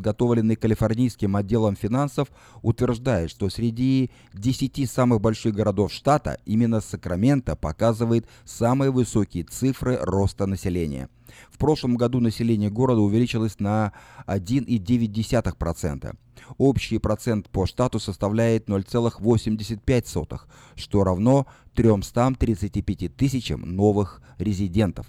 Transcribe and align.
подготовленный 0.00 0.56
Калифорнийским 0.56 1.36
отделом 1.36 1.76
финансов, 1.76 2.28
утверждает, 2.62 3.30
что 3.30 3.50
среди 3.50 4.10
10 4.32 4.90
самых 4.90 5.20
больших 5.20 5.54
городов 5.54 5.92
штата 5.92 6.38
именно 6.46 6.80
Сакраменто 6.80 7.54
показывает 7.54 8.26
самые 8.46 8.90
высокие 8.90 9.44
цифры 9.44 9.98
роста 10.00 10.46
населения. 10.46 11.10
В 11.50 11.58
прошлом 11.58 11.96
году 11.96 12.18
население 12.18 12.70
города 12.70 13.02
увеличилось 13.02 13.60
на 13.60 13.92
1,9%. 14.26 16.16
Общий 16.56 16.98
процент 16.98 17.50
по 17.50 17.66
штату 17.66 18.00
составляет 18.00 18.68
0,85, 18.68 20.40
что 20.76 21.04
равно 21.04 21.46
335 21.74 23.14
тысячам 23.14 23.76
новых 23.76 24.22
резидентов. 24.38 25.06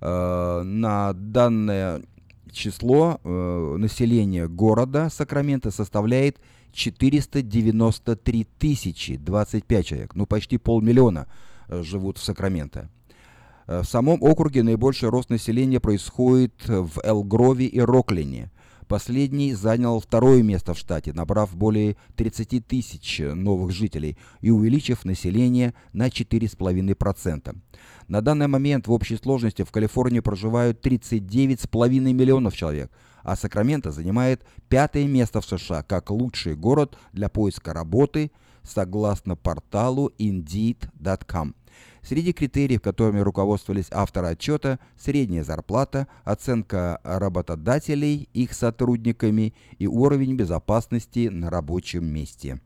Э, 0.00 0.62
на 0.64 1.12
данное 1.12 2.02
число 2.52 3.20
э, 3.22 3.76
населения 3.78 4.48
города 4.48 5.08
Сакраменто 5.10 5.70
составляет 5.70 6.38
493 6.72 8.46
тысячи 8.58 9.16
25 9.16 9.86
человек, 9.86 10.14
ну 10.14 10.26
почти 10.26 10.58
полмиллиона 10.58 11.26
э, 11.68 11.82
живут 11.82 12.18
в 12.18 12.22
Сакраменто. 12.22 12.90
В 13.66 13.84
самом 13.84 14.22
округе 14.22 14.62
наибольший 14.62 15.10
рост 15.10 15.28
населения 15.28 15.78
происходит 15.78 16.54
в 16.66 17.00
Элгрове 17.04 17.66
и 17.66 17.80
Роклине. 17.80 18.50
Последний 18.88 19.52
занял 19.52 20.00
второе 20.00 20.42
место 20.42 20.72
в 20.72 20.78
штате, 20.78 21.12
набрав 21.12 21.54
более 21.54 21.96
30 22.16 22.66
тысяч 22.66 23.20
новых 23.20 23.70
жителей 23.70 24.16
и 24.40 24.50
увеличив 24.50 25.04
население 25.04 25.74
на 25.92 26.08
4,5%. 26.08 27.54
На 28.08 28.22
данный 28.22 28.46
момент 28.46 28.88
в 28.88 28.92
общей 28.92 29.16
сложности 29.16 29.62
в 29.62 29.70
Калифорнии 29.70 30.20
проживают 30.20 30.84
39,5 30.84 31.88
миллионов 32.00 32.56
человек, 32.56 32.90
а 33.22 33.36
Сакраменто 33.36 33.92
занимает 33.92 34.42
пятое 34.70 35.06
место 35.06 35.42
в 35.42 35.44
США 35.44 35.82
как 35.82 36.10
лучший 36.10 36.56
город 36.56 36.96
для 37.12 37.28
поиска 37.28 37.74
работы 37.74 38.30
согласно 38.62 39.36
порталу 39.36 40.10
Indeed.com. 40.18 41.54
Среди 42.02 42.32
критериев, 42.32 42.80
которыми 42.80 43.20
руководствовались 43.20 43.88
авторы 43.90 44.28
отчета, 44.28 44.78
средняя 44.96 45.44
зарплата, 45.44 46.06
оценка 46.24 47.00
работодателей 47.04 48.30
их 48.32 48.54
сотрудниками 48.54 49.54
и 49.78 49.86
уровень 49.86 50.34
безопасности 50.34 51.28
на 51.28 51.50
рабочем 51.50 52.06
месте. 52.06 52.60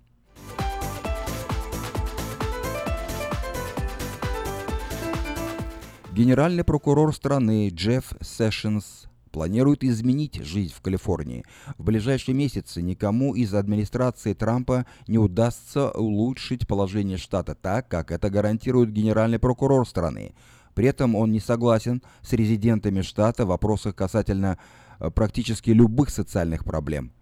Генеральный 6.15 6.63
прокурор 6.63 7.15
страны 7.15 7.71
Джефф 7.71 8.13
Сэшенс 8.21 9.07
планирует 9.31 9.83
изменить 9.83 10.45
жизнь 10.45 10.75
в 10.75 10.83
Калифорнии. 10.83 11.43
В 11.79 11.85
ближайшие 11.85 12.35
месяцы 12.35 12.83
никому 12.83 13.35
из 13.35 13.55
администрации 13.55 14.35
Трампа 14.35 14.85
не 15.09 15.17
удастся 15.17 15.91
улучшить 15.91 16.69
положение 16.69 17.17
штата 17.17 17.55
так, 17.55 17.89
как 17.89 18.11
это 18.11 18.29
гарантирует 18.29 18.93
генеральный 18.93 19.39
прокурор 19.39 19.89
страны. 19.89 20.35
При 20.75 20.87
этом 20.87 21.15
он 21.15 21.33
не 21.33 21.41
согласен 21.41 22.03
с 22.21 22.35
резидентами 22.35 23.01
штата 23.01 23.47
в 23.47 23.49
вопросах 23.49 23.95
касательно 23.95 24.59
э, 25.01 25.09
практически 25.09 25.71
любых 25.71 26.11
социальных 26.11 26.67
проблем. 26.67 27.13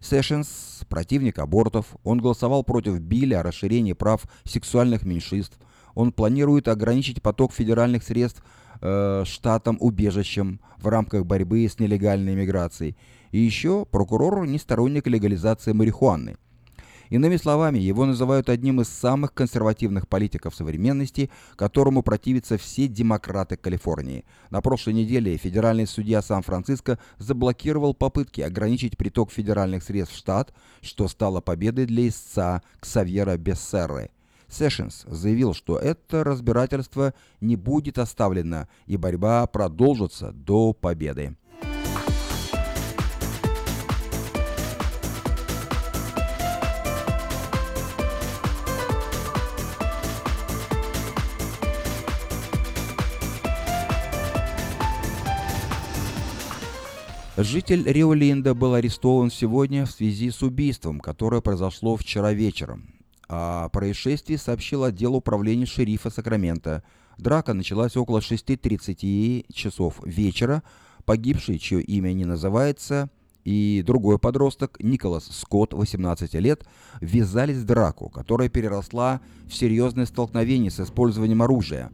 Сэшенс– 0.00 0.80
противник 0.88 1.38
абортов, 1.38 1.94
он 2.02 2.18
голосовал 2.18 2.64
против 2.64 2.98
Билля 2.98 3.40
о 3.40 3.42
расширении 3.44 3.92
прав 3.92 4.24
сексуальных 4.42 5.04
меньшинств– 5.04 5.56
он 5.94 6.12
планирует 6.12 6.68
ограничить 6.68 7.22
поток 7.22 7.52
федеральных 7.52 8.02
средств 8.02 8.42
э, 8.80 9.24
штатам-убежищем 9.26 10.60
в 10.78 10.88
рамках 10.88 11.26
борьбы 11.26 11.68
с 11.68 11.78
нелегальной 11.78 12.34
миграцией. 12.34 12.96
И 13.30 13.38
еще 13.38 13.86
прокурор 13.86 14.46
не 14.46 14.58
сторонник 14.58 15.06
легализации 15.06 15.72
марихуаны. 15.72 16.36
Иными 17.10 17.36
словами, 17.36 17.78
его 17.78 18.06
называют 18.06 18.48
одним 18.48 18.80
из 18.80 18.88
самых 18.88 19.34
консервативных 19.34 20.06
политиков 20.06 20.54
современности, 20.54 21.28
которому 21.56 22.04
противятся 22.04 22.56
все 22.56 22.86
демократы 22.86 23.56
Калифорнии. 23.56 24.24
На 24.50 24.60
прошлой 24.60 24.94
неделе 24.94 25.36
федеральный 25.36 25.88
судья 25.88 26.22
Сан-Франциско 26.22 27.00
заблокировал 27.18 27.94
попытки 27.94 28.42
ограничить 28.42 28.96
приток 28.96 29.32
федеральных 29.32 29.82
средств 29.82 30.14
в 30.14 30.18
штат, 30.18 30.54
что 30.82 31.08
стало 31.08 31.40
победой 31.40 31.86
для 31.86 32.06
истца 32.06 32.62
Ксавьера 32.78 33.36
Бессерры. 33.36 34.10
Сэшенс 34.50 35.04
заявил, 35.06 35.54
что 35.54 35.78
это 35.78 36.24
разбирательство 36.24 37.14
не 37.40 37.56
будет 37.56 37.98
оставлено 37.98 38.68
и 38.86 38.96
борьба 38.96 39.46
продолжится 39.46 40.32
до 40.32 40.72
победы. 40.72 41.36
Житель 57.42 57.90
Риолинда 57.90 58.54
был 58.54 58.74
арестован 58.74 59.30
сегодня 59.30 59.86
в 59.86 59.90
связи 59.90 60.30
с 60.30 60.42
убийством, 60.42 61.00
которое 61.00 61.40
произошло 61.40 61.96
вчера 61.96 62.34
вечером. 62.34 62.99
О 63.32 63.68
происшествии 63.68 64.34
сообщил 64.34 64.82
отдел 64.82 65.14
управления 65.14 65.64
шерифа 65.64 66.10
Сакрамента. 66.10 66.82
Драка 67.16 67.54
началась 67.54 67.96
около 67.96 68.18
6.30 68.18 69.46
часов 69.52 70.00
вечера. 70.04 70.64
Погибший, 71.04 71.60
чье 71.60 71.80
имя 71.80 72.12
не 72.12 72.24
называется, 72.24 73.08
и 73.44 73.84
другой 73.86 74.18
подросток, 74.18 74.78
Николас 74.80 75.28
Скотт, 75.30 75.74
18 75.74 76.34
лет, 76.34 76.66
ввязались 77.00 77.58
в 77.58 77.64
драку, 77.64 78.08
которая 78.08 78.48
переросла 78.48 79.20
в 79.46 79.54
серьезное 79.54 80.06
столкновение 80.06 80.72
с 80.72 80.80
использованием 80.80 81.40
оружия. 81.40 81.92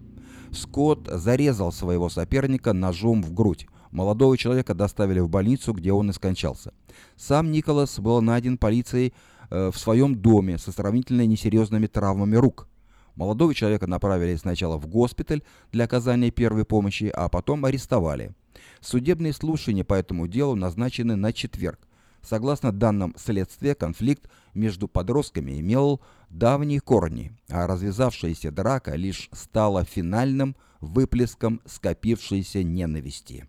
Скотт 0.53 1.07
зарезал 1.07 1.71
своего 1.71 2.09
соперника 2.09 2.73
ножом 2.73 3.23
в 3.23 3.35
грудь. 3.35 3.67
Молодого 3.91 4.39
человека 4.39 4.75
доставили 4.75 5.21
в 5.21 5.29
больницу, 5.29 5.75
где 5.75 5.93
он 5.93 6.09
и 6.09 6.15
скончался. 6.15 6.73
Сам 7.15 7.53
Николас 7.53 7.99
был 7.99 8.23
найден 8.23 8.57
полицией 8.57 9.13
в 9.51 9.75
своем 9.75 10.17
доме 10.17 10.59
со 10.59 10.73
сравнительно 10.73 11.27
несерьезными 11.27 11.87
травмами 11.87 12.37
рук. 12.37 12.69
Молодого 13.15 13.55
человека 13.55 13.87
направили 13.87 14.37
сначала 14.37 14.77
в 14.77 14.87
госпиталь 14.87 15.43
для 15.73 15.85
оказания 15.85 16.31
первой 16.31 16.65
помощи, 16.65 17.11
а 17.15 17.29
потом 17.29 17.65
арестовали. 17.65 18.33
Судебные 18.81 19.33
слушания 19.33 19.85
по 19.85 19.95
этому 19.95 20.29
делу 20.29 20.55
назначены 20.55 21.17
на 21.17 21.33
четверг. 21.33 21.81
Согласно 22.23 22.73
данным 22.73 23.15
следствия, 23.17 23.75
конфликт 23.75 24.29
между 24.53 24.89
подростками 24.89 25.61
имел 25.61 26.01
давние 26.29 26.81
корни, 26.81 27.33
а 27.49 27.67
развязавшаяся 27.67 28.51
драка 28.51 28.97
лишь 28.97 29.29
стала 29.33 29.85
финальным 29.85 30.57
выплеском 30.81 31.61
скопившейся 31.65 32.63
ненависти. 32.63 33.49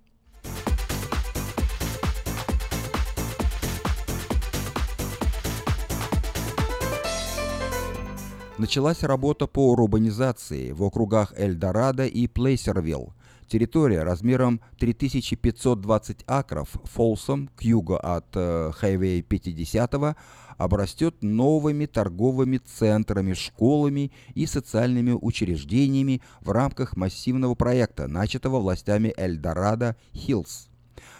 Началась 8.57 9.03
работа 9.03 9.45
по 9.45 9.71
урбанизации 9.73 10.71
в 10.71 10.81
округах 10.81 11.31
Эльдорадо 11.37 12.07
и 12.07 12.25
Плейсервилл. 12.25 13.13
Территория 13.47 14.01
размером 14.01 14.61
3520 14.79 16.23
акров 16.25 16.69
Фолсом 16.85 17.51
к 17.55 17.61
югу 17.61 17.97
от 18.01 18.25
э, 18.33 18.71
Хайвей 18.73 19.21
50 19.21 20.17
обрастет 20.57 21.21
новыми 21.21 21.85
торговыми 21.85 22.57
центрами, 22.57 23.33
школами 23.33 24.11
и 24.33 24.47
социальными 24.47 25.11
учреждениями 25.11 26.23
в 26.41 26.49
рамках 26.49 26.97
массивного 26.97 27.53
проекта, 27.53 28.07
начатого 28.07 28.59
властями 28.59 29.13
Эльдорадо 29.17 29.95
Хиллз. 30.15 30.69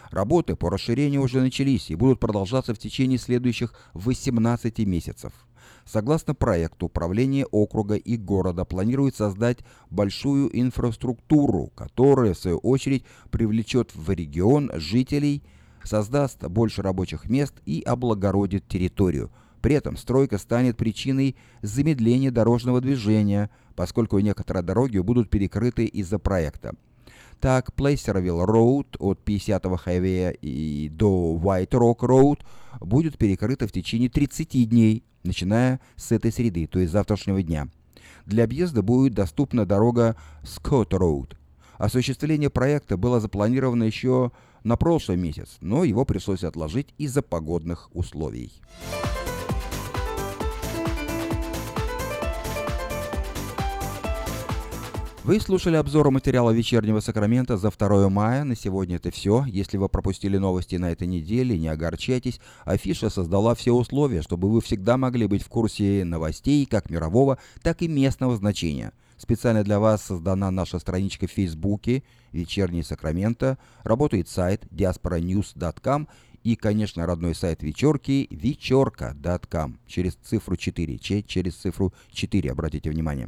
Работы 0.09 0.55
по 0.55 0.71
расширению 0.71 1.21
уже 1.21 1.39
начались 1.41 1.91
и 1.91 1.95
будут 1.95 2.19
продолжаться 2.19 2.73
в 2.73 2.79
течение 2.79 3.19
следующих 3.19 3.75
18 3.93 4.79
месяцев. 4.79 5.47
Согласно 5.87 6.35
проекту, 6.35 6.87
управление 6.87 7.45
округа 7.45 7.95
и 7.95 8.17
города 8.17 8.66
планирует 8.66 9.16
создать 9.16 9.59
большую 9.89 10.49
инфраструктуру, 10.59 11.72
которая, 11.75 12.34
в 12.34 12.37
свою 12.37 12.57
очередь, 12.57 13.05
привлечет 13.31 13.95
в 13.95 14.11
регион 14.11 14.69
жителей, 14.75 15.43
создаст 15.84 16.43
больше 16.43 16.81
рабочих 16.81 17.29
мест 17.29 17.53
и 17.66 17.81
облагородит 17.81 18.67
территорию. 18.67 19.31
При 19.61 19.75
этом 19.75 19.95
стройка 19.95 20.37
станет 20.37 20.75
причиной 20.75 21.37
замедления 21.61 22.31
дорожного 22.31 22.81
движения, 22.81 23.49
поскольку 23.75 24.19
некоторые 24.19 24.63
дороги 24.63 24.97
будут 24.99 25.29
перекрыты 25.29 25.85
из-за 25.85 26.19
проекта. 26.19 26.75
Так, 27.40 27.73
Плейсервилл 27.73 28.45
Роуд 28.45 28.97
от 28.99 29.19
50-го 29.23 29.78
хайвея 29.78 30.31
и 30.31 30.90
до 30.90 31.40
White 31.41 31.69
Rock 31.69 32.05
Роуд 32.05 32.40
будет 32.79 33.18
перекрыта 33.18 33.68
в 33.68 33.72
течение 33.72 34.09
30 34.09 34.70
дней, 34.70 35.03
начиная 35.24 35.79
с 35.96 36.12
этой 36.12 36.32
среды, 36.32 36.68
то 36.68 36.79
есть 36.79 36.91
завтрашнего 36.91 37.41
дня. 37.41 37.68
Для 38.26 38.44
объезда 38.44 38.82
будет 38.82 39.14
доступна 39.14 39.66
дорога 39.66 40.16
Scott 40.44 40.90
Road. 40.90 41.35
Осуществление 41.78 42.50
проекта 42.50 42.97
было 42.97 43.20
запланировано 43.20 43.84
еще 43.84 44.32
на 44.64 44.76
прошлый 44.76 45.18
месяц, 45.18 45.58
но 45.62 45.84
его 45.84 46.06
пришлось 46.06 46.44
отложить 46.44 46.94
из-за 46.97 47.22
погодных 47.22 47.90
условий. 47.94 48.52
Вы 55.28 55.41
слушали 55.41 55.76
обзор 55.76 56.09
материала 56.09 56.52
«Вечернего 56.52 57.02
Сакрамента» 57.02 57.58
за 57.58 57.70
2 57.70 58.08
мая. 58.08 58.46
На 58.46 58.56
сегодня 58.56 58.96
это 58.96 59.12
все. 59.12 59.44
Если 59.46 59.76
вы 59.76 59.90
пропустили 59.90 60.38
новости 60.38 60.78
на 60.78 60.90
этой 60.94 61.06
неделе, 61.06 61.59
не 61.59 61.68
огорчайтесь. 61.68 62.40
Афиша 62.64 63.09
создала 63.09 63.53
все 63.53 63.74
условия, 63.74 64.22
чтобы 64.22 64.50
вы 64.50 64.62
всегда 64.62 64.96
могли 64.96 65.28
быть 65.28 65.44
в 65.44 65.50
курсе 65.50 66.06
новостей 66.06 66.66
как 66.66 66.90
мирового, 66.90 67.40
так 67.62 67.82
и 67.82 67.90
местного 67.90 68.38
значения. 68.38 68.94
Специально 69.18 69.66
для 69.66 69.82
вас 69.82 70.02
создана 70.02 70.50
наша 70.50 70.79
страничка 70.79 71.28
в 71.28 71.32
Фейсбуке 71.32 72.03
«Вечерний 72.32 72.82
Сакраменто». 72.82 73.58
Работает 73.84 74.29
сайт 74.29 74.64
diasporanews.com 74.72 76.08
и, 76.46 76.56
конечно, 76.56 77.06
родной 77.06 77.35
сайт 77.35 77.64
вечерки 77.64 78.29
вечерка.com 78.32 79.78
через 79.88 80.16
цифру 80.24 80.56
4, 80.56 80.97
через 81.00 81.56
цифру 81.56 81.94
4, 82.14 82.50
обратите 82.50 82.90
внимание. 82.90 83.28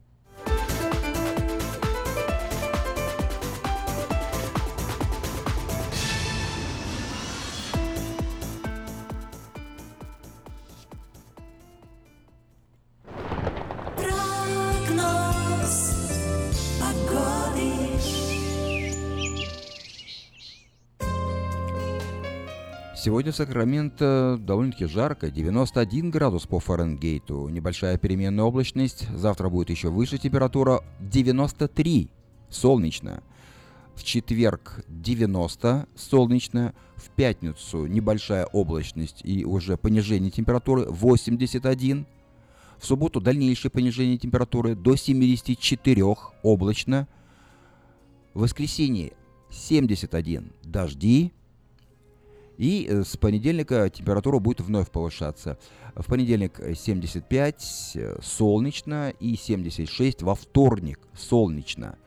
Сегодня 23.03 23.31
в 23.31 23.35
Сакраменто 23.35 24.37
довольно-таки 24.39 24.85
жарко, 24.85 25.31
91 25.31 26.11
градус 26.11 26.45
по 26.45 26.59
Фаренгейту, 26.59 27.47
небольшая 27.47 27.97
переменная 27.97 28.43
облачность, 28.43 29.07
завтра 29.15 29.49
будет 29.49 29.71
еще 29.71 29.89
выше 29.89 30.19
температура 30.19 30.83
93, 30.99 32.11
солнечно. 32.51 33.23
В 33.95 34.03
четверг 34.03 34.85
90, 34.87 35.87
солнечно. 35.95 36.75
В 36.95 37.09
пятницу 37.09 37.87
небольшая 37.87 38.45
облачность 38.45 39.21
и 39.23 39.45
уже 39.45 39.77
понижение 39.77 40.29
температуры 40.29 40.85
81. 40.85 42.05
В 42.77 42.85
субботу 42.85 43.19
дальнейшее 43.19 43.71
понижение 43.71 44.19
температуры 44.19 44.75
до 44.75 44.95
74, 44.95 46.03
облачно. 46.43 47.07
В 48.35 48.41
воскресенье 48.41 49.13
71, 49.49 50.51
дожди. 50.61 51.33
И 52.57 52.87
э, 52.89 53.03
с 53.03 53.17
понедельника 53.17 53.89
температура 53.89 54.39
будет 54.39 54.61
вновь 54.61 54.91
повышаться. 54.91 55.57
В 55.95 56.05
понедельник 56.05 56.59
75 56.75 57.91
э, 57.95 58.19
солнечно 58.21 59.13
и 59.19 59.35
76 59.35 60.21
во 60.21 60.35
вторник 60.35 60.99
солнечно. 61.13 61.97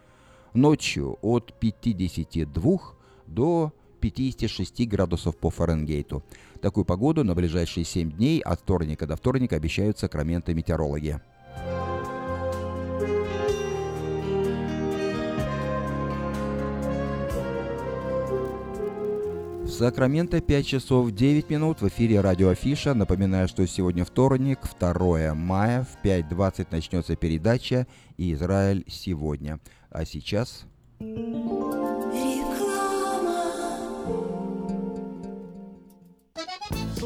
Ночью 0.52 1.19
от 1.23 1.58
52 1.58 2.79
до 3.26 3.73
56 4.00 4.87
градусов 4.87 5.37
по 5.37 5.50
Фаренгейту. 5.50 6.23
Такую 6.61 6.85
погоду 6.85 7.25
на 7.25 7.35
ближайшие 7.35 7.85
7 7.85 8.12
дней 8.12 8.40
от 8.40 8.61
вторника 8.61 9.06
до 9.06 9.17
вторника 9.17 9.56
обещают 9.56 9.99
сакраменты 9.99 10.55
метеорологи. 10.55 11.20
Сакраменто 19.75 20.41
5 20.41 20.67
часов 20.67 21.11
9 21.11 21.50
минут 21.50 21.81
в 21.81 21.88
эфире 21.88 22.21
радио 22.21 22.50
Афиша. 22.50 22.94
Напоминаю, 22.94 23.49
что 23.49 23.67
сегодня 23.67 24.05
вторник, 24.05 24.61
2 24.79 25.35
мая, 25.35 25.85
в 25.85 26.06
5.20 26.06 26.69
начнется 26.71 27.17
передача 27.17 27.88
«Израиль 28.17 28.85
сегодня». 28.87 29.59
А 29.91 30.05
сейчас... 30.05 30.67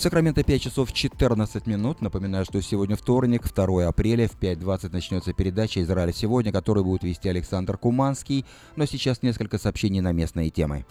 Сакраменто 0.00 0.42
5 0.42 0.62
часов 0.62 0.92
14 0.94 1.66
минут. 1.66 2.00
Напоминаю, 2.00 2.46
что 2.46 2.62
сегодня 2.62 2.96
вторник, 2.96 3.42
2 3.54 3.86
апреля, 3.86 4.28
в 4.28 4.40
5.20 4.40 4.92
начнется 4.92 5.34
передача 5.34 5.82
«Израиль 5.82 6.14
сегодня», 6.14 6.52
которую 6.52 6.84
будет 6.84 7.02
вести 7.02 7.28
Александр 7.28 7.76
Куманский. 7.76 8.46
Но 8.76 8.86
сейчас 8.86 9.22
несколько 9.22 9.58
сообщений 9.58 10.00
на 10.00 10.12
местные 10.12 10.48
темы. 10.48 10.86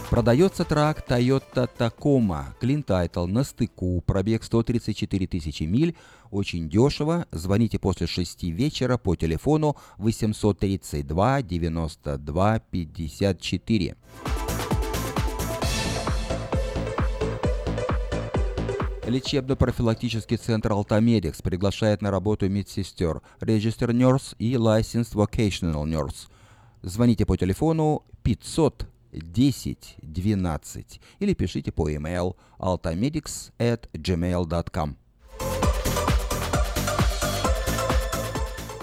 Продается 0.10 0.65
трак 0.65 1.05
Toyota 1.08 1.69
Tacoma, 1.77 2.46
Clean 2.60 2.84
Title 2.84 3.27
на 3.27 3.43
стыку, 3.43 4.01
пробег 4.05 4.43
134 4.43 5.27
тысячи 5.27 5.63
миль, 5.63 5.96
очень 6.31 6.69
дешево. 6.69 7.25
Звоните 7.31 7.79
после 7.79 8.07
6 8.07 8.43
вечера 8.43 8.98
по 8.98 9.15
телефону 9.15 9.75
832 9.98 11.41
92 11.41 12.59
54. 12.59 13.95
Лечебно-профилактический 19.09 20.38
центр 20.38 20.71
«Алтамедикс» 20.71 21.41
приглашает 21.41 22.03
на 22.03 22.12
работу 22.12 22.48
медсестер, 22.48 23.21
Register 23.41 23.89
Nurse 23.89 24.36
и 24.38 24.53
Licensed 24.53 25.15
Vocational 25.15 25.86
Nurse. 25.86 26.29
Звоните 26.83 27.25
по 27.25 27.36
телефону 27.36 28.03
500 28.21 28.86
10 29.12 29.98
12 30.01 31.01
или 31.19 31.33
пишите 31.33 31.71
по 31.71 31.89
email 31.89 32.36
altamedics 32.59 33.51
at 33.57 33.89
gmail.com. 33.93 34.99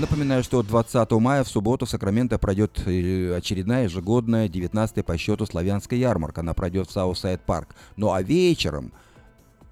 Напоминаю, 0.00 0.44
что 0.44 0.62
20 0.62 1.10
мая 1.12 1.42
в 1.42 1.48
субботу 1.48 1.84
в 1.84 1.90
Сакраменто 1.90 2.38
пройдет 2.38 2.80
э, 2.86 3.34
очередная 3.36 3.84
ежегодная 3.84 4.48
19 4.48 5.04
по 5.04 5.18
счету 5.18 5.44
славянская 5.44 5.98
ярмарка. 5.98 6.42
Она 6.42 6.54
пройдет 6.54 6.88
в 6.88 6.92
Southside 6.92 7.40
Park. 7.40 7.74
Ну 7.96 8.12
а 8.12 8.22
вечером 8.22 8.92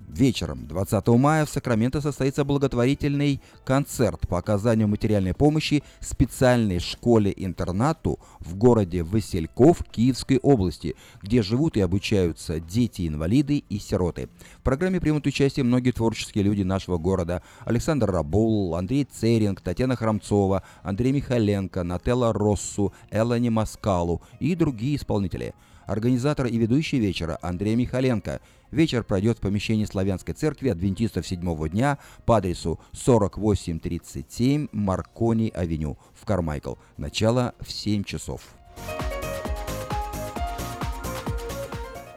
Вечером 0.08 0.68
20 0.68 1.08
мая 1.08 1.44
в 1.44 1.50
Сакраменто 1.50 2.00
состоится 2.00 2.44
благотворительный 2.44 3.40
концерт 3.64 4.28
по 4.28 4.38
оказанию 4.38 4.86
материальной 4.86 5.34
помощи 5.34 5.82
специальной 6.00 6.78
школе-интернату 6.78 8.20
в 8.38 8.54
городе 8.54 9.02
Васильков 9.02 9.82
Киевской 9.90 10.38
области, 10.38 10.94
где 11.22 11.42
живут 11.42 11.76
и 11.76 11.80
обучаются 11.80 12.60
дети-инвалиды 12.60 13.64
и 13.68 13.78
сироты. 13.80 14.28
В 14.58 14.62
программе 14.62 15.00
примут 15.00 15.26
участие 15.26 15.64
многие 15.64 15.90
творческие 15.90 16.44
люди 16.44 16.62
нашего 16.62 16.98
города. 16.98 17.42
Александр 17.64 18.08
Рабул, 18.10 18.76
Андрей 18.76 19.04
Церинг, 19.04 19.60
Татьяна 19.60 19.96
Храмцова, 19.96 20.62
Андрей 20.84 21.12
Михаленко, 21.12 21.82
Нателла 21.82 22.32
Россу, 22.32 22.92
Элани 23.10 23.48
Маскалу 23.48 24.22
и 24.38 24.54
другие 24.54 24.96
исполнители– 24.96 25.52
организатор 25.86 26.46
и 26.46 26.56
ведущий 26.58 26.98
вечера 26.98 27.38
Андрей 27.42 27.74
Михаленко. 27.76 28.40
Вечер 28.70 29.04
пройдет 29.04 29.38
в 29.38 29.40
помещении 29.40 29.84
Славянской 29.84 30.34
церкви 30.34 30.68
адвентистов 30.68 31.26
седьмого 31.26 31.68
дня 31.68 31.98
по 32.24 32.36
адресу 32.36 32.80
4837 32.92 34.68
Маркони-авеню 34.72 35.96
в 36.14 36.24
Кармайкл. 36.24 36.74
Начало 36.96 37.54
в 37.60 37.70
7 37.70 38.04
часов. 38.04 38.42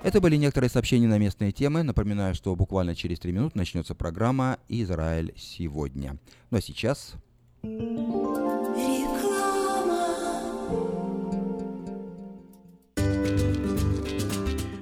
Это 0.01 0.21
были 0.21 0.37
некоторые 0.37 0.69
сообщения 0.69 1.07
на 1.07 1.17
местные 1.17 1.51
темы. 1.51 1.83
Напоминаю, 1.83 2.33
что 2.33 2.55
буквально 2.55 2.95
через 2.95 3.19
3 3.19 3.31
минуты 3.33 3.57
начнется 3.57 3.93
программа 3.95 4.57
«Израиль 4.69 5.33
сегодня». 5.37 6.17
Ну 6.49 6.57
а 6.57 6.61
сейчас... 6.61 7.15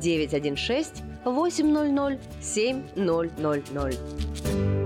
916 0.00 1.02
800 1.24 2.18
7000. 2.40 4.85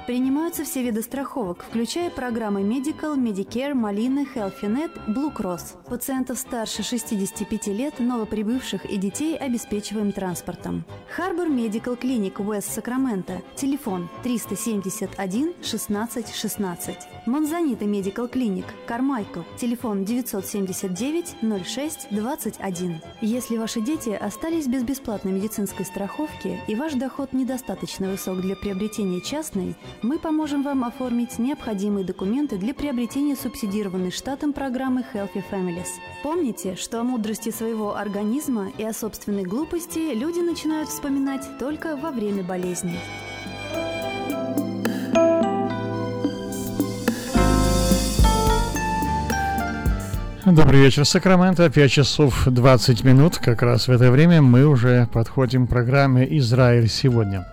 Принимаются 0.11 0.65
все 0.65 0.83
виды 0.83 1.03
страховок, 1.03 1.63
включая 1.69 2.09
программы 2.09 2.63
Medical, 2.63 3.15
Medicare, 3.15 3.73
Malina, 3.73 4.25
HealthyNet, 4.35 4.91
Blue 5.07 5.33
Cross. 5.33 5.81
Пациентов 5.87 6.37
старше 6.37 6.83
65 6.83 7.67
лет, 7.67 7.97
новоприбывших 7.99 8.83
и 8.83 8.97
детей 8.97 9.37
обеспечиваем 9.37 10.11
транспортом. 10.11 10.83
Harbor 11.17 11.47
Medical 11.47 11.97
Clinic 11.97 12.33
West 12.39 12.77
Sacramento. 12.77 13.41
Телефон 13.55 14.09
371 14.23 15.53
16 15.63 16.35
16. 16.35 16.95
Монзанита 17.27 17.85
Medical 17.85 18.31
Clinic 18.31 18.65
Кармайкл. 18.87 19.41
Телефон 19.55 20.03
979 20.05 21.35
06 21.63 22.07
21. 22.09 23.01
Если 23.21 23.57
ваши 23.57 23.79
дети 23.79 24.09
остались 24.09 24.65
без 24.65 24.83
бесплатной 24.83 25.31
медицинской 25.31 25.85
страховки 25.85 26.59
и 26.67 26.73
ваш 26.73 26.93
доход 26.93 27.33
недостаточно 27.33 28.09
высок 28.09 28.41
для 28.41 28.55
приобретения 28.55 29.21
частной, 29.21 29.75
мы 30.01 30.17
поможем 30.17 30.63
вам 30.63 30.83
оформить 30.83 31.37
необходимые 31.37 32.03
документы 32.03 32.57
для 32.57 32.73
приобретения 32.73 33.35
субсидированной 33.35 34.09
штатом 34.09 34.51
программы 34.51 35.05
Healthy 35.13 35.43
Families. 35.51 35.89
Помните, 36.23 36.75
что 36.75 37.01
о 37.01 37.03
мудрости 37.03 37.51
своего 37.51 37.95
организма 37.95 38.71
и 38.79 38.83
о 38.83 38.93
собственной 38.93 39.43
глупости 39.43 40.15
люди 40.15 40.39
начинают 40.39 40.89
вспоминать 40.89 41.47
только 41.59 41.95
во 41.95 42.09
время 42.09 42.41
болезни. 42.41 42.97
Добрый 50.43 50.81
вечер, 50.81 51.05
Сакраменто. 51.05 51.69
5 51.69 51.91
часов 51.91 52.47
20 52.47 53.03
минут. 53.03 53.37
Как 53.37 53.61
раз 53.61 53.87
в 53.87 53.91
это 53.91 54.09
время 54.09 54.41
мы 54.41 54.65
уже 54.65 55.07
подходим 55.13 55.67
к 55.67 55.69
программе 55.69 56.25
«Израиль 56.39 56.89
сегодня». 56.89 57.45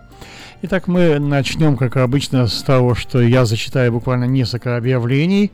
Итак, 0.62 0.88
мы 0.88 1.18
начнем, 1.18 1.76
как 1.76 1.98
обычно, 1.98 2.46
с 2.46 2.62
того, 2.62 2.94
что 2.94 3.20
я 3.20 3.44
зачитаю 3.44 3.92
буквально 3.92 4.24
несколько 4.24 4.78
объявлений, 4.78 5.52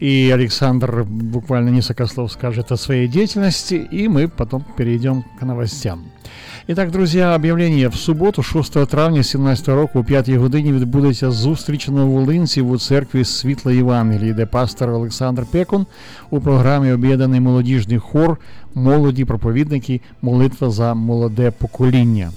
и 0.00 0.30
Александр 0.34 1.04
буквально 1.04 1.70
несколько 1.70 2.06
слов 2.06 2.32
скажет 2.32 2.72
о 2.72 2.76
своей 2.76 3.08
деятельности, 3.08 3.74
и 3.74 4.08
мы 4.08 4.28
потом 4.28 4.64
перейдем 4.76 5.24
к 5.38 5.42
новостям. 5.42 6.04
Итак, 6.66 6.90
друзья, 6.90 7.34
об'явлення 7.34 7.88
в 7.88 7.94
суботу, 7.94 8.42
6 8.42 8.86
травня 8.86 9.22
17 9.22 9.68
року, 9.68 9.98
о 9.98 10.04
5 10.04 10.28
годині 10.28 10.72
відбудеться 10.72 11.30
зустріч 11.30 11.88
на 11.88 12.04
Волинці 12.04 12.60
у 12.60 12.78
церкві 12.78 13.24
Світла 13.24 13.72
Євангелії, 13.72 14.32
де 14.32 14.46
пастор 14.46 14.90
Олександр 14.90 15.46
Пекун 15.50 15.86
у 16.30 16.40
програмі 16.40 16.92
Об'єднаний 16.92 17.40
молодіжний 17.40 17.98
хор, 17.98 18.38
молоді 18.74 19.24
проповідники, 19.24 20.00
молитва 20.22 20.70
за 20.70 20.94
молоде 20.94 21.50
покоління. 21.50 22.30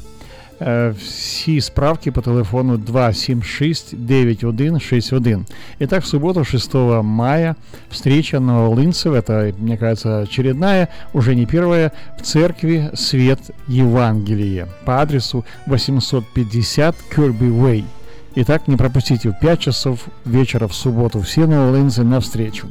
Э, 0.60 0.94
всі 0.98 1.62
справки 1.62 2.12
по 2.12 2.22
телефону 2.22 2.78
276-9161. 2.78 5.46
Итак, 5.80 6.04
в 6.04 6.08
субботу, 6.08 6.44
6 6.44 6.74
мая, 7.04 7.56
встреча 7.90 8.40
на 8.40 8.68
Лынцев, 8.68 9.14
это, 9.14 9.54
мне 9.60 9.78
кажется, 9.78 10.22
очередная, 10.22 10.88
уже 11.14 11.36
не 11.36 11.46
первая, 11.46 11.92
в 12.18 12.24
церкви 12.24 12.90
Свет 12.96 13.40
Евангелия 13.68 14.68
по 14.86 15.02
адресу 15.02 15.46
850 15.68 16.96
Kirby 17.16 17.52
Way. 17.52 17.84
Итак, 18.40 18.68
не 18.68 18.78
пропустите 18.78 19.32
в 19.32 19.40
5 19.40 19.60
часов 19.60 20.00
вечера 20.24 20.68
в 20.68 20.76
субботу 20.76 21.22
все 21.22 21.48
новолинцы 21.48 22.04
на 22.04 22.20
встречу. 22.20 22.68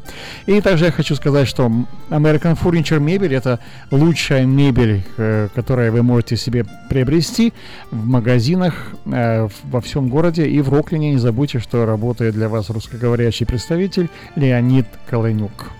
И 0.46 0.60
также 0.60 0.84
я 0.84 0.92
хочу 0.92 1.16
сказать, 1.16 1.48
что 1.48 1.64
American 2.08 2.56
Furniture 2.56 3.00
мебель 3.00 3.34
это 3.34 3.58
лучшая 3.90 4.46
мебель, 4.46 5.02
э, 5.16 5.48
которую 5.56 5.90
вы 5.90 6.04
можете 6.04 6.36
себе 6.36 6.64
приобрести 6.88 7.52
в 7.90 8.06
магазинах 8.06 8.92
э, 9.06 9.48
во 9.64 9.80
всем 9.80 10.08
городе 10.08 10.46
и 10.46 10.60
в 10.60 10.68
Роклине. 10.68 11.14
Не 11.14 11.18
забудьте, 11.18 11.58
что 11.58 11.84
работает 11.84 12.34
для 12.34 12.48
вас 12.48 12.70
русскоговорящий 12.70 13.44
представитель 13.44 14.08
Леонид 14.36 14.86
Колынюк. 15.10 15.72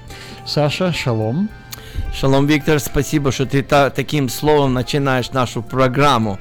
Саша, 0.44 0.92
шалом. 0.92 1.48
Шалом, 2.12 2.48
Виктор, 2.48 2.80
спасибо, 2.80 3.30
что 3.30 3.46
ты 3.46 3.62
та, 3.62 3.90
таким 3.90 4.28
словом 4.30 4.74
начинаешь 4.74 5.30
нашу 5.30 5.62
программу. 5.62 6.40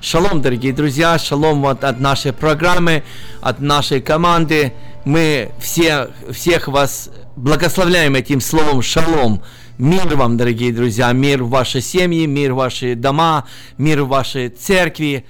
Шалом, 0.00 0.42
дорогие 0.42 0.72
друзья, 0.72 1.18
шалом 1.18 1.62
вот 1.62 1.82
от 1.82 2.00
нашей 2.00 2.32
программы, 2.32 3.02
от 3.40 3.60
нашей 3.60 4.00
команды. 4.00 4.72
Мы 5.04 5.50
все, 5.58 6.10
всех 6.30 6.68
вас 6.68 7.10
благословляем 7.36 8.14
этим 8.14 8.40
словом 8.40 8.82
шалом. 8.82 9.42
Мир 9.78 10.16
вам, 10.16 10.36
дорогие 10.36 10.72
друзья, 10.72 11.12
мир 11.12 11.42
в 11.42 11.50
вашей 11.50 11.80
семьи, 11.80 12.26
мир 12.26 12.52
в 12.52 12.56
ваши 12.56 12.94
дома, 12.94 13.46
мир 13.78 14.02
в 14.02 14.08
вашей 14.08 14.48
церкви, 14.48 15.26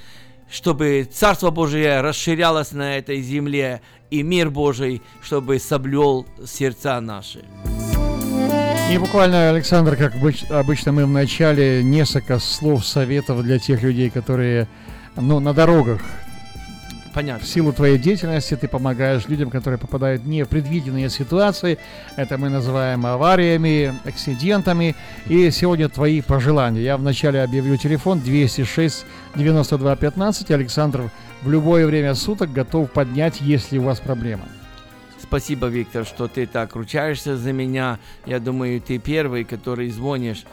чтобы 0.50 1.08
Царство 1.12 1.50
Божие 1.50 2.00
расширялось 2.00 2.72
на 2.72 2.96
этой 2.96 3.20
земле, 3.20 3.80
и 4.10 4.22
мир 4.22 4.50
Божий, 4.50 5.02
чтобы 5.22 5.58
соблюл 5.58 6.26
сердца 6.44 7.00
наши. 7.00 7.44
И 8.88 8.98
буквально, 8.98 9.50
Александр, 9.50 9.96
как 9.96 10.14
обычно 10.48 10.92
мы 10.92 11.06
в 11.06 11.10
начале, 11.10 11.82
несколько 11.82 12.38
слов 12.38 12.86
советов 12.86 13.42
для 13.42 13.58
тех 13.58 13.82
людей, 13.82 14.10
которые 14.10 14.68
ну, 15.16 15.40
на 15.40 15.52
дорогах. 15.52 16.00
Понятно. 17.12 17.44
В 17.44 17.48
силу 17.48 17.72
твоей 17.72 17.98
деятельности 17.98 18.54
ты 18.54 18.68
помогаешь 18.68 19.26
людям, 19.26 19.50
которые 19.50 19.78
попадают 19.78 20.22
в 20.22 20.44
предвиденные 20.44 21.10
ситуации. 21.10 21.78
Это 22.14 22.38
мы 22.38 22.48
называем 22.48 23.04
авариями, 23.06 23.92
акцидентами. 24.04 24.94
И 25.26 25.50
сегодня 25.50 25.88
твои 25.88 26.20
пожелания. 26.20 26.82
Я 26.82 26.96
вначале 26.96 27.42
объявлю 27.42 27.76
телефон 27.78 28.20
206 28.20 29.04
92 29.34 29.96
15. 29.96 30.50
Александр 30.52 31.10
в 31.42 31.50
любое 31.50 31.86
время 31.86 32.14
суток 32.14 32.52
готов 32.52 32.90
поднять, 32.92 33.40
если 33.40 33.78
у 33.78 33.82
вас 33.82 33.98
проблема. 33.98 34.44
Спасибо, 35.28 35.66
Виктор, 35.66 36.04
что 36.04 36.28
ты 36.28 36.46
так 36.46 36.74
ручаешься 36.76 37.36
за 37.36 37.52
меня. 37.52 37.98
Я 38.26 38.38
думаю, 38.38 38.80
ты 38.80 38.98
первый, 38.98 39.44
который 39.44 39.90
звонишь. 39.90 40.44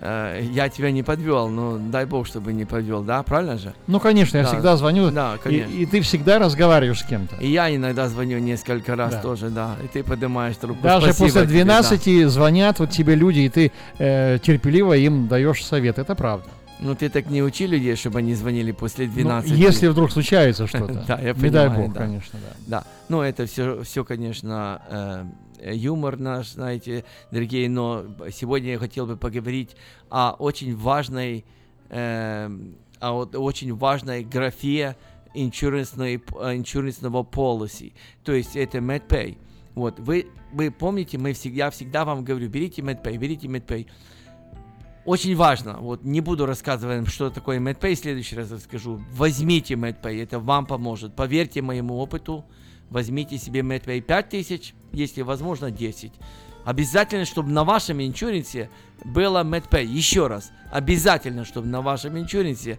Э, 0.00 0.40
я 0.52 0.68
тебя 0.68 0.90
не 0.90 1.02
подвел, 1.02 1.48
но 1.48 1.78
дай 1.78 2.04
бог, 2.04 2.26
чтобы 2.26 2.52
не 2.52 2.64
подвел, 2.64 3.02
да, 3.02 3.22
правильно 3.22 3.58
же? 3.58 3.74
Ну, 3.86 3.98
конечно, 3.98 4.36
я 4.36 4.44
да. 4.44 4.50
всегда 4.50 4.76
звоню, 4.76 5.10
да, 5.10 5.38
конечно. 5.42 5.72
И, 5.72 5.82
и 5.82 5.86
ты 5.86 6.00
всегда 6.02 6.38
разговариваешь 6.38 7.00
с 7.00 7.04
кем-то. 7.04 7.36
И 7.36 7.48
я 7.48 7.74
иногда 7.74 8.08
звоню 8.08 8.38
несколько 8.38 8.94
раз 8.94 9.14
да. 9.14 9.22
тоже, 9.22 9.48
да, 9.48 9.76
и 9.82 9.88
ты 9.88 10.04
поднимаешь 10.04 10.56
трубку. 10.56 10.82
Даже 10.82 11.12
Спасибо 11.12 11.26
после 11.26 11.42
12 11.44 12.02
тебе, 12.02 12.24
да. 12.24 12.28
звонят 12.28 12.78
вот 12.78 12.90
тебе 12.90 13.14
люди, 13.14 13.40
и 13.40 13.48
ты 13.48 13.72
э, 13.98 14.38
терпеливо 14.40 14.96
им 14.96 15.26
даешь 15.26 15.64
совет, 15.64 15.98
это 15.98 16.14
правда. 16.14 16.48
Ну, 16.80 16.94
ты 16.94 17.08
так 17.08 17.28
не 17.28 17.42
учи 17.42 17.66
людей, 17.66 17.96
чтобы 17.96 18.20
они 18.20 18.34
звонили 18.34 18.72
после 18.72 19.06
12. 19.06 19.50
Ну, 19.50 19.56
если 19.56 19.88
вдруг 19.88 20.12
случается 20.12 20.66
что-то. 20.66 21.04
Да, 21.08 21.18
я 21.18 21.34
понимаю. 21.34 21.40
Не 21.42 21.50
дай 21.50 21.68
бог, 21.68 21.94
конечно, 21.94 22.38
да. 22.38 22.56
Да, 22.66 22.84
ну 23.08 23.22
это 23.22 23.46
все, 23.46 23.82
все 23.82 24.04
конечно, 24.04 24.82
э, 25.60 25.74
юмор 25.74 26.18
наш, 26.18 26.52
знаете, 26.52 27.04
дорогие, 27.30 27.68
но 27.68 28.04
сегодня 28.32 28.72
я 28.72 28.78
хотел 28.78 29.06
бы 29.06 29.16
поговорить 29.16 29.76
о 30.10 30.32
очень 30.32 30.76
важной, 30.76 31.44
э, 31.90 32.50
о 33.00 33.24
очень 33.24 33.74
важной 33.74 34.24
графе 34.24 34.96
иншуренсного 35.34 37.22
policy, 37.22 37.92
то 38.24 38.32
есть 38.32 38.56
это 38.56 38.78
MedPay. 38.78 39.36
Вот, 39.74 40.00
вы, 40.00 40.26
вы 40.52 40.70
помните, 40.70 41.18
мы 41.18 41.32
всегда, 41.32 41.66
я 41.66 41.70
всегда 41.70 42.04
вам 42.04 42.24
говорю, 42.24 42.48
берите 42.48 42.82
MedPay, 42.82 43.16
берите 43.16 43.46
MedPay. 43.46 43.86
Очень 45.08 45.36
важно, 45.36 45.78
вот 45.80 46.04
не 46.04 46.20
буду 46.20 46.44
рассказывать, 46.44 47.08
что 47.08 47.30
такое 47.30 47.58
MedPay, 47.60 47.94
в 47.94 47.98
следующий 47.98 48.36
раз 48.36 48.50
расскажу. 48.50 49.02
Возьмите 49.12 49.72
MedPay, 49.72 50.22
это 50.22 50.38
вам 50.38 50.66
поможет. 50.66 51.16
Поверьте 51.16 51.62
моему 51.62 51.96
опыту, 51.96 52.44
возьмите 52.90 53.38
себе 53.38 53.60
MedPay 53.60 54.02
5000, 54.02 54.74
если 54.92 55.22
возможно 55.22 55.70
10. 55.70 56.12
Обязательно, 56.66 57.24
чтобы 57.24 57.48
на 57.48 57.64
вашем 57.64 58.02
иншуренсе 58.02 58.68
было 59.02 59.44
MedPay. 59.44 59.86
Еще 59.86 60.26
раз, 60.26 60.52
обязательно, 60.70 61.46
чтобы 61.46 61.68
на 61.68 61.80
вашем 61.80 62.18
иншуренсе 62.18 62.78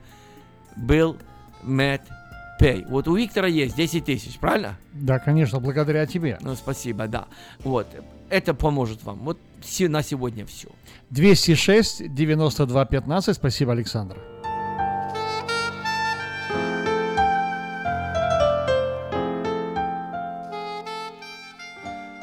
был 0.75 1.17
MedPay. 1.63 2.85
Вот 2.89 3.07
у 3.07 3.15
Виктора 3.15 3.47
есть 3.47 3.75
10 3.75 4.05
тысяч, 4.05 4.37
правильно? 4.37 4.77
Да, 4.93 5.17
конечно, 5.17 5.59
благодаря 5.59 6.05
тебе. 6.05 6.37
Ну, 6.41 6.53
спасибо, 6.53 7.07
да. 7.07 7.25
Вот, 7.63 7.87
это 8.29 8.53
поможет 8.53 9.03
вам. 9.03 9.17
Вот 9.21 9.39
на 9.79 10.03
сегодня 10.03 10.45
все. 10.45 10.69
206 11.11 12.13
92 12.13 12.85
15. 12.85 13.35
Спасибо, 13.35 13.71
Александр. 13.71 14.17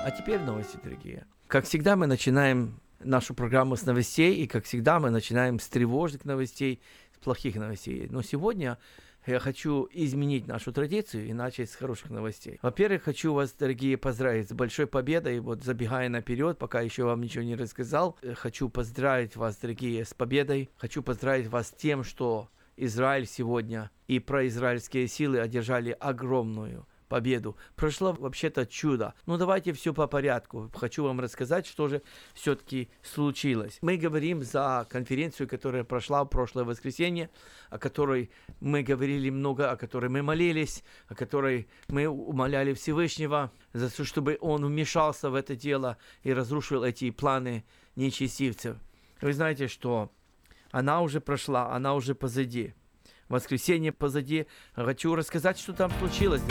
А 0.04 0.10
теперь 0.16 0.38
новости, 0.38 0.78
дорогие. 0.82 1.26
Как 1.48 1.64
всегда, 1.64 1.96
мы 1.96 2.06
начинаем 2.06 2.80
нашу 3.00 3.34
программу 3.34 3.76
с 3.76 3.82
новостей, 3.82 4.36
и 4.36 4.46
как 4.46 4.64
всегда, 4.64 5.00
мы 5.00 5.10
начинаем 5.10 5.58
с 5.58 5.66
тревожных 5.68 6.24
новостей, 6.24 6.80
с 7.12 7.18
плохих 7.18 7.56
новостей. 7.56 8.06
Но 8.08 8.22
сегодня 8.22 8.78
я 9.26 9.40
хочу 9.40 9.88
изменить 9.92 10.46
нашу 10.46 10.72
традицию 10.72 11.26
и 11.26 11.32
начать 11.32 11.70
с 11.70 11.74
хороших 11.74 12.10
новостей. 12.10 12.58
Во-первых, 12.62 13.02
хочу 13.02 13.32
вас, 13.32 13.52
дорогие, 13.52 13.96
поздравить 13.96 14.48
с 14.48 14.52
большой 14.52 14.86
победой. 14.86 15.40
Вот 15.40 15.62
забегая 15.62 16.08
наперед, 16.08 16.58
пока 16.58 16.80
еще 16.80 17.04
вам 17.04 17.20
ничего 17.20 17.44
не 17.44 17.56
рассказал, 17.56 18.16
э, 18.22 18.34
хочу 18.34 18.68
поздравить 18.68 19.36
вас, 19.36 19.56
дорогие, 19.56 20.04
с 20.04 20.14
победой. 20.14 20.70
Хочу 20.76 21.02
поздравить 21.02 21.48
вас 21.48 21.68
с 21.68 21.72
тем, 21.72 22.04
что 22.04 22.48
Израиль 22.76 23.26
сегодня 23.26 23.90
и 24.06 24.18
произраильские 24.18 25.08
силы 25.08 25.40
одержали 25.40 25.96
огромную 25.98 26.86
победу. 27.08 27.56
Прошло 27.74 28.12
вообще-то 28.12 28.66
чудо. 28.66 29.14
Ну 29.26 29.36
давайте 29.36 29.72
все 29.72 29.92
по 29.94 30.06
порядку. 30.06 30.70
Хочу 30.74 31.04
вам 31.04 31.20
рассказать, 31.20 31.66
что 31.66 31.88
же 31.88 32.02
все-таки 32.34 32.88
случилось. 33.02 33.78
Мы 33.82 33.96
говорим 33.96 34.42
за 34.42 34.86
конференцию, 34.90 35.48
которая 35.48 35.84
прошла 35.84 36.24
в 36.24 36.28
прошлое 36.28 36.64
воскресенье, 36.64 37.30
о 37.70 37.78
которой 37.78 38.30
мы 38.60 38.82
говорили 38.82 39.30
много, 39.30 39.70
о 39.70 39.76
которой 39.76 40.08
мы 40.08 40.22
молились, 40.22 40.82
о 41.08 41.14
которой 41.14 41.68
мы 41.88 42.06
умоляли 42.06 42.74
Всевышнего, 42.74 43.52
за 43.72 43.94
то, 43.94 44.04
чтобы 44.04 44.38
он 44.40 44.64
вмешался 44.64 45.30
в 45.30 45.34
это 45.34 45.56
дело 45.56 45.98
и 46.22 46.32
разрушил 46.32 46.84
эти 46.84 47.10
планы 47.10 47.64
нечестивцев. 47.94 48.76
Вы 49.20 49.32
знаете, 49.32 49.68
что 49.68 50.10
она 50.70 51.00
уже 51.00 51.20
прошла, 51.20 51.72
она 51.72 51.94
уже 51.94 52.14
позади. 52.14 52.74
Воскресенье 53.28 53.92
позади. 53.92 54.46
Хочу 54.74 55.14
рассказать, 55.14 55.58
что 55.58 55.72
там 55.72 55.90
случилось. 55.98 56.42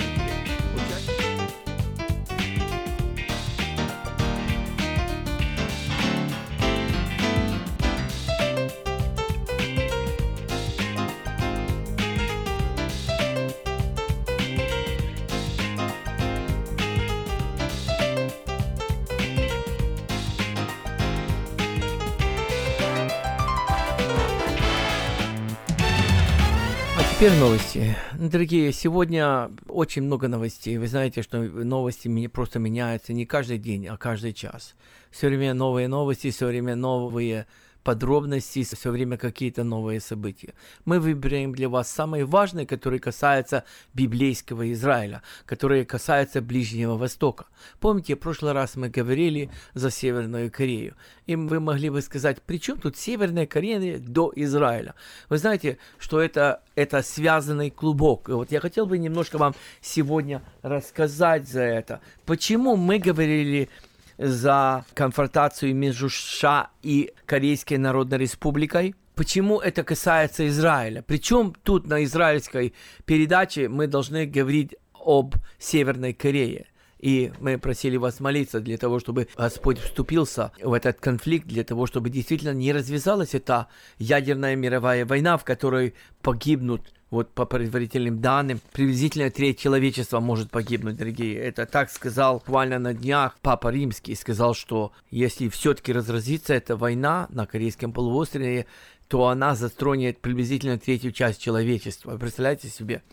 Теперь 27.25 27.39
новости. 27.39 27.95
Дорогие, 28.13 28.71
сегодня 28.71 29.49
очень 29.67 30.03
много 30.03 30.27
новостей. 30.27 30.77
Вы 30.77 30.87
знаете, 30.87 31.23
что 31.23 31.39
новости 31.39 32.27
просто 32.27 32.59
меняются 32.59 33.13
не 33.13 33.25
каждый 33.25 33.57
день, 33.57 33.87
а 33.87 33.97
каждый 33.97 34.31
час. 34.31 34.75
Все 35.09 35.29
время 35.29 35.55
новые 35.55 35.87
новости, 35.87 36.29
все 36.29 36.45
время 36.45 36.75
новые 36.75 37.47
подробности, 37.85 38.63
все 38.63 38.89
время 38.91 39.17
какие-то 39.17 39.63
новые 39.63 40.01
события. 40.01 40.53
Мы 40.85 40.99
выбираем 40.99 41.53
для 41.53 41.69
вас 41.69 41.87
самые 41.89 42.25
важные, 42.25 42.65
которые 42.65 42.99
касаются 42.99 43.63
библейского 43.93 44.73
Израиля, 44.73 45.21
которые 45.45 45.85
касаются 45.85 46.41
Ближнего 46.41 46.97
Востока. 46.97 47.45
Помните, 47.79 48.15
в 48.15 48.19
прошлый 48.19 48.53
раз 48.53 48.75
мы 48.75 48.89
говорили 48.89 49.51
за 49.75 49.91
Северную 49.91 50.51
Корею, 50.51 50.95
и 51.27 51.35
вы 51.35 51.59
могли 51.59 51.91
бы 51.91 52.01
сказать, 52.01 52.41
при 52.41 52.57
чем 52.59 52.79
тут 52.79 52.97
Северная 52.97 53.45
Корея 53.45 53.99
до 53.99 54.31
Израиля? 54.35 54.95
Вы 55.29 55.37
знаете, 55.37 55.77
что 55.99 56.19
это, 56.19 56.61
это 56.73 57.03
связанный 57.03 57.69
клубок. 57.69 58.29
И 58.29 58.31
вот 58.31 58.51
я 58.51 58.59
хотел 58.61 58.87
бы 58.87 58.97
немножко 58.97 59.37
вам 59.37 59.53
сегодня 59.81 60.41
рассказать 60.63 61.47
за 61.47 61.61
это. 61.61 62.01
Почему 62.25 62.77
мы 62.77 62.97
говорили 62.97 63.69
за 64.17 64.85
конфронтацию 64.93 65.75
между 65.75 66.09
США 66.09 66.69
и 66.81 67.13
Корейской 67.25 67.75
Народной 67.75 68.17
Республикой. 68.17 68.95
Почему 69.15 69.59
это 69.59 69.83
касается 69.83 70.47
Израиля? 70.47 71.03
Причем 71.05 71.53
тут 71.63 71.87
на 71.87 72.03
израильской 72.03 72.73
передаче 73.05 73.69
мы 73.69 73.87
должны 73.87 74.25
говорить 74.25 74.75
об 74.93 75.35
Северной 75.57 76.13
Корее. 76.13 76.67
И 76.99 77.31
мы 77.39 77.59
просили 77.59 77.97
вас 77.97 78.19
молиться 78.19 78.59
для 78.59 78.77
того, 78.77 78.99
чтобы 78.99 79.27
Господь 79.37 79.77
вступился 79.77 80.51
в 80.61 80.73
этот 80.73 80.99
конфликт, 80.99 81.45
для 81.45 81.63
того, 81.63 81.85
чтобы 81.85 82.09
действительно 82.09 82.53
не 82.53 82.73
развязалась 82.73 83.35
эта 83.35 83.67
ядерная 83.99 84.55
мировая 84.55 85.05
война, 85.05 85.37
в 85.37 85.43
которой 85.43 85.93
погибнут 86.21 86.94
вот 87.09 87.33
по 87.33 87.45
предварительным 87.45 88.19
данным, 88.19 88.59
приблизительно 88.71 89.29
треть 89.29 89.59
человечества 89.59 90.19
может 90.19 90.49
погибнуть, 90.49 90.97
дорогие. 90.97 91.37
Это 91.37 91.65
так 91.65 91.89
сказал 91.91 92.35
буквально 92.35 92.79
на 92.79 92.93
днях 92.93 93.37
Папа 93.41 93.69
Римский. 93.69 94.15
Сказал, 94.15 94.53
что 94.53 94.91
если 95.11 95.47
все-таки 95.49 95.93
разразится 95.93 96.53
эта 96.53 96.75
война 96.75 97.27
на 97.29 97.45
Корейском 97.45 97.93
полуострове, 97.93 98.65
то 99.07 99.27
она 99.27 99.55
затронет 99.55 100.19
приблизительно 100.19 100.79
третью 100.79 101.11
часть 101.11 101.41
человечества. 101.41 102.17
Представляете 102.17 102.69
себе? 102.69 103.03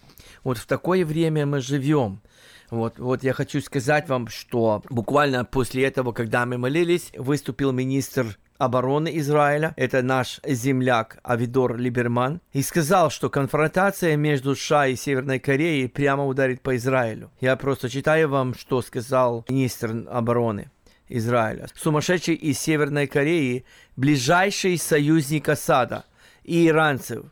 Вот 0.43 0.57
в 0.57 0.67
такое 0.67 1.05
время 1.05 1.45
мы 1.45 1.61
живем. 1.61 2.23
Вот, 2.71 2.99
вот 2.99 3.23
я 3.23 3.35
хочу 3.35 3.61
сказать 3.61 4.09
вам, 4.09 4.29
что 4.29 4.83
буквально 4.89 5.45
после 5.45 5.85
этого, 5.85 6.13
когда 6.13 6.47
мы 6.47 6.57
молились, 6.57 7.13
выступил 7.19 7.71
министр 7.71 8.39
обороны 8.65 9.19
Израиля, 9.19 9.75
это 9.77 10.03
наш 10.03 10.41
земляк 10.45 11.19
Авидор 11.23 11.77
Либерман, 11.77 12.41
и 12.53 12.63
сказал, 12.63 13.11
что 13.11 13.29
конфронтация 13.29 14.17
между 14.17 14.55
США 14.55 14.87
и 14.87 14.97
Северной 14.97 15.41
Кореей 15.41 15.89
прямо 15.89 16.27
ударит 16.27 16.61
по 16.61 16.77
Израилю. 16.77 17.31
Я 17.41 17.57
просто 17.57 17.89
читаю 17.89 18.29
вам, 18.29 18.55
что 18.55 18.81
сказал 18.83 19.45
министр 19.49 20.05
обороны. 20.09 20.71
Израиля. 21.09 21.67
Сумасшедший 21.75 22.37
из 22.37 22.59
Северной 22.59 23.07
Кореи, 23.07 23.65
ближайший 23.97 24.79
союзник 24.79 25.49
Асада 25.49 26.05
и 26.43 26.69
иранцев. 26.69 27.27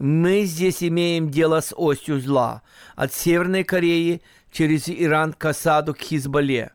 Мы 0.00 0.44
здесь 0.44 0.82
имеем 0.82 1.30
дело 1.30 1.60
с 1.60 1.72
осью 1.76 2.20
зла. 2.20 2.62
От 2.96 3.12
Северной 3.12 3.64
Кореи 3.64 4.22
через 4.50 4.88
Иран 4.88 5.32
к 5.32 5.44
Асаду, 5.44 5.94
к 5.94 5.98
Хизбалле. 5.98 6.72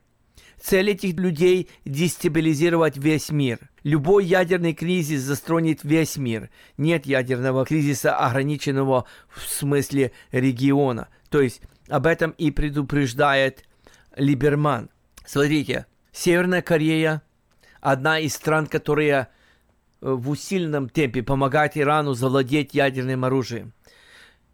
Цель 0.65 0.89
этих 0.89 1.13
людей– 1.17 1.69
дестабилизировать 1.86 2.97
весь 2.97 3.30
мир. 3.30 3.60
Любой 3.84 4.25
ядерный 4.25 4.73
кризис 4.73 5.21
застронит 5.21 5.84
весь 5.84 6.17
мир. 6.17 6.49
Нет 6.75 7.06
ядерного 7.06 7.67
кризиса, 7.67 8.17
ограниченного 8.17 9.06
в 9.30 9.47
смысле 9.47 10.12
региона. 10.32 11.10
То 11.30 11.39
есть 11.39 11.62
об 11.88 12.08
этом 12.08 12.32
и 12.32 12.49
предупреждает 12.49 13.63
Либерман. 14.15 14.89
Смотрите, 15.23 15.86
Северная 16.12 16.63
Корея– 16.63 17.21
одна 17.80 18.17
из 18.17 18.34
стран, 18.34 18.65
которая 18.65 19.30
э, 20.01 20.10
в 20.10 20.32
усиленном 20.32 20.89
темпе 20.89 21.21
помогает 21.21 21.78
Ирану 21.78 22.15
завладеть 22.15 22.73
ядерным 22.73 23.23
оружием. 23.23 23.71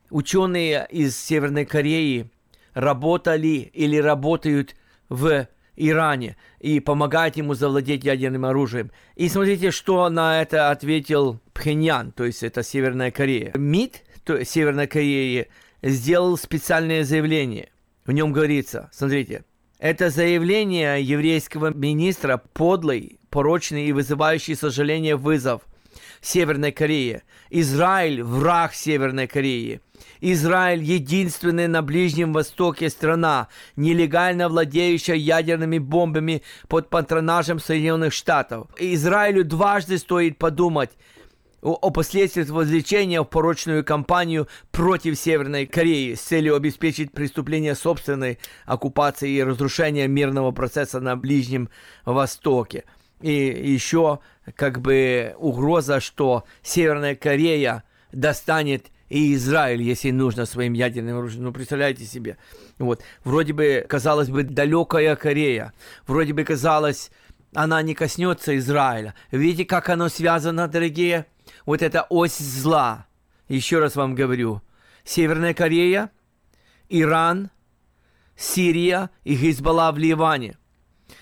Ученые 0.09 0.85
из 0.89 1.17
Северной 1.17 1.63
Кореи 1.63 2.29
работали 2.73 3.71
или 3.73 3.95
работают 3.95 4.75
в 5.07 5.47
Иране 5.75 6.37
и 6.59 6.79
помогать 6.79 7.37
ему 7.37 7.53
завладеть 7.53 8.03
ядерным 8.03 8.45
оружием. 8.45 8.91
И 9.15 9.29
смотрите, 9.29 9.71
что 9.71 10.09
на 10.09 10.41
это 10.41 10.71
ответил 10.71 11.39
Пхеньян, 11.53 12.11
то 12.11 12.25
есть 12.25 12.43
это 12.43 12.63
Северная 12.63 13.11
Корея. 13.11 13.51
МИД, 13.55 14.03
то 14.23 14.37
есть 14.37 14.51
Северной 14.51 14.87
Кореи, 14.87 15.47
сделал 15.81 16.37
специальное 16.37 17.03
заявление. 17.03 17.69
В 18.05 18.11
нем 18.11 18.31
говорится, 18.33 18.89
смотрите, 18.91 19.45
это 19.79 20.09
заявление 20.09 21.01
еврейского 21.01 21.73
министра 21.73 22.41
подлый, 22.53 23.19
порочный 23.29 23.87
и 23.87 23.93
вызывающий 23.93 24.55
сожаление 24.55 25.15
вызов 25.15 25.63
Северной 26.21 26.71
Корее. 26.71 27.23
Израиль– 27.49 28.23
враг 28.23 28.73
Северной 28.73 29.27
Кореи. 29.27 29.81
Израиль– 30.21 30.83
единственная 30.83 31.67
на 31.67 31.81
Ближнем 31.81 32.31
Востоке 32.31 32.89
страна, 32.89 33.47
нелегально 33.75 34.47
владеющая 34.47 35.15
ядерными 35.15 35.79
бомбами 35.79 36.43
под 36.67 36.89
патронажем 36.89 37.59
Соединенных 37.59 38.13
Штатов. 38.13 38.67
Израилю 38.77 39.43
дважды 39.43 39.97
стоит 39.97 40.37
подумать 40.37 40.91
о, 41.61 41.91
последствиях 41.91 42.49
вовлечения 42.49 43.21
в 43.21 43.25
порочную 43.25 43.85
кампанию 43.85 44.47
против 44.71 45.17
Северной 45.17 45.65
Кореи 45.65 46.15
с 46.15 46.21
целью 46.21 46.55
обеспечить 46.55 47.11
преступление 47.11 47.75
собственной 47.75 48.39
оккупации 48.65 49.29
и 49.31 49.43
разрушения 49.43 50.07
мирного 50.07 50.51
процесса 50.51 50.99
на 50.99 51.15
Ближнем 51.15 51.69
Востоке. 52.05 52.85
И 53.21 53.71
еще 53.71 54.19
как 54.55 54.81
бы 54.81 55.35
угроза, 55.37 55.99
что 55.99 56.43
Северная 56.63 57.15
Корея 57.15 57.83
достанет 58.11 58.87
и 59.09 59.33
Израиль, 59.35 59.81
если 59.81 60.09
нужно, 60.11 60.45
своим 60.45 60.71
ядерным 60.71 61.17
оружием. 61.17 61.43
Ну, 61.43 61.51
представляете 61.51 62.05
себе. 62.05 62.37
Вот. 62.79 63.03
Вроде 63.25 63.51
бы, 63.51 63.85
казалось 63.87 64.29
бы, 64.29 64.43
далекая 64.43 65.17
Корея. 65.17 65.73
Вроде 66.07 66.31
бы 66.33 66.45
казалось, 66.45 67.11
она 67.53 67.81
не 67.81 67.93
коснется 67.93 68.57
Израиля. 68.57 69.13
Видите, 69.31 69.65
как 69.65 69.89
оно 69.89 70.07
связано, 70.07 70.69
дорогие? 70.69 71.25
Вот 71.65 71.81
эта 71.81 72.05
ось 72.09 72.37
зла. 72.37 73.07
Еще 73.49 73.79
раз 73.79 73.97
вам 73.97 74.15
говорю. 74.15 74.61
Северная 75.03 75.53
Корея, 75.53 76.09
Иран, 76.87 77.49
Сирия 78.37 79.09
и 79.25 79.35
Хизбалла 79.35 79.91
в 79.91 79.97
Ливане. 79.97 80.57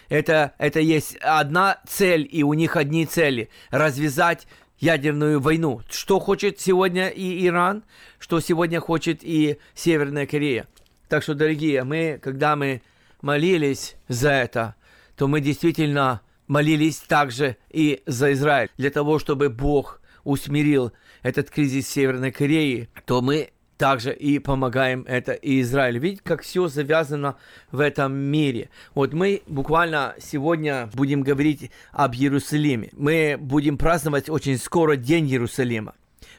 Это, 0.09 0.53
это 0.57 0.79
есть 0.79 1.15
одна 1.17 1.79
цель, 1.87 2.27
и 2.29 2.43
у 2.43 2.53
них 2.53 2.75
одни 2.75 3.05
цели. 3.05 3.49
Развязать 3.69 4.47
ядерную 4.79 5.39
войну. 5.39 5.81
Что 5.89 6.19
хочет 6.19 6.59
сегодня 6.59 7.09
и 7.09 7.45
Иран, 7.45 7.83
что 8.17 8.39
сегодня 8.39 8.79
хочет 8.79 9.19
и 9.21 9.57
Северная 9.75 10.25
Корея. 10.25 10.67
Так 11.07 11.23
что, 11.23 11.33
дорогие, 11.33 11.83
мы, 11.83 12.19
когда 12.21 12.55
мы 12.55 12.81
молились 13.21 13.95
за 14.07 14.31
это, 14.31 14.75
то 15.15 15.27
мы 15.27 15.41
действительно 15.41 16.21
молились 16.47 16.97
также 16.97 17.57
и 17.69 18.01
за 18.05 18.33
Израиль, 18.33 18.69
для 18.77 18.89
того, 18.89 19.19
чтобы 19.19 19.49
Бог 19.49 20.01
усмирил 20.23 20.91
этот 21.21 21.49
кризис 21.49 21.87
Северной 21.87 22.31
Кореи, 22.31 22.89
то 23.05 23.21
мы 23.21 23.51
также 23.79 24.13
и 24.13 24.39
помогаем 24.39 25.05
это 25.07 25.31
и 25.31 25.61
Израиль. 25.61 25.97
Видите, 25.97 26.21
как 26.23 26.43
все 26.43 26.67
завязано 26.67 27.37
в 27.71 27.79
этом 27.79 28.13
мире. 28.13 28.69
Вот 28.93 29.13
мы 29.13 29.41
буквально 29.47 30.15
сегодня 30.19 30.89
будем 30.93 31.21
говорить 31.21 31.71
об 31.93 32.13
Иерусалиме. 32.13 32.89
Мы 32.91 33.37
будем 33.39 33.77
праздновать 33.77 34.29
очень 34.29 34.57
скоро 34.57 34.97
День 34.97 35.27
Иерусалима 35.27 35.95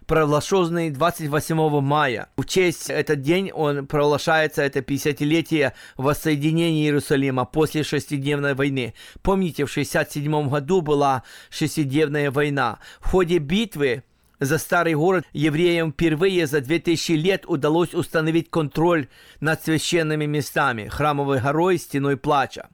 провозглашенный 0.06 0.90
28 0.90 1.80
мая. 1.80 2.28
В 2.36 2.44
честь 2.44 2.90
этот 2.90 3.20
день 3.20 3.52
он 3.52 3.86
провозглашается, 3.86 4.62
это 4.62 4.80
50-летие 4.80 5.72
воссоединения 5.96 6.82
Иерусалима 6.82 7.44
после 7.44 7.84
шестидневной 7.84 8.54
войны. 8.54 8.94
Помните, 9.22 9.66
в 9.66 9.70
67 9.70 10.48
году 10.48 10.80
была 10.80 11.22
шестидневная 11.48 12.32
война. 12.32 12.80
В 13.00 13.08
ходе 13.08 13.38
битвы 13.38 14.02
за 14.40 14.58
старый 14.58 14.94
город 14.94 15.24
евреям 15.32 15.92
впервые 15.92 16.46
за 16.46 16.60
2000 16.60 17.12
лет 17.12 17.44
удалось 17.46 17.94
установить 17.94 18.50
контроль 18.50 19.08
над 19.40 19.62
священными 19.62 20.24
местами, 20.24 20.88
храмовой 20.88 21.40
горой, 21.40 21.78
стеной 21.78 22.16
плача. 22.16 22.68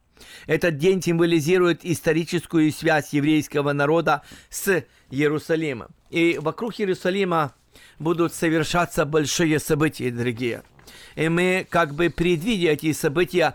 Этот 0.47 0.79
день 0.79 1.03
символизирует 1.03 1.85
историческую 1.85 2.73
связь 2.73 3.13
еврейского 3.13 3.73
народа 3.73 4.23
с 4.49 4.85
Иерусалимом. 5.11 5.89
И 6.11 6.39
вокруг 6.41 6.81
Иерусалима 6.81 7.55
будут 7.99 8.33
совершаться 8.33 9.05
большие 9.05 9.59
события, 9.59 10.11
дорогие. 10.11 10.63
И 11.17 11.29
мы, 11.29 11.67
как 11.69 11.95
бы 11.95 12.11
предвидя 12.11 12.71
эти 12.71 12.93
события, 12.93 13.55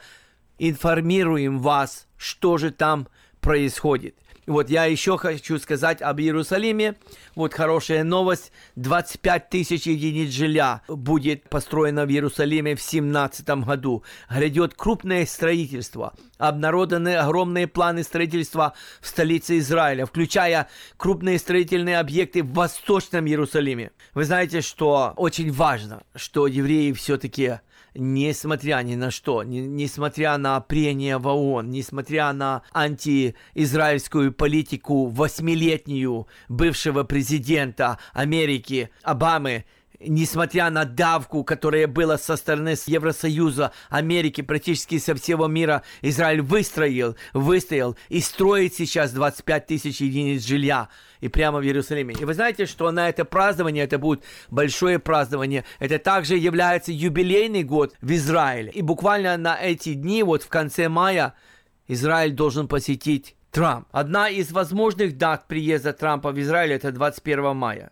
информируем 0.60 1.60
вас, 1.60 2.08
что 2.17 2.58
же 2.58 2.71
там 2.71 3.08
происходит. 3.39 4.15
Вот 4.47 4.69
я 4.69 4.86
еще 4.86 5.17
хочу 5.17 5.60
сказать 5.60 6.01
об 6.01 6.19
Иерусалиме. 6.19 6.95
Вот 7.36 7.54
хорошая 7.54 8.04
новость. 8.04 8.51
25 8.75 9.49
тысяч 9.49 9.86
единиц 9.86 10.32
жилья 10.32 10.82
будет 10.88 11.47
построено 11.47 12.06
в 12.06 12.10
Иерусалиме 12.10 12.75
в 12.75 12.82
17 12.82 13.47
году. 13.63 14.04
Грядет 14.30 14.73
крупное 14.73 15.25
строительство. 15.27 16.13
обнародованы 16.39 17.17
огромные 17.17 17.67
планы 17.67 18.04
строительства 18.04 18.73
в 18.99 19.08
столице 19.08 19.60
Израиля, 19.60 20.08
включая 20.08 20.67
крупные 20.97 21.38
строительные 21.38 21.99
объекты 21.99 22.41
в 22.41 22.51
Восточном 22.54 23.27
Иерусалиме. 23.27 23.91
Вы 24.15 24.23
знаете, 24.23 24.62
что 24.62 25.13
очень 25.17 25.51
важно, 25.51 26.01
что 26.15 26.47
евреи 26.47 26.93
все-таки 26.93 27.60
несмотря 27.93 28.82
ни 28.84 28.95
на 28.95 29.12
что, 29.12 29.43
не, 29.43 29.62
несмотря 29.62 30.38
на 30.38 30.60
прения 30.62 31.17
в 31.17 31.27
ООН, 31.27 31.69
несмотря 31.69 32.32
на 32.34 32.63
антиизраильскую 32.73 34.32
политику 34.32 35.08
восьмилетнюю 35.08 36.27
бывшего 36.47 37.04
президента 37.04 37.99
Америки 38.13 38.89
Обамы, 39.04 39.65
несмотря 40.05 40.69
на 40.69 40.85
давку, 40.85 41.43
которая 41.43 41.87
была 41.87 42.17
со 42.17 42.35
стороны 42.35 42.75
Евросоюза, 42.85 43.71
Америки, 43.89 44.41
практически 44.41 44.97
со 44.97 45.15
всего 45.15 45.47
мира, 45.47 45.83
Израиль 46.01 46.41
выстроил, 46.41 47.15
выстоял 47.33 47.95
и 48.09 48.19
строит 48.19 48.73
сейчас 48.73 49.11
25 49.11 49.65
тысяч 49.65 50.01
единиц 50.01 50.45
жилья 50.45 50.89
и 51.19 51.27
прямо 51.27 51.59
в 51.59 51.63
Иерусалиме. 51.63 52.15
И 52.19 52.25
вы 52.25 52.33
знаете, 52.33 52.65
что 52.65 52.91
на 52.91 53.09
это 53.09 53.25
празднование, 53.25 53.83
это 53.83 53.97
будет 53.97 54.23
большое 54.49 54.99
празднование, 54.99 55.65
это 55.79 55.99
также 55.99 56.37
является 56.37 56.91
юбилейный 56.91 57.63
год 57.63 57.93
в 58.01 58.11
Израиле. 58.13 58.71
И 58.71 58.81
буквально 58.81 59.37
на 59.37 59.59
эти 59.59 59.93
дни, 59.93 60.23
вот 60.23 60.43
в 60.43 60.49
конце 60.49 60.89
мая, 60.89 61.33
Израиль 61.87 62.31
должен 62.31 62.67
посетить 62.67 63.35
Трамп. 63.51 63.87
Одна 63.91 64.29
из 64.29 64.51
возможных 64.51 65.17
дат 65.17 65.47
приезда 65.47 65.91
Трампа 65.91 66.31
в 66.31 66.39
Израиль 66.39 66.71
это 66.71 66.91
21 66.91 67.55
мая 67.55 67.91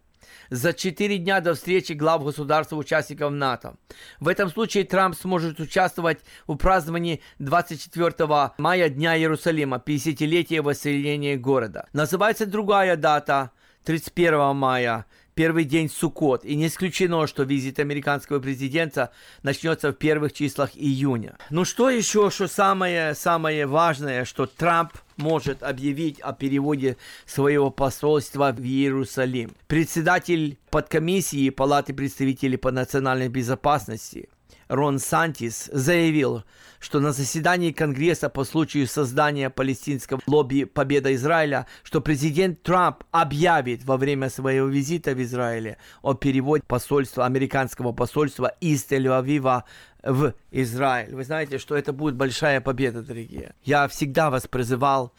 за 0.49 0.73
4 0.73 1.17
дня 1.17 1.41
до 1.41 1.53
встречи 1.53 1.93
глав 1.93 2.23
государств-участников 2.23 3.31
НАТО. 3.31 3.75
В 4.19 4.27
этом 4.27 4.49
случае 4.49 4.83
Трамп 4.83 5.15
сможет 5.15 5.59
участвовать 5.59 6.19
в 6.47 6.55
праздновании 6.55 7.21
24 7.39 8.51
мая 8.57 8.89
Дня 8.89 9.17
Иерусалима, 9.17 9.81
50-летия 9.85 10.61
воссоединения 10.61 11.37
города. 11.37 11.87
Называется 11.93 12.45
другая 12.45 12.95
дата, 12.95 13.51
31 13.85 14.55
мая, 14.55 15.05
первый 15.33 15.63
день 15.63 15.89
Суккот, 15.89 16.43
и 16.43 16.55
не 16.55 16.67
исключено, 16.67 17.25
что 17.25 17.43
визит 17.43 17.79
американского 17.79 18.39
президента 18.39 19.11
начнется 19.41 19.91
в 19.91 19.93
первых 19.93 20.33
числах 20.33 20.71
июня. 20.75 21.37
Ну 21.49 21.65
что 21.65 21.89
еще, 21.89 22.29
что 22.29 22.47
самое, 22.47 23.15
самое 23.15 23.65
важное, 23.65 24.25
что 24.25 24.45
Трамп 24.45 24.91
может 25.19 25.61
объявить 25.63 26.19
о 26.21 26.33
переводе 26.33 26.97
своего 27.25 27.69
посольства 27.69 28.51
в 28.51 28.61
Иерусалим. 28.61 29.51
Председатель 29.67 30.57
подкомиссии 30.71 31.49
Палаты 31.49 31.93
представителей 31.93 32.57
по 32.57 32.71
национальной 32.71 33.29
безопасности 33.29 34.29
Рон 34.69 34.99
Сантис 34.99 35.69
заявил, 35.73 36.43
что 36.79 36.99
на 36.99 37.11
заседании 37.11 37.71
Конгресса 37.71 38.29
по 38.29 38.43
случаю 38.43 38.87
создания 38.87 39.49
палестинского 39.49 40.21
лобби 40.27 40.63
«Победа 40.63 41.13
Израиля», 41.15 41.65
что 41.83 42.01
президент 42.01 42.61
Трамп 42.61 43.03
объявит 43.11 43.83
во 43.83 43.97
время 43.97 44.29
своего 44.29 44.67
визита 44.67 45.15
в 45.15 45.21
Израиле 45.23 45.77
о 46.03 46.13
переводе 46.13 46.63
посольства, 46.67 47.25
американского 47.25 47.91
посольства 47.93 48.53
из 48.61 48.85
Тель-Авива 48.85 49.63
в 50.03 50.33
Израиль. 50.51 51.15
Вы 51.15 51.23
знаете, 51.23 51.57
что 51.57 51.75
это 51.75 51.91
будет 51.91 52.15
большая 52.15 52.61
победа, 52.61 53.01
дорогие. 53.01 53.55
Я 53.63 53.87
всегда 53.87 54.29
вас 54.29 54.47
призывал 54.47 55.13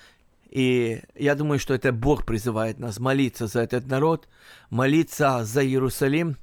и 0.48 1.00
я 1.14 1.36
думаю, 1.36 1.60
что 1.60 1.74
это 1.74 1.92
Бог 1.92 2.26
призывает 2.26 2.80
нас 2.80 2.98
молиться 2.98 3.46
за 3.46 3.60
этот 3.60 3.86
народ, 3.86 4.28
молиться 4.68 5.44
за 5.44 5.64
Иерусалим, 5.64 6.36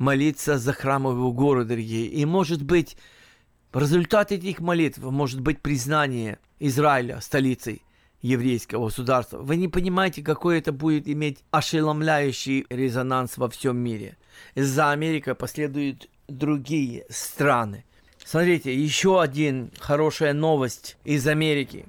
молиться 0.00 0.58
за 0.58 0.72
храмовую 0.72 1.30
гору, 1.30 1.64
дорогие. 1.64 2.06
И 2.06 2.24
может 2.24 2.62
быть, 2.64 2.96
Результат 3.72 4.32
этих 4.32 4.58
молитв 4.58 4.98
может 4.98 5.40
быть 5.40 5.60
признание 5.60 6.38
Израиля 6.58 7.20
столицей 7.20 7.82
еврейского 8.20 8.86
государства. 8.86 9.38
Вы 9.38 9.56
не 9.56 9.68
понимаете, 9.68 10.22
какой 10.22 10.58
это 10.58 10.72
будет 10.72 11.08
иметь 11.08 11.44
ошеломляющий 11.52 12.66
резонанс 12.68 13.36
во 13.36 13.48
всем 13.48 13.78
мире. 13.78 14.16
За 14.56 14.90
Америкой 14.90 15.36
последуют 15.36 16.08
другие 16.26 17.06
страны. 17.10 17.84
Смотрите, 18.24 18.74
еще 18.74 19.22
один 19.22 19.70
хорошая 19.78 20.32
новость 20.32 20.96
из 21.04 21.28
Америки. 21.28 21.86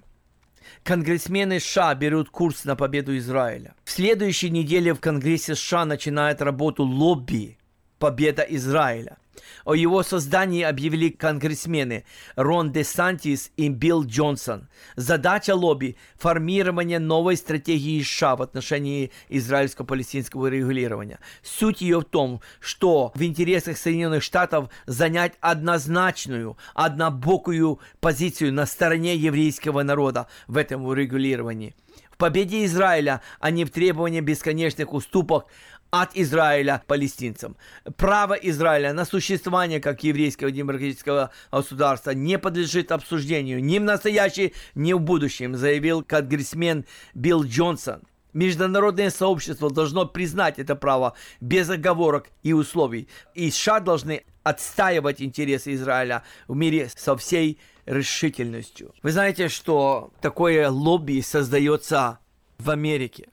Конгрессмены 0.84 1.60
США 1.60 1.96
берут 1.96 2.30
курс 2.30 2.64
на 2.64 2.76
победу 2.76 3.18
Израиля. 3.18 3.74
В 3.84 3.90
следующей 3.90 4.52
неделе 4.52 4.94
в 4.94 5.00
Конгрессе 5.00 5.56
США 5.56 5.86
начинает 5.86 6.44
работу 6.44 6.84
лобби 6.84 7.58
«Победа 8.02 8.42
Израиля». 8.42 9.18
О 9.64 9.76
его 9.76 10.02
создании 10.02 10.64
объявили 10.64 11.10
конгрессмены 11.10 12.04
Рон 12.36 12.72
Де 12.72 12.84
Сантис 12.84 13.52
и 13.58 13.70
Билл 13.70 14.04
Джонсон. 14.06 14.70
Задача 14.96 15.54
лобби– 15.54 15.98
формирование 16.18 16.98
новой 16.98 17.38
стратегии 17.38 18.02
США 18.02 18.36
в 18.36 18.42
отношении 18.42 19.12
израильско-палестинского 19.30 20.48
регулирования. 20.48 21.20
Суть 21.44 21.82
ее 21.82 22.00
в 22.00 22.06
том, 22.06 22.42
что 22.60 23.12
в 23.14 23.22
интересах 23.22 23.78
Соединенных 23.78 24.24
Штатов 24.24 24.72
занять 24.88 25.34
однозначную, 25.40 26.58
однобокую 26.74 27.80
позицию 28.00 28.54
на 28.54 28.66
стороне 28.66 29.16
еврейского 29.16 29.84
народа 29.84 30.26
в 30.48 30.58
этом 30.58 30.92
регулировании 30.92 31.76
победе 32.22 32.66
Израиля, 32.66 33.20
а 33.40 33.50
не 33.50 33.66
в 33.66 33.72
требовании 33.72 34.20
бесконечных 34.20 34.94
уступок 34.94 35.48
от 35.92 36.16
Израиля 36.16 36.82
палестинцам. 36.88 37.56
Право 37.98 38.34
Израиля 38.34 38.94
на 38.94 39.06
существование 39.06 39.80
как 39.80 40.04
еврейского 40.04 40.50
демократического 40.50 41.32
государства 41.52 42.12
не 42.12 42.40
подлежит 42.40 42.92
обсуждению 42.92 43.64
ни 43.64 43.78
в 43.78 43.84
настоящем, 43.84 44.52
ни 44.74 44.94
в 44.94 45.00
будущем, 45.00 45.56
заявил 45.56 46.02
конгрессмен 46.02 46.86
Билл 47.14 47.44
Джонсон. 47.44 48.04
Международное 48.34 49.10
сообщество 49.10 49.70
должно 49.70 50.06
признать 50.06 50.58
это 50.58 50.76
право 50.76 51.16
без 51.42 51.70
оговорок 51.70 52.30
и 52.44 52.54
условий. 52.54 53.10
И 53.34 53.52
США 53.52 53.82
должны 53.82 54.24
отстаивать 54.44 55.22
интересы 55.22 55.74
Израиля 55.74 56.24
в 56.48 56.56
мире 56.56 56.90
со 56.96 57.18
всей 57.18 57.60
решительностью. 57.86 58.94
Вы 59.04 59.12
знаете, 59.12 59.50
что 59.50 60.14
такое 60.22 60.70
лобби 60.70 61.22
создается 61.22 62.20
в 62.58 62.70
Америке. 62.70 63.28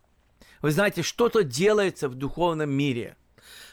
Вы 0.62 0.70
знаете, 0.70 1.02
что-то 1.02 1.44
делается 1.44 2.08
в 2.08 2.14
духовном 2.14 2.70
мире. 2.70 3.16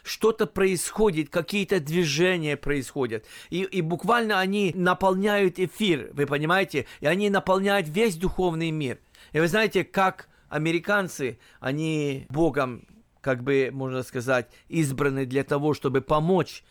Что-то 0.04 0.46
происходит, 0.46 1.30
какие-то 1.30 1.80
движения 1.80 2.58
происходят. 2.58 3.26
И, 3.50 3.64
и 3.64 3.82
буквально 3.82 4.40
они 4.40 4.72
наполняют 4.76 5.60
эфир, 5.60 6.12
вы 6.14 6.28
понимаете? 6.28 6.86
И 7.00 7.08
они 7.08 7.30
наполняют 7.30 7.88
весь 7.90 8.16
духовный 8.16 8.70
мир. 8.70 9.00
И 9.34 9.40
вы 9.40 9.48
знаете, 9.48 9.84
как 9.84 10.30
американцы, 10.48 11.40
они 11.60 12.28
Богом, 12.30 12.86
как 13.22 13.44
бы, 13.44 13.70
можно 13.74 14.04
сказать, 14.04 14.48
избраны 14.68 15.26
для 15.26 15.44
того, 15.44 15.74
чтобы 15.74 16.02
помочь 16.02 16.64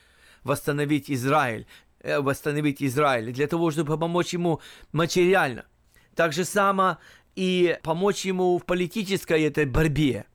восстановить 0.44 1.10
Израиль, 1.10 1.66
э, 2.00 2.20
восстановить 2.20 2.82
Израиль, 2.82 3.32
для 3.32 3.48
того, 3.48 3.72
чтобы 3.72 3.98
помочь 3.98 4.32
ему 4.32 4.60
материально. 4.92 5.64
Так 6.14 6.32
же 6.32 6.44
само 6.44 6.98
и 7.36 7.78
помочь 7.82 8.24
ему 8.24 8.58
в 8.58 8.64
политической 8.64 9.42
этой 9.42 9.64
борьбе. 9.64 10.26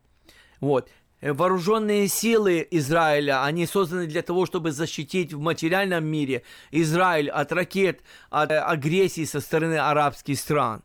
Вот. 0.60 0.90
Вооруженные 1.22 2.08
силы 2.08 2.66
Израиля, 2.72 3.44
они 3.44 3.66
созданы 3.66 4.08
для 4.08 4.22
того, 4.22 4.46
чтобы 4.46 4.72
защитить 4.72 5.34
в 5.34 5.40
материальном 5.40 6.06
мире 6.06 6.44
Израиль 6.72 7.30
от 7.30 7.52
ракет, 7.52 8.02
от 8.30 8.52
агрессии 8.52 9.26
со 9.26 9.42
стороны 9.42 9.76
арабских 9.76 10.40
стран. 10.40 10.82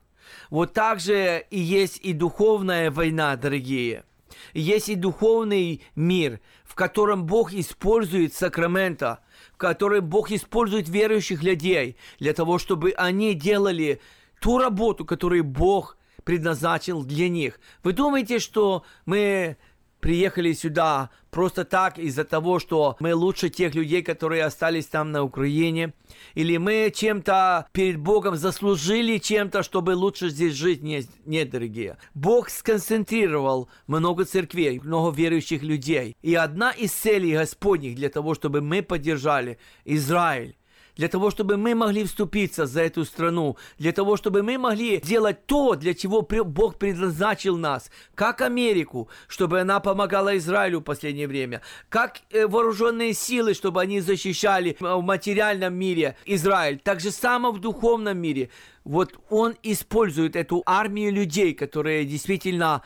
Вот 0.50 0.72
так 0.72 0.98
же 0.98 1.46
и 1.50 1.60
есть 1.60 1.98
и 2.02 2.12
духовная 2.12 2.90
война, 2.90 3.36
дорогие. 3.36 4.04
Есть 4.52 4.88
и 4.88 4.96
духовный 4.96 5.82
мир, 5.94 6.40
в 6.64 6.74
котором 6.74 7.26
Бог 7.26 7.52
использует 7.52 8.34
сакрамента, 8.34 9.20
в 9.52 9.56
котором 9.56 10.04
Бог 10.08 10.32
использует 10.32 10.88
верующих 10.88 11.44
людей 11.44 11.96
для 12.18 12.32
того, 12.32 12.58
чтобы 12.58 12.90
они 12.96 13.34
делали 13.34 14.00
ту 14.40 14.58
работу, 14.58 15.04
которую 15.04 15.44
Бог 15.44 15.96
предназначил 16.24 17.04
для 17.04 17.28
них. 17.28 17.60
Вы 17.82 17.92
думаете, 17.92 18.38
что 18.38 18.84
мы 19.06 19.56
приехали 20.04 20.52
сюда 20.52 21.08
просто 21.30 21.64
так 21.64 21.98
из-за 21.98 22.24
того, 22.24 22.58
что 22.58 22.94
мы 23.00 23.14
лучше 23.14 23.48
тех 23.48 23.74
людей, 23.74 24.02
которые 24.02 24.44
остались 24.44 24.84
там 24.84 25.12
на 25.12 25.22
Украине? 25.22 25.94
Или 26.34 26.58
мы 26.58 26.92
чем-то 26.94 27.68
перед 27.72 27.96
Богом 27.96 28.36
заслужили 28.36 29.16
чем-то, 29.16 29.62
чтобы 29.62 29.92
лучше 29.92 30.28
здесь 30.28 30.52
жить? 30.52 30.82
Нет, 30.82 31.06
нет, 31.24 31.48
дорогие. 31.48 31.96
Бог 32.12 32.50
сконцентрировал 32.50 33.70
много 33.86 34.26
церквей, 34.26 34.78
много 34.78 35.10
верующих 35.16 35.62
людей. 35.62 36.14
И 36.20 36.34
одна 36.34 36.70
из 36.72 36.92
целей 36.92 37.38
Господних 37.38 37.96
для 37.96 38.10
того, 38.10 38.34
чтобы 38.34 38.60
мы 38.60 38.82
поддержали 38.82 39.58
Израиль, 39.86 40.54
для 40.96 41.08
того, 41.08 41.30
чтобы 41.30 41.56
мы 41.56 41.74
могли 41.74 42.04
вступиться 42.04 42.66
за 42.66 42.82
эту 42.82 43.04
страну, 43.04 43.56
для 43.78 43.92
того, 43.92 44.16
чтобы 44.16 44.42
мы 44.42 44.58
могли 44.58 44.98
делать 44.98 45.46
то, 45.46 45.74
для 45.74 45.94
чего 45.94 46.22
Бог 46.22 46.78
предназначил 46.78 47.56
нас, 47.56 47.90
как 48.14 48.40
Америку, 48.40 49.08
чтобы 49.28 49.60
она 49.60 49.80
помогала 49.80 50.36
Израилю 50.36 50.80
в 50.80 50.84
последнее 50.84 51.26
время, 51.26 51.62
как 51.88 52.20
э, 52.30 52.46
вооруженные 52.46 53.14
силы, 53.14 53.54
чтобы 53.54 53.80
они 53.80 54.00
защищали 54.00 54.76
в 54.80 55.00
материальном 55.00 55.74
мире 55.74 56.16
Израиль, 56.26 56.78
так 56.78 57.00
же 57.00 57.10
само 57.10 57.52
в 57.52 57.60
духовном 57.60 58.18
мире. 58.18 58.50
Вот 58.84 59.14
он 59.30 59.54
использует 59.62 60.36
эту 60.36 60.62
армию 60.66 61.12
людей, 61.12 61.54
которые 61.54 62.04
действительно 62.04 62.82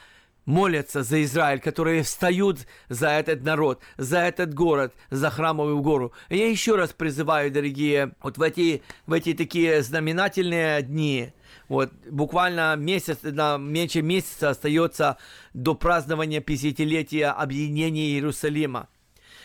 молятся 0.48 1.02
за 1.02 1.22
Израиль, 1.24 1.60
которые 1.60 2.02
встают 2.02 2.60
за 2.88 3.10
этот 3.10 3.42
народ, 3.42 3.82
за 3.98 4.20
этот 4.20 4.54
город, 4.54 4.94
за 5.10 5.28
храмовую 5.28 5.82
гору. 5.82 6.12
Я 6.30 6.48
еще 6.48 6.74
раз 6.74 6.94
призываю, 6.94 7.52
дорогие, 7.52 8.14
вот 8.22 8.38
в 8.38 8.42
эти, 8.42 8.82
в 9.06 9.12
эти 9.12 9.34
такие 9.34 9.82
знаменательные 9.82 10.80
дни, 10.80 11.32
вот 11.68 11.92
буквально 12.10 12.76
месяц, 12.76 13.18
на 13.22 13.58
меньше 13.58 14.00
месяца 14.00 14.48
остается 14.48 15.18
до 15.52 15.74
празднования 15.74 16.40
50-летия 16.40 17.30
объединения 17.30 18.06
Иерусалима 18.12 18.88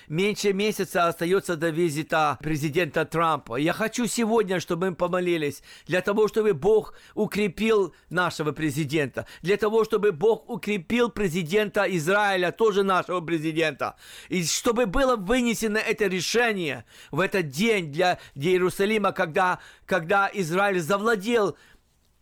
меньше 0.08 0.54
месяца 0.54 1.08
остается 1.08 1.56
до 1.56 1.70
визита 1.70 2.38
президента 2.42 3.06
Трампа. 3.06 3.56
Я 3.56 3.74
хочу 3.74 4.08
сегодня, 4.08 4.60
чтобы 4.60 4.90
мы 4.90 4.96
помолились 4.96 5.64
для 5.88 6.02
того, 6.02 6.28
чтобы 6.28 6.54
Бог 6.54 6.94
укрепил 7.16 7.94
нашего 8.10 8.52
президента, 8.52 9.26
для 9.42 9.58
того, 9.58 9.84
чтобы 9.84 10.12
Бог 10.12 10.50
укрепил 10.50 11.10
президента 11.10 11.84
Израиля, 11.84 12.52
тоже 12.52 12.84
нашего 12.84 13.22
президента, 13.22 13.96
и 14.30 14.44
чтобы 14.44 14.86
было 14.86 15.16
вынесено 15.16 15.78
это 15.78 16.08
решение 16.08 16.86
в 17.12 17.20
этот 17.20 17.50
день 17.50 17.92
для, 17.92 18.20
Иерусалима, 18.36 19.12
когда, 19.12 19.60
когда 19.86 20.30
Израиль 20.34 20.80
завладел 20.80 21.58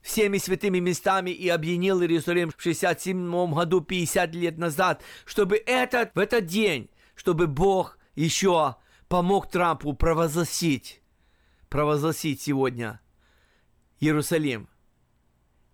всеми 0.01 0.37
святыми 0.37 0.79
местами 0.79 1.31
и 1.31 1.47
объединил 1.49 2.01
Иерусалим 2.01 2.51
в 2.55 2.61
67 2.61 3.53
году, 3.53 3.81
50 3.81 4.35
лет 4.35 4.57
назад, 4.57 5.03
чтобы 5.25 5.61
этот, 5.65 6.13
в 6.15 6.19
этот 6.19 6.45
день 6.45 6.89
чтобы 7.21 7.45
Бог 7.45 7.99
еще 8.15 8.77
помог 9.07 9.47
Трампу 9.47 9.93
провозгласить, 9.93 11.03
провозгласить 11.69 12.41
сегодня 12.41 12.99
Иерусалим 13.99 14.67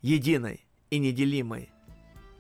единой 0.02 0.68
и 0.90 1.00
неделимой 1.00 1.70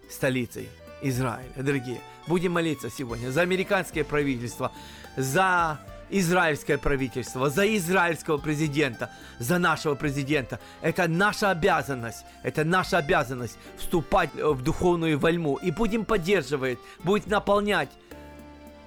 столицей 0.09 0.67
Израиля. 1.01 1.53
Дорогие, 1.55 2.01
будем 2.27 2.51
молиться 2.51 2.89
сегодня 2.89 3.31
за 3.31 3.43
американское 3.43 4.03
правительство, 4.03 4.73
за 5.15 5.79
израильское 6.09 6.77
правительство, 6.77 7.49
за 7.49 7.65
израильского 7.77 8.37
президента, 8.37 9.09
за 9.39 9.57
нашего 9.57 9.95
президента. 9.95 10.59
Это 10.81 11.07
наша 11.07 11.51
обязанность, 11.51 12.25
это 12.43 12.65
наша 12.65 12.97
обязанность 12.97 13.57
вступать 13.77 14.33
в 14.33 14.61
духовную 14.61 15.17
вольму 15.17 15.55
и 15.55 15.71
будем 15.71 16.03
поддерживать, 16.03 16.77
будет 17.05 17.27
наполнять 17.27 17.89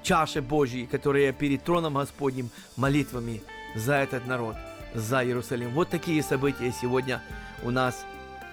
чаши 0.03 0.41
Божьи, 0.41 0.85
которые 0.85 1.33
перед 1.33 1.65
троном 1.65 1.95
Господним 1.95 2.51
молитвами 2.77 3.43
за 3.75 3.95
этот 3.95 4.27
народ, 4.27 4.57
за 4.95 5.25
Иерусалим. 5.25 5.71
Вот 5.71 5.89
такие 5.89 6.23
события 6.23 6.73
сегодня 6.73 7.21
у 7.63 7.71
нас 7.71 8.05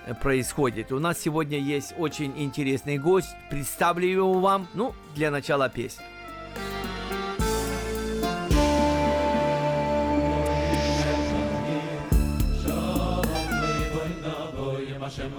э, 0.06 0.14
происходят. 0.14 0.92
У 0.92 1.00
нас 1.00 1.20
сегодня 1.20 1.58
есть 1.60 1.94
очень 1.98 2.34
интересный 2.38 2.98
гость. 2.98 3.30
Представлю 3.50 4.08
его 4.08 4.40
вам, 4.40 4.68
ну, 4.74 4.94
для 5.16 5.32
начала 5.32 5.70
песни. 5.70 6.04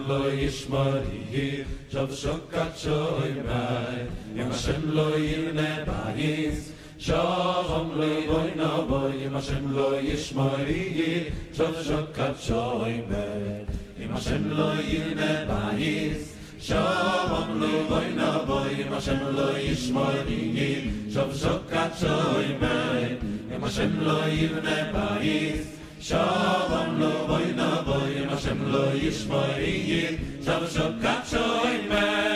Lo 0.08 0.30
yishmori 0.32 1.66
Shav 1.92 2.08
shokat 2.08 2.72
shoy 2.82 3.44
mai 3.44 4.08
Yim 4.34 4.50
Hashem 4.50 4.94
lo 4.96 5.12
yirne 5.12 5.84
bayis 5.84 6.72
Shalom 6.96 7.98
lo 8.00 8.08
boy 8.26 8.52
no 8.56 8.86
boy 8.88 9.12
Yim 9.12 9.34
Hashem 9.34 9.74
lo 9.76 10.00
yishmori 10.00 11.32
Shav 11.52 11.74
shokat 11.88 12.36
shoy 12.40 13.04
mai 13.10 13.66
Yim 14.00 14.10
Hashem 14.16 14.56
lo 14.56 14.72
yirne 14.90 15.32
bayis 15.46 16.34
Shalom 16.58 17.60
lo 17.60 17.72
boy 17.92 18.08
no 18.16 18.44
boy 18.48 18.68
Yim 18.80 18.92
Hashem 18.96 19.36
lo 19.36 19.52
yishmori 19.52 21.12
Shav 21.12 21.32
shokat 21.42 21.92
shoy 22.00 22.60
mai 22.60 23.18
Yim 23.50 23.60
Hashem 23.60 24.04
lo 24.04 24.20
yirne 24.38 24.78
bayis 24.92 25.77
Shalom 26.00 27.00
lo 27.00 27.26
boy 27.26 27.52
na 27.56 27.82
boy, 27.82 28.22
Hashem 28.30 28.70
lo 28.70 28.92
yishmoi 28.94 29.66
yi, 29.66 30.18
Shalom 30.44 30.62
shokat 30.70 31.26
shoy. 31.26 32.27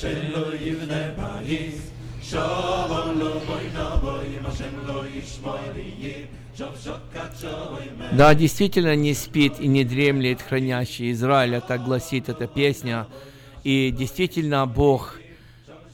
Hashem 0.00 0.32
lo 0.32 0.52
yivne 0.54 1.14
bayis 1.14 1.92
Shalom 2.22 3.18
lo 3.18 3.32
boy 3.46 4.40
Hashem 4.42 4.86
lo 4.86 5.04
yishmori 5.04 6.26
да, 8.12 8.34
действительно 8.34 8.94
не 8.94 9.14
спит 9.14 9.60
и 9.60 9.66
не 9.66 9.84
дремлет 9.84 10.42
хранящий 10.42 11.12
Израиль, 11.12 11.62
так 11.66 11.84
гласит 11.84 12.28
эта 12.28 12.46
песня. 12.46 13.06
И 13.64 13.90
действительно 13.96 14.66
Бог 14.66 15.18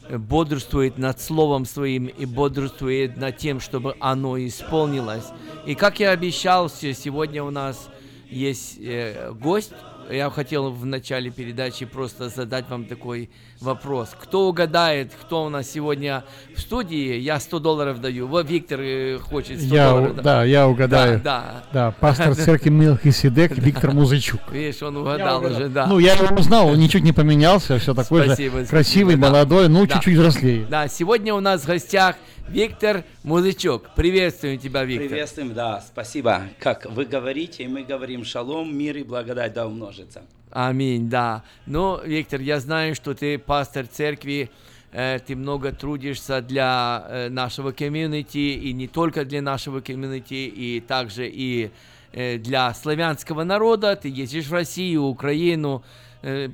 бодрствует 0.09 0.97
над 0.97 1.21
Словом 1.21 1.65
Своим 1.65 2.07
и 2.07 2.25
бодрствует 2.25 3.15
над 3.15 3.37
тем, 3.37 3.61
чтобы 3.61 3.95
оно 4.01 4.37
исполнилось. 4.37 5.25
И 5.65 5.75
как 5.75 6.01
я 6.01 6.11
обещал, 6.11 6.69
сегодня 6.69 7.43
у 7.43 7.51
нас 7.51 7.87
есть 8.29 8.77
э, 8.79 9.31
гость, 9.31 9.73
я 10.09 10.29
хотел 10.29 10.71
в 10.71 10.85
начале 10.85 11.29
передачи 11.29 11.85
просто 11.85 12.29
задать 12.29 12.69
вам 12.69 12.85
такой 12.85 13.29
вопрос. 13.59 14.15
Кто 14.19 14.47
угадает, 14.47 15.11
кто 15.19 15.45
у 15.45 15.49
нас 15.49 15.69
сегодня 15.69 16.23
в 16.55 16.59
студии, 16.59 17.17
я 17.17 17.39
100 17.39 17.59
долларов 17.59 18.01
даю. 18.01 18.27
Вот 18.27 18.49
Виктор 18.49 18.79
э, 18.81 19.19
хочет 19.19 19.61
100 19.61 19.75
я, 19.75 19.89
долларов. 19.89 20.21
Да, 20.21 20.43
я 20.43 20.67
угадаю. 20.67 21.21
Да, 21.23 21.63
да. 21.73 21.87
Да, 21.87 21.91
пастор 21.91 22.35
церкви 22.35 22.69
Мелхиседек 22.69 23.51
Виктор 23.57 23.91
Музычук. 23.91 24.41
Видишь, 24.51 24.81
он 24.81 24.97
угадал 24.97 25.43
уже, 25.43 25.69
да. 25.69 25.87
Ну, 25.87 25.99
я 25.99 26.13
его 26.13 26.35
узнал, 26.35 26.67
он 26.67 26.79
ничуть 26.79 27.03
не 27.03 27.13
поменялся, 27.13 27.77
все 27.77 27.93
такой 27.93 28.25
спасибо, 28.25 28.59
же 28.59 28.65
красивый, 28.65 29.15
спасибо, 29.15 29.27
молодой, 29.27 29.69
ну, 29.69 29.87
чуть-чуть 29.87 30.15
взрослее. 30.15 30.65
Да, 30.69 30.87
сегодня 30.87 31.33
у 31.33 31.39
нас 31.39 31.61
в 31.61 31.67
гостях 31.67 32.15
Виктор 32.49 33.03
Музычок. 33.23 33.89
Приветствуем 33.95 34.57
тебя, 34.57 34.85
Виктор. 34.85 35.09
Приветствуем, 35.09 35.53
да, 35.53 35.81
спасибо. 35.81 36.43
Как 36.59 36.85
вы 36.85 37.05
говорите, 37.05 37.63
и 37.63 37.67
мы 37.67 37.83
говорим 37.83 38.23
шалом, 38.23 38.75
мир 38.75 38.97
и 38.97 39.03
благодать 39.03 39.53
да 39.53 39.67
умножится. 39.67 40.23
Аминь, 40.51 41.09
да. 41.09 41.43
Ну, 41.65 41.99
Виктор, 42.03 42.39
я 42.39 42.59
знаю, 42.59 42.95
что 42.95 43.13
ты 43.13 43.37
пастор 43.37 43.85
церкви, 43.85 44.49
э, 44.93 45.19
ты 45.19 45.35
много 45.35 45.73
трудишься 45.73 46.41
для 46.41 47.05
э, 47.09 47.29
нашего 47.29 47.73
комьюнити, 47.73 48.37
и 48.37 48.71
не 48.71 48.87
только 48.87 49.25
для 49.25 49.41
нашего 49.41 49.81
комьюнити, 49.81 50.33
и 50.33 50.79
также 50.79 51.27
и 51.27 51.69
э, 52.13 52.37
для 52.37 52.73
славянского 52.73 53.43
народа. 53.43 53.97
Ты 53.97 54.07
ездишь 54.07 54.47
в 54.47 54.53
Россию, 54.53 55.03
Украину, 55.03 55.83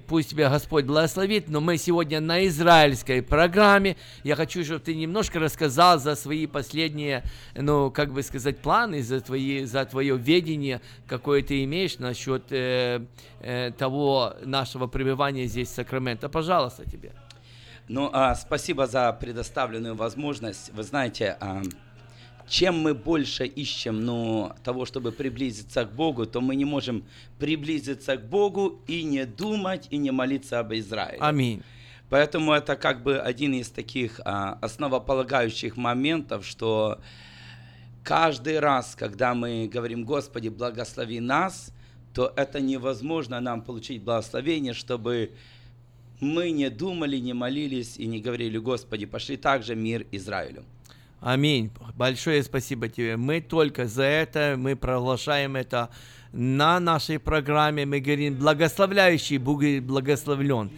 пусть 0.07 0.30
тебя 0.30 0.49
Господь 0.49 0.86
благословит, 0.86 1.47
но 1.47 1.61
мы 1.61 1.78
сегодня 1.78 2.20
на 2.20 2.45
израильской 2.47 3.22
программе. 3.22 3.95
Я 4.24 4.36
хочу, 4.36 4.64
чтобы 4.64 4.80
ты 4.80 4.95
немножко 4.95 5.39
рассказал 5.39 5.99
за 5.99 6.16
свои 6.16 6.47
последние, 6.47 7.24
ну, 7.55 7.91
как 7.91 8.11
бы 8.11 8.24
сказать, 8.24 8.59
планы, 8.59 9.01
за, 9.01 9.22
твои, 9.22 9.66
за 9.66 9.86
твое 9.86 10.18
видение, 10.18 10.82
какое 11.07 11.41
ты 11.41 11.64
имеешь 11.64 11.99
насчет 11.99 12.51
э, 12.51 13.05
э, 13.39 13.72
того 13.78 14.36
нашего 14.43 14.88
пребывания 14.88 15.45
здесь 15.47 15.70
в 15.70 15.74
Сакраменто. 15.74 16.30
Пожалуйста, 16.30 16.89
тебе. 16.89 17.11
Ну, 17.88 18.09
а, 18.14 18.34
спасибо 18.36 18.88
за 18.88 19.11
предоставленную 19.11 19.95
возможность. 19.95 20.72
Вы 20.74 20.84
знаете, 20.84 21.36
а, 21.41 21.61
чем 22.47 22.79
мы 22.79 22.93
больше 22.93 23.45
ищем 23.45 24.05
ну, 24.05 24.51
того, 24.63 24.85
чтобы 24.85 25.11
приблизиться 25.11 25.85
к 25.85 25.93
Богу, 25.93 26.25
то 26.25 26.41
мы 26.41 26.55
не 26.55 26.65
можем 26.65 27.03
приблизиться 27.39 28.17
к 28.17 28.25
Богу 28.27 28.81
и 28.87 29.03
не 29.03 29.25
думать, 29.25 29.87
и 29.89 29.97
не 29.97 30.11
молиться 30.11 30.59
об 30.59 30.73
Израиле. 30.73 31.19
Аминь. 31.19 31.63
Поэтому 32.09 32.53
это 32.53 32.75
как 32.75 33.01
бы 33.01 33.17
один 33.17 33.53
из 33.53 33.69
таких 33.69 34.19
а, 34.23 34.59
основополагающих 34.61 35.77
моментов, 35.77 36.45
что 36.45 36.99
каждый 38.03 38.59
раз, 38.59 38.95
когда 38.95 39.33
мы 39.33 39.67
говорим 39.67 40.03
«Господи, 40.03 40.49
благослови 40.49 41.19
нас», 41.19 41.71
то 42.13 42.31
это 42.35 42.61
невозможно 42.61 43.39
нам 43.39 43.63
получить 43.63 44.03
благословение, 44.03 44.73
чтобы 44.73 45.31
мы 46.19 46.51
не 46.51 46.69
думали, 46.69 47.17
не 47.17 47.33
молились 47.33 47.97
и 47.97 48.05
не 48.05 48.21
говорили 48.21 48.57
«Господи, 48.59 49.05
пошли 49.05 49.35
также 49.35 49.75
мир 49.75 50.05
Израилю». 50.11 50.63
Аминь. 51.24 51.71
Большое 51.95 52.43
спасибо 52.43 52.89
тебе. 52.89 53.15
Мы 53.15 53.39
только 53.39 53.88
за 53.88 54.03
это, 54.03 54.55
мы 54.57 54.76
проглашаем 54.76 55.55
это 55.55 55.89
на 56.34 56.82
нашей 56.82 57.17
программе. 57.17 57.86
Мы 57.86 58.01
говорим, 58.01 58.36
благословляющий 58.36 59.38
будет 59.38 59.86
благословлен 59.86 60.69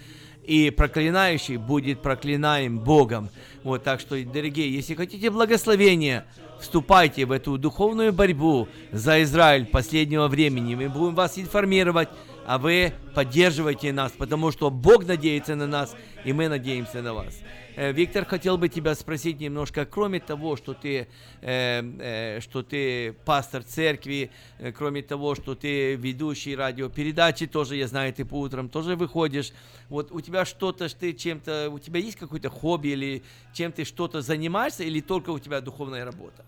и 0.43 0.69
проклинающий 0.69 1.57
будет 1.57 2.03
проклинаем 2.03 2.77
Богом. 2.77 3.29
Вот, 3.63 3.83
так 3.83 3.99
что, 3.99 4.23
дорогие, 4.23 4.71
если 4.71 4.93
хотите 4.93 5.31
благословения, 5.31 6.27
вступайте 6.59 7.25
в 7.25 7.31
эту 7.31 7.57
духовную 7.57 8.13
борьбу 8.13 8.67
за 8.91 9.23
Израиль 9.23 9.65
последнего 9.65 10.27
времени. 10.27 10.75
Мы 10.75 10.89
будем 10.89 11.15
вас 11.15 11.39
информировать, 11.39 12.09
а 12.45 12.59
вы 12.59 12.93
поддерживайте 13.15 13.91
нас, 13.91 14.11
потому 14.11 14.51
что 14.51 14.69
Бог 14.69 15.07
надеется 15.07 15.55
на 15.55 15.65
нас, 15.65 15.95
и 16.23 16.33
мы 16.33 16.49
надеемся 16.49 17.01
на 17.01 17.15
вас. 17.15 17.33
Э, 17.75 17.91
Виктор, 17.91 18.23
хотел 18.25 18.57
бы 18.57 18.69
тебя 18.69 18.95
спросить 18.95 19.39
немножко, 19.39 19.85
кроме 19.85 20.21
того, 20.21 20.55
что 20.55 20.73
ты, 20.73 21.07
э, 21.41 21.81
э, 21.99 22.39
что 22.39 22.63
ты 22.63 23.13
пастор 23.25 23.63
церкви, 23.63 24.31
кроме 24.77 25.01
того, 25.01 25.35
что 25.35 25.55
ты 25.55 25.95
ведущий 25.95 26.55
радиопередачи, 26.55 27.47
тоже, 27.47 27.75
я 27.75 27.87
знаю, 27.87 28.13
ты 28.13 28.23
по 28.23 28.39
утрам 28.39 28.69
тоже 28.69 28.95
выходишь. 28.95 29.51
Вот 29.89 30.11
у 30.11 30.21
тебя 30.21 30.45
что-то, 30.45 30.87
ты 30.87 31.11
чем-то, 31.11 31.69
у 31.69 31.79
тебя 31.79 31.99
есть 31.99 32.17
какое-то 32.17 32.49
хобби 32.49 32.89
или 32.89 33.23
чем 33.53 33.73
ты 33.73 33.83
что-то 33.83 34.21
занимаешься, 34.21 34.83
или 34.83 35.01
только 35.01 35.31
у 35.31 35.39
тебя 35.39 35.59
духовная 35.59 36.05
работа? 36.05 36.45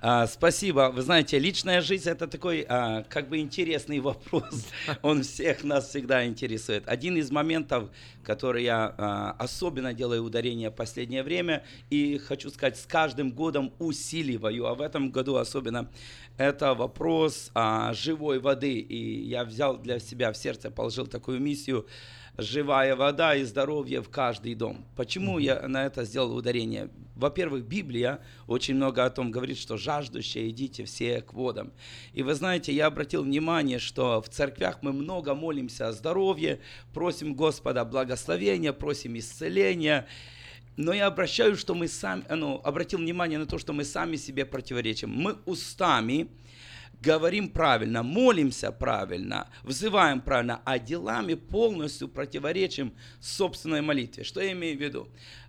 А, 0.00 0.26
спасибо. 0.26 0.90
Вы 0.94 1.02
знаете, 1.02 1.38
личная 1.38 1.80
жизнь 1.80 2.08
это 2.08 2.26
такой 2.26 2.66
а, 2.68 3.02
как 3.04 3.28
бы 3.28 3.38
интересный 3.38 4.00
вопрос. 4.00 4.66
Он 5.02 5.22
всех 5.22 5.64
нас 5.64 5.88
всегда 5.88 6.26
интересует. 6.26 6.86
Один 6.86 7.16
из 7.16 7.30
моментов, 7.30 7.90
который 8.22 8.64
я 8.64 8.94
а, 8.96 9.36
особенно 9.38 9.94
делаю 9.94 10.22
ударение 10.22 10.70
в 10.70 10.74
последнее 10.74 11.22
время, 11.22 11.64
и 11.90 12.18
хочу 12.18 12.50
сказать, 12.50 12.78
с 12.78 12.86
каждым 12.86 13.32
годом 13.32 13.72
усиливаю, 13.78 14.66
а 14.66 14.74
в 14.74 14.80
этом 14.80 15.10
году 15.10 15.36
особенно, 15.36 15.90
это 16.36 16.74
вопрос 16.74 17.50
а, 17.54 17.92
живой 17.94 18.38
воды. 18.38 18.74
И 18.78 19.24
я 19.26 19.44
взял 19.44 19.78
для 19.78 19.98
себя 19.98 20.32
в 20.32 20.36
сердце, 20.36 20.70
положил 20.70 21.06
такую 21.06 21.40
миссию 21.40 21.86
живая 22.38 22.96
вода 22.96 23.34
и 23.34 23.44
здоровье 23.44 24.02
в 24.02 24.08
каждый 24.08 24.54
дом. 24.54 24.84
Почему 24.96 25.38
я 25.38 25.66
на 25.68 25.86
это 25.86 26.04
сделал 26.04 26.36
ударение? 26.36 26.90
Во-первых, 27.14 27.64
Библия 27.64 28.20
очень 28.46 28.74
много 28.74 29.04
о 29.04 29.10
том 29.10 29.30
говорит, 29.30 29.56
что 29.56 29.78
жаждущие 29.78 30.50
идите 30.50 30.84
все 30.84 31.22
к 31.22 31.32
водам. 31.32 31.72
И 32.12 32.22
вы 32.22 32.34
знаете, 32.34 32.72
я 32.74 32.86
обратил 32.86 33.22
внимание, 33.22 33.78
что 33.78 34.20
в 34.20 34.28
церквях 34.28 34.82
мы 34.82 34.92
много 34.92 35.34
молимся 35.34 35.88
о 35.88 35.92
здоровье, 35.92 36.60
просим 36.92 37.34
Господа 37.34 37.84
благословения, 37.86 38.72
просим 38.74 39.16
исцеления. 39.16 40.06
Но 40.76 40.92
я 40.92 41.06
обращаю, 41.06 41.56
что 41.56 41.74
мы 41.74 41.88
сами, 41.88 42.24
ну, 42.28 42.60
обратил 42.62 42.98
внимание 42.98 43.38
на 43.38 43.46
то, 43.46 43.56
что 43.56 43.72
мы 43.72 43.84
сами 43.84 44.16
себе 44.16 44.44
противоречим. 44.44 45.10
Мы 45.10 45.36
устами 45.46 46.28
говорим 47.00 47.48
правильно, 47.48 48.02
молимся 48.02 48.72
правильно, 48.72 49.48
взываем 49.62 50.20
правильно, 50.20 50.60
а 50.64 50.78
делами 50.78 51.34
полностью 51.34 52.08
противоречим 52.08 52.92
собственной 53.20 53.82
молитве. 53.82 54.24
Что 54.24 54.40
я 54.40 54.52
имею 54.52 54.76
в 54.76 54.80
виду? 54.80 55.08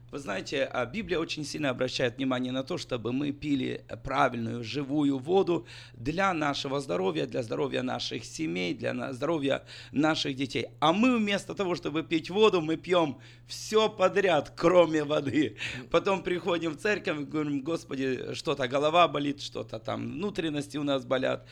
Вы 0.09 0.19
знаете, 0.19 0.63
а 0.63 0.85
Библия 0.85 1.19
очень 1.19 1.43
сильно 1.43 1.69
обращает 1.69 2.15
внимание 2.15 2.53
на 2.53 2.63
то, 2.63 2.77
чтобы 2.77 3.11
мы 3.11 3.33
пили 3.33 3.83
правильную, 4.05 4.63
живую 4.63 5.17
воду 5.17 5.67
для 5.95 6.33
нашего 6.33 6.79
здоровья, 6.79 7.25
для 7.25 7.43
здоровья 7.43 7.81
наших 7.81 8.23
семей, 8.23 8.73
для 8.73 9.11
здоровья 9.11 9.65
наших 9.91 10.37
детей. 10.37 10.67
А 10.79 10.93
мы 10.93 11.17
вместо 11.17 11.53
того, 11.53 11.75
чтобы 11.75 12.03
пить 12.03 12.29
воду, 12.29 12.61
мы 12.61 12.77
пьем 12.77 13.17
все 13.47 13.89
подряд, 13.89 14.53
кроме 14.55 15.03
воды. 15.03 15.57
Потом 15.91 16.23
приходим 16.23 16.71
в 16.71 16.77
церковь 16.77 17.19
и 17.19 17.25
говорим, 17.25 17.61
Господи, 17.61 18.33
что-то 18.33 18.69
голова 18.69 19.09
болит, 19.09 19.41
что-то 19.41 19.77
там 19.77 20.13
внутренности 20.13 20.77
у 20.77 20.83
нас 20.83 21.03
болят. 21.03 21.45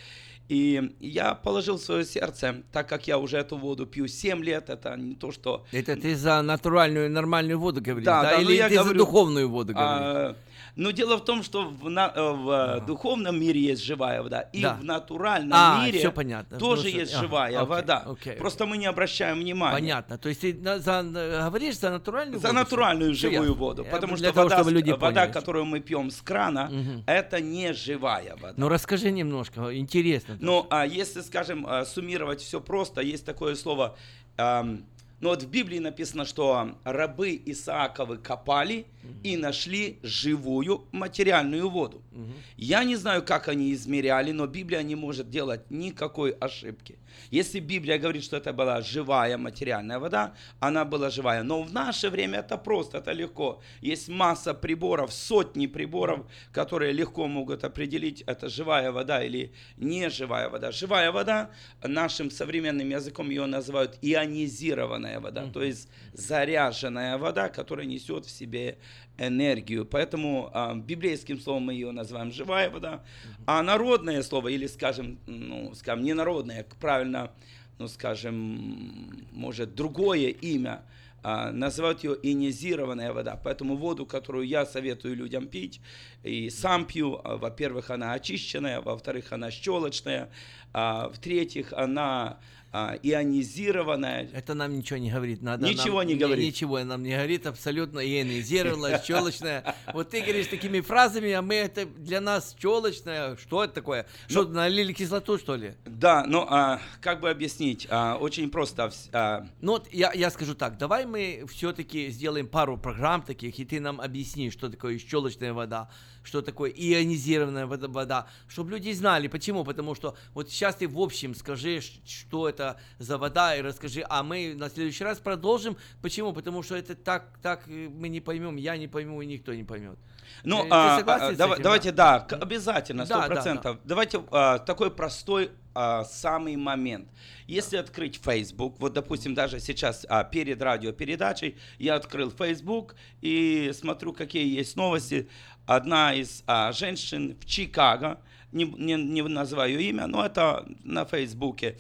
И 0.48 0.92
я 1.00 1.34
положил 1.34 1.80
свое 1.80 2.06
сердце, 2.06 2.64
так 2.72 2.88
как 2.88 3.08
я 3.08 3.18
уже 3.18 3.38
эту 3.38 3.58
воду 3.58 3.88
пью 3.88 4.08
7 4.08 4.44
лет, 4.44 4.70
это 4.70 4.96
не 4.96 5.16
то, 5.16 5.32
что... 5.32 5.66
Это 5.72 5.96
ты 5.96 6.16
за 6.16 6.42
натуральную, 6.44 7.10
нормальную 7.10 7.60
воду 7.60 7.82
говоришь, 7.82 8.06
да? 8.06 8.22
да? 8.22 8.30
да 8.32 8.42
Или 8.42 8.62
ты 8.62 8.76
говорю, 8.76 8.90
за 8.90 8.94
духовную 8.94 9.50
воду 9.50 9.74
говоришь? 9.74 9.92
А, 9.92 10.36
но 10.76 10.92
дело 10.92 11.18
в 11.18 11.24
том, 11.24 11.44
что 11.44 11.68
в, 11.68 11.90
на, 11.90 12.12
э, 12.14 12.22
в 12.22 12.76
ага. 12.76 12.86
духовном 12.86 13.40
мире 13.40 13.62
есть 13.62 13.84
живая 13.84 14.22
вода, 14.22 14.42
и 14.42 14.62
да. 14.62 14.74
в 14.74 14.84
натуральном 14.84 15.52
а, 15.54 15.86
мире 15.86 16.10
понятно. 16.12 16.58
тоже 16.58 16.84
ну, 16.84 16.90
есть 16.90 17.14
ага, 17.14 17.22
живая 17.22 17.58
окей, 17.58 17.68
вода. 17.68 18.04
Окей, 18.06 18.34
Просто 18.34 18.66
мы 18.66 18.78
не 18.78 18.86
обращаем 18.86 19.40
внимания. 19.40 19.76
Понятно. 19.76 20.18
То 20.18 20.30
есть 20.30 20.42
ты 20.42 20.54
за, 20.80 21.04
говоришь 21.04 21.80
за 21.80 21.92
натуральную 21.92 22.40
за 22.40 22.48
воду? 22.48 22.58
За 22.58 22.64
натуральную 22.64 23.14
все? 23.14 23.30
живую 23.30 23.54
Все 23.54 23.60
воду. 23.60 23.86
Потому 23.90 24.16
Для 24.18 24.30
что 24.30 24.44
того, 24.44 24.50
вода, 24.50 24.70
люди 24.70 24.92
вода 24.92 25.22
поняли. 25.22 25.32
которую 25.32 25.66
мы 25.66 25.80
пьем 25.80 26.12
с 26.12 26.22
крана, 26.22 26.70
угу. 26.72 27.04
это 27.06 27.40
не 27.40 27.74
живая 27.74 28.36
вода. 28.36 28.54
Ну 28.58 28.68
расскажи 28.68 29.12
немножко, 29.12 29.76
интересно. 29.78 30.38
Ну, 30.40 30.68
а 30.70 30.86
если, 30.86 31.22
скажем, 31.22 31.66
э, 31.66 31.86
суммировать 31.86 32.42
все 32.42 32.60
просто, 32.60 33.02
есть 33.02 33.26
такое 33.26 33.56
слово... 33.56 33.96
Эм, 34.38 34.86
но 35.26 35.32
вот 35.32 35.42
в 35.42 35.50
Библии 35.50 35.80
написано, 35.80 36.24
что 36.24 36.78
рабы 36.84 37.42
Исааковы 37.48 38.18
копали 38.18 38.86
угу. 39.04 39.14
и 39.24 39.38
нашли 39.38 39.98
живую 40.04 40.86
материальную 40.92 41.68
воду. 41.68 42.04
Угу. 42.12 42.34
Я 42.58 42.84
не 42.84 42.96
знаю, 42.96 43.24
как 43.24 43.48
они 43.48 43.74
измеряли, 43.74 44.32
но 44.32 44.46
Библия 44.46 44.84
не 44.84 44.94
может 44.94 45.32
делать 45.32 45.72
никакой 45.72 46.30
ошибки. 46.30 47.00
Если 47.32 47.60
Библия 47.60 47.98
говорит, 47.98 48.24
что 48.24 48.38
это 48.38 48.54
была 48.54 48.82
живая 48.82 49.38
материальная 49.38 50.00
вода, 50.00 50.34
она 50.60 50.86
была 50.86 51.10
живая. 51.10 51.44
Но 51.44 51.64
в 51.64 51.74
наше 51.74 52.10
время 52.10 52.40
это 52.40 52.58
просто, 52.58 53.00
это 53.00 53.12
легко. 53.12 53.62
Есть 53.82 54.10
масса 54.10 54.54
приборов, 54.54 55.12
сотни 55.12 55.68
приборов, 55.68 56.26
которые 56.52 56.92
легко 56.94 57.28
могут 57.28 57.64
определить, 57.64 58.22
это 58.28 58.50
живая 58.50 58.92
вода 58.92 59.24
или 59.24 59.52
не 59.78 60.10
живая 60.10 60.50
вода. 60.50 60.72
Живая 60.72 61.12
вода, 61.12 61.50
нашим 61.84 62.32
современным 62.32 62.90
языком 62.90 63.30
ее 63.30 63.46
называют 63.46 63.98
ионизированная 64.02 65.15
вода, 65.20 65.48
то 65.48 65.64
есть 65.64 65.90
заряженная 66.14 67.18
вода, 67.18 67.50
которая 67.50 67.86
несет 67.86 68.26
в 68.26 68.32
себе 68.32 68.78
энергию. 69.18 69.86
Поэтому 69.86 70.52
э, 70.54 70.76
библейским 70.76 71.40
словом 71.40 71.64
мы 71.64 71.74
ее 71.74 71.92
называем 71.92 72.32
живая 72.32 72.70
вода, 72.70 73.04
а 73.46 73.62
народное 73.64 74.22
слово, 74.24 74.50
или 74.50 74.68
скажем, 74.68 75.20
ну, 75.28 75.74
скажем, 75.76 76.04
не 76.04 76.14
народное, 76.14 76.66
правильно, 76.80 77.32
ну, 77.78 77.88
скажем, 77.88 79.26
может, 79.32 79.76
другое 79.76 80.30
имя, 80.30 80.82
э, 81.24 81.52
называют 81.52 82.04
ее 82.04 82.18
ионизированная 82.22 83.14
вода. 83.14 83.40
Поэтому 83.42 83.76
воду, 83.76 84.06
которую 84.06 84.48
я 84.48 84.66
советую 84.66 85.16
людям 85.16 85.48
пить, 85.48 85.82
и 86.24 86.50
сам 86.50 86.86
пью, 86.86 87.22
а, 87.24 87.38
во-первых, 87.38 87.90
она 87.90 88.14
очищенная, 88.14 88.82
во-вторых, 88.82 89.32
она 89.32 89.52
щелочная, 89.52 90.30
а, 90.74 91.10
в-третьих, 91.10 91.72
она 91.74 92.40
а, 92.78 93.00
ионизированная. 93.04 94.30
Это 94.34 94.54
нам 94.54 94.78
ничего 94.78 94.98
не 94.98 95.10
говорит. 95.10 95.42
Надо 95.42 95.66
ничего 95.66 96.00
нам, 96.00 96.08
не 96.08 96.16
говорит. 96.16 96.46
Ничего 96.46 96.84
нам 96.84 97.04
не 97.04 97.12
говорит, 97.12 97.48
абсолютно 97.48 98.00
ионизированная, 98.00 99.02
щелочная. 99.08 99.76
Вот 99.94 100.10
ты 100.10 100.20
говоришь 100.20 100.48
такими 100.48 100.82
фразами, 100.82 101.32
а 101.32 101.42
мы 101.42 101.56
это 101.56 101.86
для 101.86 102.20
нас 102.20 102.54
щелочная. 102.60 103.38
Что 103.38 103.64
это 103.64 103.76
такое? 103.76 104.06
Что, 104.28 104.44
ну, 104.44 104.56
налили 104.56 104.92
кислоту, 104.92 105.38
что 105.38 105.56
ли? 105.56 105.76
Да, 105.86 106.26
ну, 106.28 106.46
а, 106.50 106.82
как 107.00 107.22
бы 107.22 107.30
объяснить? 107.30 107.88
А, 107.90 108.18
очень 108.18 108.50
просто. 108.50 108.92
А... 109.14 109.48
Ну, 109.62 109.72
вот 109.74 109.88
я, 109.94 110.12
я 110.14 110.30
скажу 110.30 110.54
так, 110.54 110.78
давай 110.78 111.06
мы 111.06 111.46
все-таки 111.50 112.10
сделаем 112.10 112.46
пару 112.46 112.76
программ 112.76 113.22
таких, 113.22 113.58
и 113.58 113.64
ты 113.64 113.80
нам 113.80 114.02
объяснишь, 114.02 114.52
что 114.52 114.70
такое 114.70 115.00
щелочная 115.00 115.54
вода, 115.54 115.90
что 116.24 116.42
такое 116.42 116.72
ионизированная 116.72 117.68
вода, 117.68 117.88
вода, 117.88 118.28
чтобы 118.50 118.72
люди 118.72 118.92
знали. 118.92 119.30
Почему? 119.30 119.64
Потому 119.64 119.96
что 119.96 120.18
вот 120.34 120.50
сейчас 120.50 120.76
ты 120.76 120.90
в 120.90 121.00
общем 121.00 121.36
скажи, 121.36 121.80
что 122.06 122.50
это 122.50 122.65
за 123.00 123.18
вода, 123.18 123.56
и 123.56 123.62
расскажи, 123.62 124.04
а 124.10 124.24
мы 124.24 124.56
на 124.56 124.70
следующий 124.70 125.04
раз 125.04 125.20
продолжим. 125.20 125.78
Почему? 126.02 126.34
Потому 126.34 126.64
что 126.64 126.76
это 126.76 126.96
так, 126.96 127.38
так 127.42 127.68
мы 127.68 128.10
не 128.10 128.22
поймем, 128.22 128.56
я 128.56 128.78
не 128.78 128.88
пойму, 128.88 129.22
и 129.22 129.26
никто 129.26 129.54
не 129.54 129.64
поймет. 129.64 129.98
Ну, 130.44 130.66
э, 130.66 130.68
а, 130.72 130.98
а, 130.98 131.32
давай, 131.34 131.60
давайте, 131.60 131.92
да, 131.92 132.28
обязательно, 132.42 133.06
сто 133.06 133.22
процентов. 133.26 133.64
Да, 133.64 133.74
да, 133.74 133.80
да. 133.80 133.80
Давайте 133.86 134.24
а, 134.32 134.60
такой 134.60 134.92
простой 134.92 135.52
а, 135.74 136.04
самый 136.06 136.56
момент. 136.56 137.10
Если 137.48 137.78
открыть 137.78 138.20
Facebook, 138.24 138.80
вот, 138.80 138.94
допустим, 138.94 139.34
даже 139.34 139.60
сейчас 139.60 140.06
а, 140.10 140.24
перед 140.24 140.62
радиопередачей 140.62 141.58
я 141.80 141.96
открыл 141.96 142.32
Facebook 142.32 142.96
и 143.22 143.72
смотрю, 143.74 144.14
какие 144.14 144.48
есть 144.58 144.76
новости 144.76 145.30
одна 145.66 146.14
из 146.14 146.44
а, 146.48 146.72
женщин 146.72 147.38
в 147.40 147.46
Чикаго, 147.46 148.20
не, 148.52 148.64
не, 148.64 148.96
не 148.96 149.22
называю 149.24 149.78
имя, 149.80 150.08
но 150.08 150.26
это 150.26 150.66
на 150.84 151.04
Фейсбуке, 151.06 151.78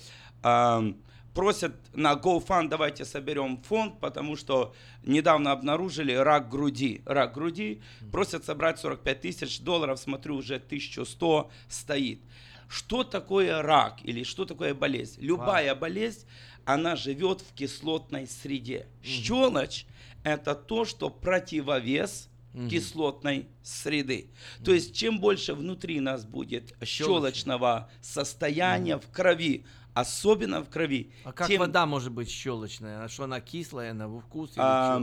просят 1.33 1.75
на 1.93 2.13
GoFund, 2.13 2.69
давайте 2.69 3.03
соберем 3.03 3.61
фонд, 3.61 3.99
потому 3.99 4.35
что 4.37 4.73
недавно 5.03 5.51
обнаружили 5.51 6.13
рак 6.13 6.49
груди. 6.49 7.01
Рак 7.05 7.33
груди, 7.33 7.81
просят 8.11 8.45
собрать 8.45 8.79
45 8.79 9.21
тысяч 9.21 9.59
долларов, 9.59 9.99
смотрю, 9.99 10.37
уже 10.37 10.55
1100 10.55 11.51
стоит. 11.67 12.21
Что 12.67 13.03
такое 13.03 13.61
рак 13.61 13.99
или 14.03 14.23
что 14.23 14.45
такое 14.45 14.73
болезнь? 14.73 15.21
Любая 15.21 15.75
болезнь, 15.75 16.25
она 16.63 16.95
живет 16.95 17.41
в 17.41 17.53
кислотной 17.53 18.27
среде. 18.27 18.87
Щелочь– 19.03 19.85
это 20.23 20.55
то, 20.55 20.85
что 20.85 21.09
противовес 21.09 22.29
кислотной 22.69 23.49
среды. 23.61 24.31
То 24.63 24.73
есть, 24.73 24.95
чем 24.95 25.19
больше 25.19 25.53
внутри 25.53 25.99
нас 25.99 26.25
будет 26.25 26.73
щелочного 26.83 27.89
состояния 28.01 28.97
в 28.97 29.11
крови, 29.11 29.65
особенно 29.95 30.61
в 30.61 30.69
крови. 30.69 31.09
А 31.23 31.31
как 31.31 31.47
тем- 31.47 31.59
вода 31.61 31.85
может 31.85 32.11
быть 32.11 32.29
щелочная? 32.29 33.03
А 33.03 33.09
что 33.09 33.23
она 33.23 33.39
кислая, 33.39 33.93
на 33.93 34.07
вкус 34.19 34.51
или 34.51 34.59
А, 34.59 35.01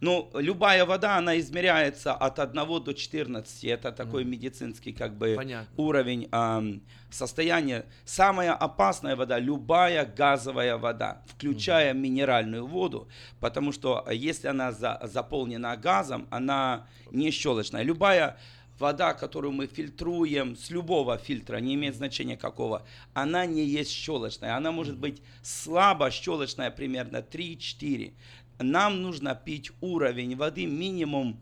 ну, 0.00 0.30
любая 0.34 0.84
вода, 0.86 1.18
она 1.18 1.38
измеряется 1.38 2.14
от 2.14 2.38
1 2.38 2.80
до 2.80 2.92
14. 2.94 3.64
Это 3.68 3.92
такой 3.92 4.24
медицинский 4.24 4.92
как 4.92 5.14
бы 5.16 5.34
Понятно. 5.36 5.68
уровень 5.76 6.26
ам, 6.32 6.80
состояния. 7.10 7.84
Самая 8.06 8.54
опасная 8.54 9.14
вода, 9.14 9.38
любая 9.38 10.06
газовая 10.06 10.78
вода, 10.78 11.22
включая 11.26 11.92
минеральную 11.92 12.66
воду, 12.66 13.08
потому 13.40 13.72
что 13.72 14.02
а, 14.06 14.12
если 14.14 14.48
она 14.48 14.72
за- 14.72 14.98
заполнена 15.04 15.76
газом, 15.76 16.26
она 16.30 16.86
не 17.12 17.30
щелочная. 17.30 17.82
Любая 17.82 18.38
вода, 18.80 19.14
которую 19.14 19.52
мы 19.52 19.66
фильтруем 19.66 20.56
с 20.56 20.70
любого 20.70 21.18
фильтра, 21.18 21.58
не 21.58 21.74
имеет 21.74 21.96
значения 21.96 22.36
какого, 22.36 22.86
она 23.14 23.46
не 23.46 23.64
есть 23.64 23.90
щелочная. 23.90 24.56
Она 24.56 24.72
может 24.72 24.98
быть 24.98 25.22
слабо 25.42 26.10
щелочная, 26.10 26.70
примерно 26.70 27.18
3-4. 27.18 28.12
Нам 28.58 29.02
нужно 29.02 29.34
пить 29.34 29.70
уровень 29.80 30.36
воды 30.36 30.66
минимум 30.66 31.38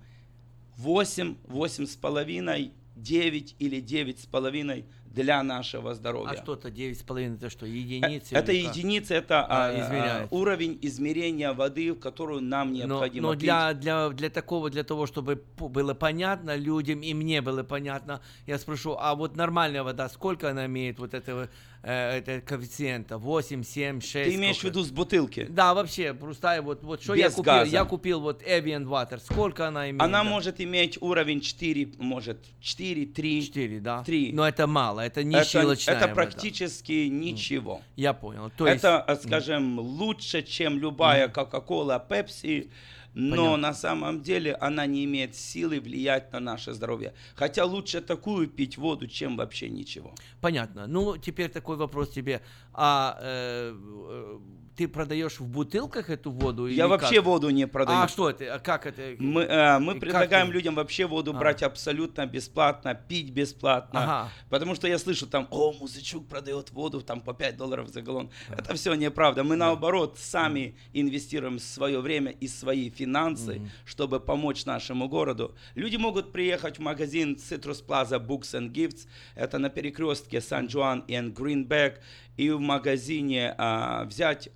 8, 0.77 1.37
8,5, 1.47 2.73
9 2.97 3.57
или 3.59 3.83
9,5 3.83 4.85
для 5.23 5.43
нашего 5.43 5.95
здоровья. 5.95 6.31
А 6.31 6.43
что-то 6.43 6.69
9,5 6.69 7.37
это 7.37 7.51
что, 7.51 7.67
единицы? 7.67 8.35
Это 8.35 8.53
или 8.53 8.67
как? 8.67 8.77
единица, 8.77 9.15
это 9.15 9.45
А, 9.45 9.69
а, 9.69 9.81
измеряется. 9.81 10.29
а, 10.31 10.35
уровень 10.35 10.79
измерения 10.83 11.53
воды, 11.53 11.93
в 11.93 11.99
которую 11.99 12.41
нам 12.43 12.73
Но, 12.73 12.77
необходимо 12.77 13.29
но 13.29 13.33
пить. 13.35 13.41
для, 13.43 13.75
для, 13.75 14.09
для 14.11 14.31
такого, 14.31 14.71
для 14.71 14.85
того, 14.85 15.07
чтобы 15.07 15.43
было 15.59 15.95
понятно 15.95 16.57
людям, 16.57 17.01
и 17.03 17.15
мне 17.15 17.41
было 17.43 17.63
понятно, 17.63 18.21
я 18.47 18.59
спрошу, 18.59 18.97
а 18.99 19.15
вот 19.15 19.37
нормальная 19.37 19.83
вода, 19.83 20.09
сколько 20.09 20.51
она 20.51 20.67
имеет 20.67 20.99
вот 20.99 21.15
этого, 21.15 21.49
э, 21.83 22.41
коэффициента? 22.41 23.19
8, 23.19 23.63
7, 23.63 24.01
6? 24.01 24.13
Ты 24.13 24.35
имеешь 24.35 24.59
в 24.59 24.65
виду 24.65 24.83
с 24.83 24.91
бутылки? 24.91 25.47
Да, 25.49 25.75
вообще, 25.75 26.15
простая, 26.15 26.63
вот, 26.63 26.83
вот 26.83 27.03
что 27.03 27.15
я 27.15 27.27
Без 27.27 27.35
купил? 27.35 27.53
газа. 27.53 27.71
Я 27.71 27.85
купил 27.85 28.21
вот 28.21 28.43
Evian 28.43 28.85
Water, 28.85 29.21
сколько 29.21 29.69
она 29.69 29.91
имеет? 29.91 30.03
Она 30.03 30.23
да? 30.23 30.29
может 30.29 30.61
иметь 30.61 30.99
уровень 31.01 31.41
4, 31.41 31.93
может 31.99 32.45
4, 32.61 33.07
3. 33.07 33.43
4, 33.47 33.81
да? 33.81 34.03
3. 34.05 34.33
Но 34.33 34.47
это 34.47 34.67
мало, 34.67 35.01
это 35.01 35.23
не 35.25 35.37
это, 35.37 35.49
щелочная 35.49 35.95
это 35.95 36.09
вода. 36.09 36.15
практически 36.15 37.09
ничего. 37.09 37.83
Я 37.97 38.13
понял. 38.13 38.51
То 38.57 38.67
есть, 38.67 38.85
это, 38.85 39.19
скажем, 39.23 39.79
лучше, 39.79 40.43
чем 40.43 40.79
любая 40.79 41.29
Кока-Кола, 41.29 42.05
Пепси, 42.09 42.71
но 43.15 43.37
Понятно. 43.37 43.57
на 43.57 43.75
самом 43.75 44.23
деле 44.23 44.55
она 44.55 44.87
не 44.87 45.05
имеет 45.05 45.35
силы 45.35 45.81
влиять 45.81 46.33
на 46.33 46.41
наше 46.41 46.73
здоровье. 46.73 47.15
Хотя 47.35 47.65
лучше 47.65 48.01
такую 48.01 48.49
пить 48.49 48.79
воду, 48.79 49.07
чем 49.07 49.37
вообще 49.37 49.69
ничего. 49.69 50.15
Понятно. 50.41 50.87
Ну, 50.87 51.17
теперь 51.17 51.51
такой 51.51 51.77
вопрос 51.77 52.11
тебе. 52.11 52.43
А 52.81 53.19
э, 53.21 53.75
э, 53.75 54.39
ты 54.77 54.87
продаешь 54.87 55.41
в 55.41 55.47
бутылках 55.49 56.09
эту 56.09 56.31
воду? 56.31 56.69
Я 56.69 56.85
или 56.85 56.91
вообще 56.91 57.17
как? 57.17 57.25
воду 57.25 57.51
не 57.51 57.67
продаю. 57.67 57.99
А 57.99 58.07
что 58.07 58.31
это? 58.31 58.55
А 58.55 58.61
как 58.61 58.87
это? 58.87 59.17
Мы, 59.19 59.43
э, 59.43 59.81
мы 59.81 59.99
предлагаем 59.99 60.47
ты- 60.47 60.53
людям 60.53 60.77
вообще 60.77 61.05
воду 61.07 61.33
А. 61.35 61.35
брать 61.37 61.65
абсолютно 61.65 62.25
бесплатно, 62.27 62.95
пить 62.95 63.31
бесплатно. 63.33 64.05
Ага. 64.05 64.29
Потому 64.49 64.77
что 64.77 64.87
я 64.87 64.99
слышу 65.01 65.27
там, 65.27 65.49
о, 65.51 65.73
Музычук 65.73 66.29
продает 66.29 66.71
воду 66.71 67.01
там 67.01 67.21
по 67.21 67.35
5 67.35 67.57
долларов 67.57 67.89
за 67.89 68.03
галлон. 68.03 68.31
Это 68.57 68.75
все 68.75 68.95
неправда. 68.95 69.43
Мы 69.43 69.57
наоборот 69.57 70.17
сами 70.17 70.77
инвестируем 70.93 71.59
свое 71.59 71.99
время 72.01 72.31
и 72.31 72.47
свои 72.47 72.91
финансы, 72.91 73.61
чтобы 73.85 74.21
помочь 74.21 74.65
нашему 74.65 75.09
городу. 75.09 75.57
Люди 75.75 75.97
могут 75.97 76.31
приехать 76.31 76.79
в 76.79 76.83
магазин 76.83 77.35
Citrus 77.35 77.85
Plaza 77.85 78.25
Books 78.25 78.55
and 78.55 78.71
Gifts. 78.71 79.09
Это 79.35 79.59
на 79.59 79.71
перекрестке 79.71 80.41
Сан-Жуан 80.41 81.01
и 81.09 81.19
Гринбек. 81.21 82.01
И 82.39 82.51
в 82.51 82.61
магазине 82.61 83.55
а, 83.59 84.05
взять 84.05 84.49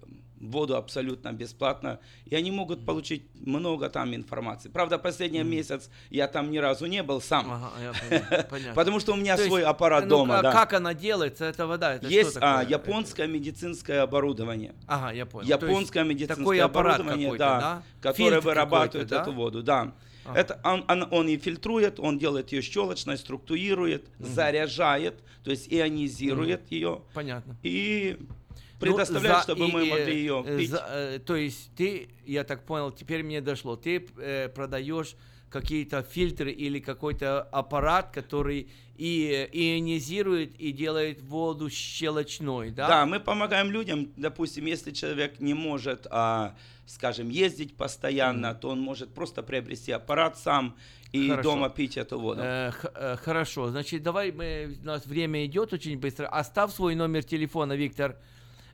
воду 0.42 0.76
абсолютно 0.76 1.32
бесплатно, 1.32 2.00
и 2.26 2.34
они 2.34 2.50
могут 2.50 2.84
получить 2.84 3.22
много 3.34 3.88
там 3.88 4.14
информации. 4.14 4.68
Правда, 4.68 4.98
последний 4.98 5.42
месяц 5.42 5.88
я 6.10 6.26
там 6.26 6.50
ни 6.50 6.58
разу 6.58 6.86
не 6.86 7.02
был 7.02 7.20
сам, 7.20 7.50
Ага, 7.50 7.70
я 7.80 7.92
понял, 7.92 8.44
понятно. 8.50 8.74
потому 8.74 9.00
что 9.00 9.12
у 9.12 9.16
меня 9.16 9.36
То 9.36 9.42
есть, 9.42 9.50
свой 9.50 9.62
аппарат 9.62 10.04
ну, 10.04 10.10
дома. 10.10 10.38
а 10.38 10.42
да. 10.42 10.52
Как 10.52 10.72
она 10.72 10.94
делается, 10.94 11.44
эта 11.44 11.66
вода? 11.66 11.94
Это 11.94 12.08
Есть 12.08 12.38
а, 12.40 12.64
японское 12.64 13.26
медицинское 13.26 14.00
оборудование. 14.00 14.74
Ага, 14.86 15.12
я 15.12 15.26
понял. 15.26 15.48
Японское 15.48 16.04
медицинское 16.04 16.62
оборудование, 16.62 17.36
да, 17.36 17.60
да? 17.60 17.82
которое 18.00 18.30
Фильтр 18.30 18.46
вырабатывает 18.46 19.08
какой-то, 19.08 19.22
эту 19.22 19.30
да? 19.30 19.36
воду, 19.36 19.62
да. 19.62 19.92
Ага. 20.24 20.38
Это 20.40 20.60
он, 20.64 20.84
он, 20.88 21.08
он 21.10 21.28
и 21.28 21.36
фильтрует, 21.36 21.98
он 22.00 22.18
делает 22.18 22.52
ее 22.52 22.62
щелочной, 22.62 23.18
структурирует, 23.18 24.06
заряжает, 24.18 25.14
то 25.44 25.50
есть 25.50 25.66
ионизирует 25.72 26.70
ее 26.70 27.02
Понятно. 27.14 27.56
и 27.62 28.16
Ну, 28.20 28.26
предоставляет, 28.78 29.38
за- 29.38 29.42
чтобы 29.42 29.66
и- 29.68 29.72
мы 29.72 29.84
могли 29.84 30.14
ее 30.16 30.42
э, 30.46 30.58
пить. 30.58 30.70
за- 30.70 30.86
э, 30.88 31.18
то 31.18 31.34
есть 31.36 31.70
ты, 31.76 32.08
я 32.26 32.44
так 32.44 32.64
понял, 32.64 32.90
теперь 32.92 33.22
мне 33.22 33.40
дошло, 33.40 33.76
ты 33.76 34.06
э, 34.18 34.48
продаешь 34.48 35.14
какие-то 35.52 36.02
фильтры 36.02 36.50
или 36.50 36.80
какой-то 36.80 37.42
аппарат, 37.42 38.10
который 38.12 38.68
и 38.96 39.30
э, 39.30 39.48
ионизирует 39.52 40.54
и 40.58 40.72
делает 40.72 41.22
воду 41.22 41.70
щелочной, 41.70 42.70
да? 42.70 42.88
Да, 42.88 43.06
мы 43.06 43.20
помогаем 43.20 43.70
людям, 43.70 44.12
допустим, 44.16 44.66
если 44.66 44.90
человек 44.90 45.40
не 45.40 45.54
может, 45.54 46.06
а, 46.10 46.54
скажем, 46.86 47.28
ездить 47.28 47.76
постоянно, 47.76 48.54
то 48.54 48.68
он 48.70 48.80
может 48.80 49.14
просто 49.14 49.42
приобрести 49.42 49.92
аппарат 49.92 50.38
сам 50.38 50.76
и 51.12 51.28
Хорошо. 51.28 51.50
дома 51.50 51.68
пить 51.68 51.96
эту 51.96 52.18
воду. 52.18 52.40
Э, 52.42 52.72
э, 52.94 53.16
хорошо, 53.16 53.70
значит, 53.70 54.02
давай 54.02 54.32
мы, 54.32 54.76
у 54.82 54.86
нас 54.86 55.06
время 55.06 55.44
идет 55.46 55.72
очень 55.72 55.98
быстро. 55.98 56.26
Оставь 56.26 56.72
свой 56.72 56.94
номер 56.94 57.22
телефона, 57.22 57.74
Виктор, 57.74 58.16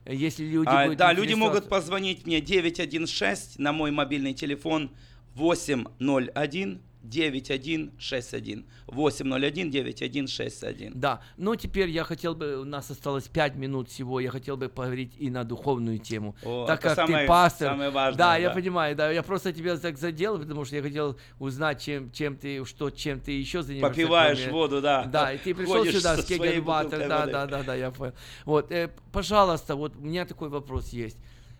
если 0.05 0.45
люди 0.45 0.69
А, 0.69 0.95
да, 0.95 1.13
люди 1.13 1.33
могут 1.33 1.69
позвонить 1.69 2.25
мне 2.25 2.41
916 2.41 3.59
на 3.59 3.73
мой 3.73 3.91
мобильный 3.91 4.33
телефон 4.33 4.91
801 5.35 6.81
9161 7.01 8.65
801 8.87 9.71
9161. 9.71 10.91
Да, 10.95 11.21
ну 11.37 11.55
теперь 11.55 11.89
я 11.89 12.03
хотел 12.03 12.35
бы, 12.35 12.57
у 12.57 12.65
нас 12.65 12.91
осталось 12.91 13.27
5 13.27 13.55
минут 13.55 13.89
всего, 13.89 14.19
я 14.19 14.29
хотел 14.31 14.57
бы 14.57 14.67
поговорить 14.69 15.13
и 15.17 15.29
на 15.29 15.43
духовную 15.43 15.99
тему. 15.99 16.35
О, 16.43 16.65
так 16.65 16.81
как 16.81 16.95
самое- 16.95 17.23
ты 17.23 17.27
пастор. 17.27 17.69
самое 17.69 17.89
важное, 17.89 18.17
да, 18.17 18.37
я 18.37 18.49
да. 18.49 18.55
понимаю, 18.55 18.95
да, 18.95 19.11
я 19.11 19.23
просто 19.23 19.53
тебя 19.53 19.77
так 19.77 19.97
задел, 19.97 20.37
потому 20.39 20.65
что 20.65 20.75
я 20.75 20.81
хотел 20.81 21.17
узнать, 21.39 21.81
чем, 21.81 22.11
чем 22.11 22.35
ты, 22.35 22.65
что, 22.65 22.89
чем 22.89 23.19
ты 23.19 23.31
еще 23.31 23.61
занимаешься. 23.61 24.01
Попиваешь 24.01 24.37
кроме- 24.39 24.51
воду, 24.51 24.81
да. 24.81 25.05
Да, 25.05 25.33
и 25.33 25.37
ты 25.37 25.55
пришел 25.55 25.85
сюда 25.85 26.17
с 26.17 26.21
бутылкой 26.21 26.61
да, 26.61 27.19
воды. 27.19 27.31
да, 27.31 27.45
да, 27.47 27.63
да, 27.63 27.75
я 27.75 27.91
понял. 27.91 28.13
Вот, 28.45 28.71
э, 28.71 28.89
пожалуйста, 29.11 29.75
вот 29.75 29.95
у 29.95 30.01
меня 30.01 30.25
такой 30.25 30.49
вопрос 30.49 30.89
есть. 30.89 31.17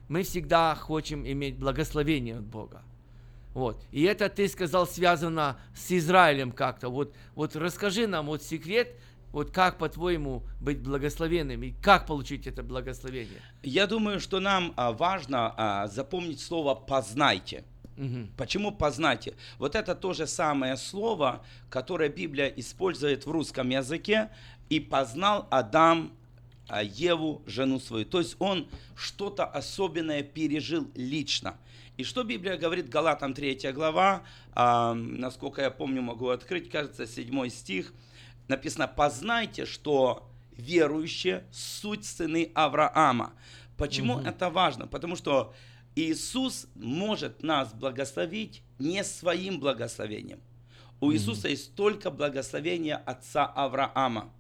Мы 0.10 0.24
всегда 0.24 0.76
хотим 0.76 1.26
иметь 1.26 1.58
благословение 1.58 2.38
от 2.38 2.44
Бога. 2.44 2.82
Вот. 3.54 3.84
И 3.92 4.04
это 4.04 4.30
ты 4.30 4.48
сказал 4.48 4.88
связано 4.88 5.60
с 5.76 5.92
Израилем 5.92 6.52
как-то. 6.52 6.90
Вот, 6.90 7.14
вот 7.36 7.56
расскажи 7.56 8.08
нам 8.08 8.28
вот 8.28 8.44
секрет, 8.44 8.96
вот 9.32 9.52
как 9.52 9.78
по-твоему 9.78 10.44
быть 10.60 10.80
благословенным 10.80 11.62
и 11.64 11.72
как 11.72 12.08
получить 12.08 12.48
это 12.48 12.64
благословение. 12.64 13.42
Я 13.64 13.88
думаю, 13.88 14.20
что 14.20 14.40
нам 14.40 14.74
а, 14.76 14.92
важно 14.92 15.54
а, 15.56 15.88
запомнить 15.88 16.40
слово 16.40 16.76
«познайте». 16.76 17.64
Мгм. 17.96 18.32
Почему 18.38 18.72
познайте? 18.72 19.36
Вот 19.58 19.76
это 19.76 19.94
то 19.94 20.14
же 20.14 20.26
самое 20.26 20.78
слово, 20.78 21.44
которое 21.70 22.08
Библия 22.08 22.48
использует 22.48 23.26
в 23.26 23.32
русском 23.32 23.70
языке. 23.70 24.30
И 24.70 24.80
познал 24.80 25.48
Адам 25.50 26.14
а, 26.70 26.82
Еву, 26.82 27.42
жену 27.46 27.80
свою. 27.80 28.06
То 28.06 28.20
есть 28.20 28.36
он 28.40 28.70
что-то 28.96 29.46
особенное 29.46 30.24
пережил 30.24 30.90
лично. 30.96 31.58
И 32.00 32.06
что 32.06 32.24
Библия 32.24 32.56
говорит, 32.56 32.88
Галатам 32.88 33.34
3 33.34 33.74
глава, 33.74 34.24
а, 34.54 34.94
насколько 34.94 35.62
я 35.62 35.70
помню, 35.70 36.02
могу 36.02 36.30
открыть, 36.30 36.70
кажется, 36.70 37.06
7 37.06 37.50
стих, 37.50 37.94
написано, 38.48 38.88
познайте, 38.88 39.66
что 39.66 40.32
верующие 40.54 41.44
суть 41.52 42.06
сыны 42.06 42.54
Авраама. 42.56 43.34
Почему 43.76 44.16
Мгм. 44.16 44.28
это 44.28 44.50
важно? 44.50 44.88
Потому 44.88 45.18
что 45.18 45.54
Иисус 45.94 46.68
может 46.74 47.44
нас 47.44 47.74
благословить 47.74 48.62
не 48.78 49.04
своим 49.04 49.60
благословением. 49.60 50.40
У 51.02 51.12
Иисуса 51.12 51.50
есть 51.50 51.76
только 51.76 52.12
благословение 52.12 52.96
отца 52.96 53.46
Авраама. 53.46 54.32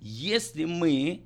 Если 0.00 0.64
мы 0.64 1.22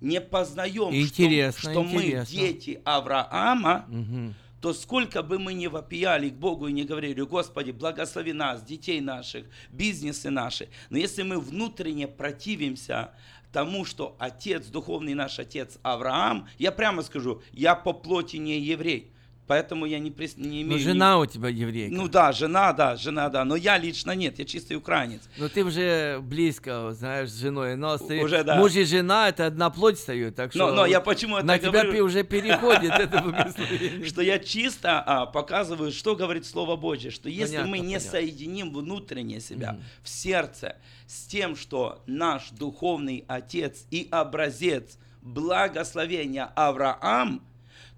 не 0.00 0.20
познаем, 0.20 0.92
интересно, 0.92 1.60
что, 1.60 1.70
что 1.70 1.82
интересно. 1.84 2.16
мы 2.16 2.26
дети 2.26 2.82
Авраама, 2.84 3.84
Мгм. 3.86 4.34
То 4.60 4.72
сколько 4.72 5.22
бы 5.22 5.38
мы 5.38 5.54
ни 5.54 5.66
вопияли 5.66 6.30
к 6.30 6.34
Богу 6.34 6.68
и 6.68 6.72
не 6.72 6.84
говорили, 6.84 7.20
Господи, 7.20 7.70
благослови 7.70 8.32
нас, 8.32 8.62
детей 8.62 9.00
наших, 9.00 9.46
бизнесы 9.70 10.30
наши, 10.30 10.68
но 10.90 10.98
если 10.98 11.22
мы 11.22 11.38
внутренне 11.38 12.08
противимся 12.08 13.12
тому, 13.52 13.84
что 13.84 14.16
отец, 14.18 14.66
духовный 14.66 15.14
наш 15.14 15.38
отец 15.38 15.78
Авраам, 15.82 16.48
я 16.58 16.72
прямо 16.72 17.02
скажу, 17.02 17.42
я 17.52 17.74
по 17.74 17.92
плоти 17.92 18.36
не 18.36 18.60
еврей, 18.60 19.12
поэтому 19.48 19.86
я 19.86 19.98
не, 19.98 20.10
прис- 20.10 20.34
не 20.38 20.62
Ну, 20.62 20.68
имею... 20.68 20.74
ни- 20.74 20.78
жена 20.84 21.18
у 21.18 21.26
тебя 21.26 21.48
еврейка. 21.48 21.94
Ну 21.96 22.06
да, 22.06 22.30
жена, 22.32 22.72
да, 22.72 22.94
жена, 22.96 23.28
да, 23.30 23.44
но 23.44 23.56
я 23.56 23.76
лично 23.78 24.12
нет, 24.12 24.38
я 24.38 24.44
чистый 24.44 24.74
украинец. 24.76 25.22
Но 25.38 25.48
ты 25.48 25.64
уже 25.64 26.20
близко, 26.22 26.92
знаешь, 26.92 27.30
с 27.30 27.40
женой. 27.40 27.74
Но 27.74 27.98
ты, 27.98 28.22
Уже 28.22 28.44
да. 28.44 28.56
муж 28.56 28.74
и 28.76 28.84
жена 28.84 29.28
это 29.30 29.46
одна 29.46 29.70
плоть 29.70 29.98
встает. 29.98 30.36
Так 30.36 30.52
что 30.52 30.68
Но, 30.68 30.74
но 30.74 30.86
я 30.86 31.00
почему 31.00 31.38
это 31.38 31.46
на 31.46 31.58
тебя 31.58 31.70
говорю? 31.72 31.92
пи- 31.92 32.00
уже 32.02 32.22
переходит 32.22 32.92
это 32.92 33.20
благословение. 33.24 34.04
что 34.06 34.22
я 34.22 34.38
чисто 34.38 35.00
а, 35.00 35.26
показываю, 35.26 35.90
что 35.90 36.14
говорит 36.14 36.46
Слово 36.46 36.76
Божье, 36.76 37.10
что 37.10 37.28
если 37.28 37.56
Понятно, 37.56 37.70
мы 37.70 37.78
не 37.78 37.94
понятно. 37.94 38.10
соединим 38.10 38.72
внутренне 38.72 39.40
себя 39.40 39.78
в 40.02 40.08
сердце 40.08 40.76
с 41.06 41.26
тем, 41.26 41.56
что 41.56 42.02
наш 42.06 42.50
духовный 42.50 43.24
отец 43.28 43.86
и 43.90 44.06
образец 44.10 44.98
благословения 45.22 46.50
Авраам, 46.54 47.42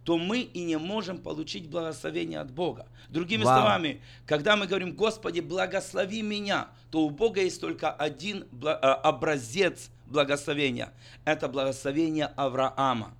то 0.04 0.16
мы 0.16 0.40
и 0.40 0.64
не 0.64 0.78
можем 0.78 1.18
получить 1.18 1.68
благословение 1.68 2.40
от 2.40 2.50
Бога. 2.50 2.86
Другими 3.08 3.44
Вау. 3.44 3.60
словами, 3.60 4.00
когда 4.26 4.56
мы 4.56 4.66
говорим, 4.66 4.94
Господи, 4.94 5.40
благослови 5.40 6.22
меня, 6.22 6.68
то 6.90 7.02
у 7.02 7.10
Бога 7.10 7.42
есть 7.42 7.60
только 7.60 7.90
один 7.90 8.46
а, 8.64 8.94
образец 8.94 9.90
благословения. 10.06 10.92
Это 11.24 11.48
благословение 11.48 12.26
Авраама. 12.26 13.14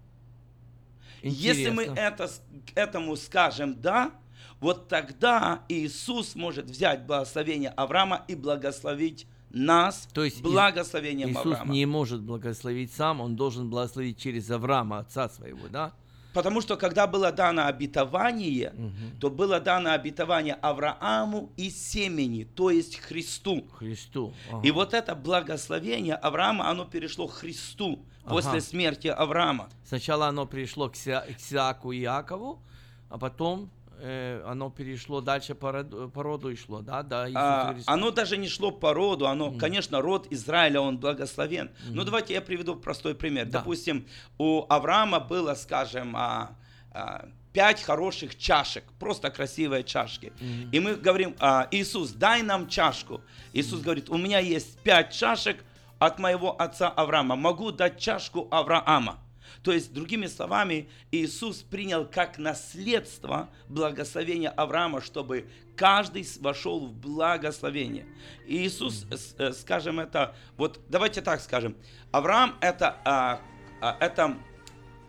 Если 1.22 1.68
мы 1.68 1.84
Интересно. 1.84 2.00
это, 2.00 2.30
этому 2.74 3.16
скажем 3.16 3.80
«да», 3.80 4.12
вот 4.58 4.88
тогда 4.88 5.62
Иисус 5.68 6.34
может 6.34 6.66
взять 6.66 7.06
благословение 7.06 7.70
Авраама 7.70 8.24
и 8.28 8.34
благословить 8.34 9.26
нас 9.50 10.08
То 10.12 10.24
есть 10.24 10.42
благословением 10.42 11.30
Иисус 11.30 11.46
Авраама. 11.46 11.72
не 11.72 11.86
может 11.86 12.22
благословить 12.22 12.92
сам, 12.92 13.20
он 13.20 13.36
должен 13.36 13.68
благословить 13.68 14.18
через 14.18 14.50
Авраама, 14.50 14.98
отца 14.98 15.28
своего, 15.28 15.68
да? 15.68 15.92
Потому 16.32 16.60
что 16.60 16.76
когда 16.76 17.06
было 17.06 17.32
дано 17.32 17.66
обетование, 17.66 18.72
то 19.20 19.30
было 19.30 19.60
дано 19.60 19.90
обетование 19.92 20.54
Аврааму 20.54 21.50
и 21.56 21.70
семени, 21.70 22.44
то 22.44 22.70
есть 22.70 22.98
Христу. 23.00 23.66
Христу. 23.78 24.32
Ага. 24.52 24.66
И 24.66 24.70
вот 24.70 24.94
это 24.94 25.14
благословение 25.14 26.14
Авраама, 26.14 26.68
оно 26.68 26.84
перешло 26.84 27.26
к 27.26 27.32
Христу 27.34 28.04
после 28.24 28.50
Ага. 28.50 28.60
смерти 28.60 29.08
Авраама. 29.08 29.68
Сначала 29.84 30.28
оно 30.28 30.46
пришло 30.46 30.88
к, 30.88 30.96
Сиаку 30.96 31.92
и 31.92 32.00
Якову, 32.00 32.62
а 33.08 33.18
потом 33.18 33.70
э, 34.00 34.42
оно 34.46 34.70
перешло 34.70 35.20
дальше 35.20 35.54
по 35.54 35.72
роду, 35.72 36.08
по 36.08 36.22
роду 36.22 36.50
и 36.50 36.56
шло, 36.56 36.80
да, 36.80 37.02
Иисуса 37.28 37.38
А, 37.86 37.94
оно 37.94 38.10
даже 38.10 38.36
не 38.36 38.48
шло 38.48 38.70
по 38.70 38.94
роду, 38.94 39.26
оно, 39.26 39.52
конечно, 39.52 40.00
род 40.00 40.26
Израиля, 40.30 40.80
он 40.80 40.98
благословен. 40.98 41.70
Но 41.88 42.04
давайте 42.04 42.34
я 42.34 42.40
приведу 42.40 42.76
простой 42.76 43.14
пример. 43.14 43.46
Да. 43.46 43.58
Допустим, 43.58 44.06
у 44.38 44.64
Авраама 44.68 45.20
было, 45.20 45.54
скажем, 45.54 46.14
а, 46.16 46.56
а, 46.92 47.28
пять 47.52 47.82
хороших 47.82 48.36
чашек, 48.36 48.84
просто 48.98 49.30
красивые 49.30 49.84
чашки. 49.84 50.32
И 50.72 50.80
мы 50.80 50.94
говорим, 50.94 51.34
а, 51.38 51.68
Иисус, 51.70 52.10
дай 52.12 52.42
нам 52.42 52.68
чашку. 52.68 53.20
Иисус 53.52 53.80
говорит, 53.80 54.10
у 54.10 54.16
меня 54.16 54.38
есть 54.38 54.78
пять 54.80 55.12
чашек 55.12 55.64
от 55.98 56.18
моего 56.18 56.60
отца 56.60 56.88
Авраама, 56.88 57.36
могу 57.36 57.72
дать 57.72 57.98
чашку 57.98 58.48
Авраама. 58.50 59.18
То 59.62 59.72
есть, 59.72 59.92
другими 59.92 60.26
словами, 60.26 60.88
Иисус 61.12 61.62
принял 61.62 62.04
как 62.06 62.38
наследство 62.38 63.48
благословение 63.68 64.50
Авраама, 64.50 65.00
чтобы 65.00 65.48
каждый 65.76 66.26
вошел 66.40 66.86
в 66.86 66.92
благословение. 66.92 68.06
Иисус, 68.46 69.06
с- 69.10 69.34
э, 69.38 69.52
скажем 69.52 70.00
это, 70.00 70.34
вот 70.56 70.80
давайте 70.88 71.20
так 71.22 71.40
скажем, 71.40 71.76
Авраам 72.10 72.56
это, 72.60 72.96
а, 73.04 73.40
а, 73.80 73.96
это, 74.00 74.36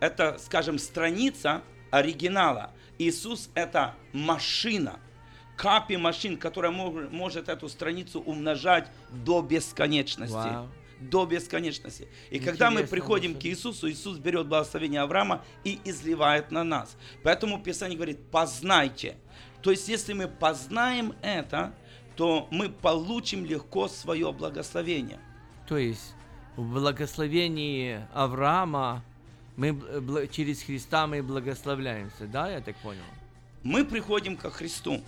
это, 0.00 0.38
скажем, 0.38 0.78
страница 0.78 1.62
оригинала. 1.90 2.72
Иисус 2.98 3.50
это 3.54 3.94
машина, 4.12 4.98
капи 5.56 5.96
машин, 5.96 6.36
которая 6.36 6.70
может 6.72 7.48
эту 7.48 7.68
страницу 7.68 8.20
умножать 8.20 8.88
до 9.10 9.42
бесконечности 9.42 10.32
Вау. 10.34 10.68
До 11.10 11.26
бесконечности. 11.26 12.08
И 12.30 12.38
когда 12.38 12.70
мы 12.70 12.80
Интересно, 12.80 12.96
приходим 12.96 13.38
к 13.38 13.44
Иисусу, 13.44 13.90
Иисус 13.90 14.18
берет 14.18 14.46
благословение 14.46 15.00
Авраама 15.00 15.44
и 15.64 15.80
изливает 15.84 16.50
на 16.50 16.64
нас. 16.64 16.96
Поэтому 17.22 17.62
Писание 17.62 17.96
говорит, 17.96 18.20
познайте. 18.30 19.16
То 19.62 19.70
есть, 19.70 19.88
если 19.88 20.12
мы 20.12 20.28
познаем 20.28 21.14
это, 21.22 21.74
то 22.16 22.48
мы 22.50 22.68
получим 22.68 23.44
легко 23.44 23.88
свое 23.88 24.32
благословение. 24.32 25.18
То 25.66 25.78
есть 25.78 26.14
в 26.56 26.74
благословении 26.74 28.06
Авраама 28.12 29.02
мы 29.56 30.28
через 30.30 30.62
Христа 30.62 31.06
мы 31.06 31.22
благословляемся, 31.22 32.26
да, 32.26 32.50
я 32.50 32.60
так 32.60 32.76
понял? 32.76 33.02
Мы 33.62 33.84
приходим 33.84 34.36
ко 34.36 34.50
Христу. 34.50 35.02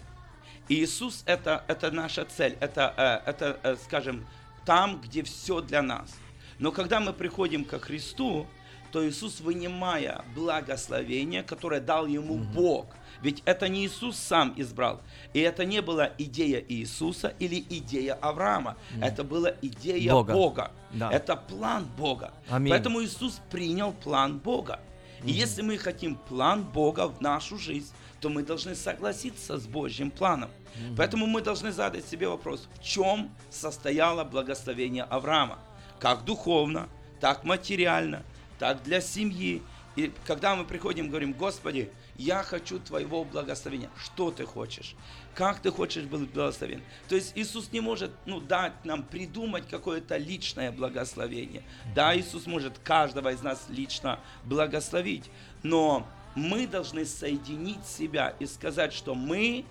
И 0.68 0.82
Иисус 0.82 1.22
это, 1.26 1.64
это 1.68 1.90
наша 1.90 2.24
цель, 2.24 2.56
это, 2.60 2.94
э, 2.96 3.30
это, 3.30 3.60
э, 3.62 3.76
скажем, 3.84 4.24
там, 4.64 5.00
где 5.00 5.22
все 5.22 5.60
для 5.60 5.82
нас. 5.82 6.14
Но 6.58 6.72
когда 6.72 7.00
мы 7.00 7.12
приходим 7.12 7.64
ко 7.64 7.78
Христу, 7.78 8.46
то 8.92 9.06
Иисус, 9.08 9.40
вынимая 9.40 10.24
благословение, 10.36 11.42
которое 11.42 11.80
дал 11.80 12.06
ему 12.06 12.36
Бог, 12.36 12.86
ведь 13.22 13.42
это 13.44 13.68
не 13.68 13.86
Иисус 13.86 14.16
сам 14.16 14.54
избрал, 14.56 15.00
и 15.32 15.40
это 15.40 15.64
не 15.64 15.82
была 15.82 16.10
идея 16.18 16.62
Иисуса 16.68 17.34
или 17.40 17.64
идея 17.70 18.14
Авраама, 18.14 18.76
это 19.00 19.24
была 19.24 19.52
идея 19.62 20.12
Бога. 20.12 20.32
Бога, 20.32 20.70
Да. 20.92 21.10
это 21.10 21.34
план 21.34 21.86
Бога. 21.96 22.32
Аминь. 22.48 22.70
Поэтому 22.70 23.02
Иисус 23.02 23.40
принял 23.50 23.92
план 23.92 24.38
Бога. 24.38 24.78
И 25.24 25.32
если 25.32 25.62
мы 25.62 25.78
хотим 25.78 26.16
план 26.16 26.62
Бога 26.62 27.08
в 27.08 27.20
нашу 27.20 27.58
жизнь, 27.58 27.92
то 28.20 28.28
мы 28.28 28.42
должны 28.42 28.74
согласиться 28.74 29.58
с 29.58 29.66
Божьим 29.66 30.10
планом. 30.10 30.50
Поэтому 30.96 31.26
мы 31.26 31.40
должны 31.40 31.72
задать 31.72 32.06
себе 32.06 32.28
вопрос, 32.28 32.68
в 32.78 32.82
чем 32.82 33.30
состояло 33.50 34.24
благословение 34.24 35.04
Авраама? 35.04 35.58
Как 35.98 36.24
духовно, 36.24 36.88
так 37.20 37.44
материально, 37.44 38.22
так 38.58 38.82
для 38.82 39.00
семьи. 39.00 39.62
И 39.96 40.12
когда 40.26 40.56
мы 40.56 40.64
приходим, 40.64 41.08
говорим, 41.08 41.32
Господи, 41.32 41.90
я 42.16 42.42
хочу 42.42 42.78
Твоего 42.78 43.24
благословения. 43.24 43.90
Что 43.96 44.30
Ты 44.30 44.44
хочешь? 44.44 44.94
Как 45.34 45.60
Ты 45.60 45.70
хочешь 45.70 46.04
быть 46.04 46.30
благословен? 46.30 46.82
То 47.08 47.14
есть 47.14 47.32
Иисус 47.34 47.72
не 47.72 47.80
может 47.80 48.12
ну, 48.26 48.40
дать 48.40 48.84
нам 48.84 49.02
придумать 49.02 49.68
какое-то 49.68 50.16
личное 50.16 50.70
благословение. 50.70 51.62
Да, 51.94 52.16
Иисус 52.16 52.46
может 52.46 52.78
каждого 52.78 53.32
из 53.32 53.42
нас 53.42 53.66
лично 53.68 54.20
благословить, 54.44 55.30
но 55.62 56.06
мы 56.34 56.66
должны 56.66 57.04
соединить 57.04 57.86
себя 57.86 58.34
и 58.38 58.46
сказать, 58.46 58.92
что 58.92 59.14
мы 59.14 59.64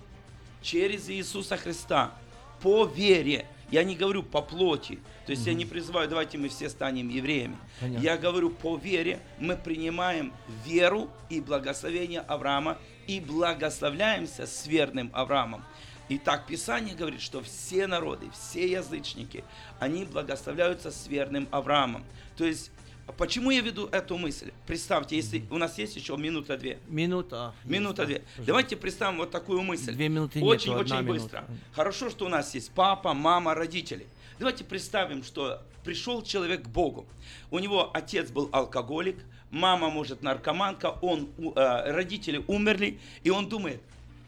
через 0.64 1.09
Иисуса 1.09 1.57
Христа 1.57 2.14
по 2.61 2.86
вере, 2.86 3.45
я 3.70 3.84
не 3.84 3.95
говорю 3.95 4.24
по 4.24 4.41
плоти, 4.41 4.99
то 5.26 5.32
есть 5.32 5.45
я 5.45 5.53
не 5.53 5.66
призываю, 5.66 6.09
давайте 6.09 6.38
мы 6.38 6.49
все 6.49 6.70
станем 6.70 7.09
евреями. 7.09 7.57
Понятно. 7.80 8.03
Я 8.03 8.18
говорю 8.18 8.49
по 8.49 8.78
вере, 8.78 9.20
мы 9.39 9.55
принимаем 9.55 10.34
веру 10.66 11.09
и 11.30 11.39
благословение 11.39 12.22
Авраама 12.22 12.78
и 13.07 13.20
благословляемся 13.20 14.47
с 14.47 14.66
верным 14.68 15.11
Авраамом. 15.14 15.64
И 16.09 16.18
так 16.18 16.45
Писание 16.45 16.95
говорит, 16.95 17.22
что 17.22 17.41
все 17.41 17.88
народы, 17.88 18.28
все 18.34 18.70
язычники, 18.70 19.43
они 19.80 20.03
благословляются 20.05 20.91
с 20.91 21.07
верным 21.07 21.47
Авраамом. 21.51 22.03
То 22.36 22.45
есть, 22.45 22.72
почему 23.18 23.51
я 23.51 23.62
веду 23.62 23.88
эту 23.88 24.18
мысль? 24.18 24.51
Представьте, 24.66 25.16
если 25.16 25.43
у 25.49 25.58
нас 25.58 25.78
есть 25.78 25.95
еще 25.95 26.16
минута-две. 26.18 26.80
Минута. 26.88 27.54
Минута 27.66 28.06
две. 28.06 28.24
Давайте 28.38 28.76
представим 28.76 29.18
вот 29.18 29.32
такую 29.32 29.62
мысль. 29.62 29.93
Две 29.93 30.10
минуты 30.10 30.39
нету, 30.39 30.51
Очень, 30.51 30.74
минута. 30.74 31.01
быстро. 31.01 31.45
Хорошо, 31.74 32.10
что 32.10 32.26
у 32.26 32.30
нас 32.30 32.54
есть 32.56 32.72
папа, 32.72 33.14
мама, 33.14 33.54
родители. 33.54 34.08
Давайте 34.39 34.64
представим, 34.64 35.24
что 35.24 35.62
пришел 35.84 36.24
человек 36.24 36.64
к 36.64 36.68
Богу. 36.68 37.06
У 37.51 37.60
него 37.60 37.89
отец 37.93 38.32
был 38.32 38.49
алкоголик, 38.51 39.18
мама, 39.51 39.89
может, 39.89 40.22
наркоманка, 40.22 40.97
он, 41.01 41.30
э, 41.38 41.91
родители 41.93 42.43
умерли, 42.47 42.99
и 43.24 43.30
он 43.30 43.47
думает, 43.47 43.82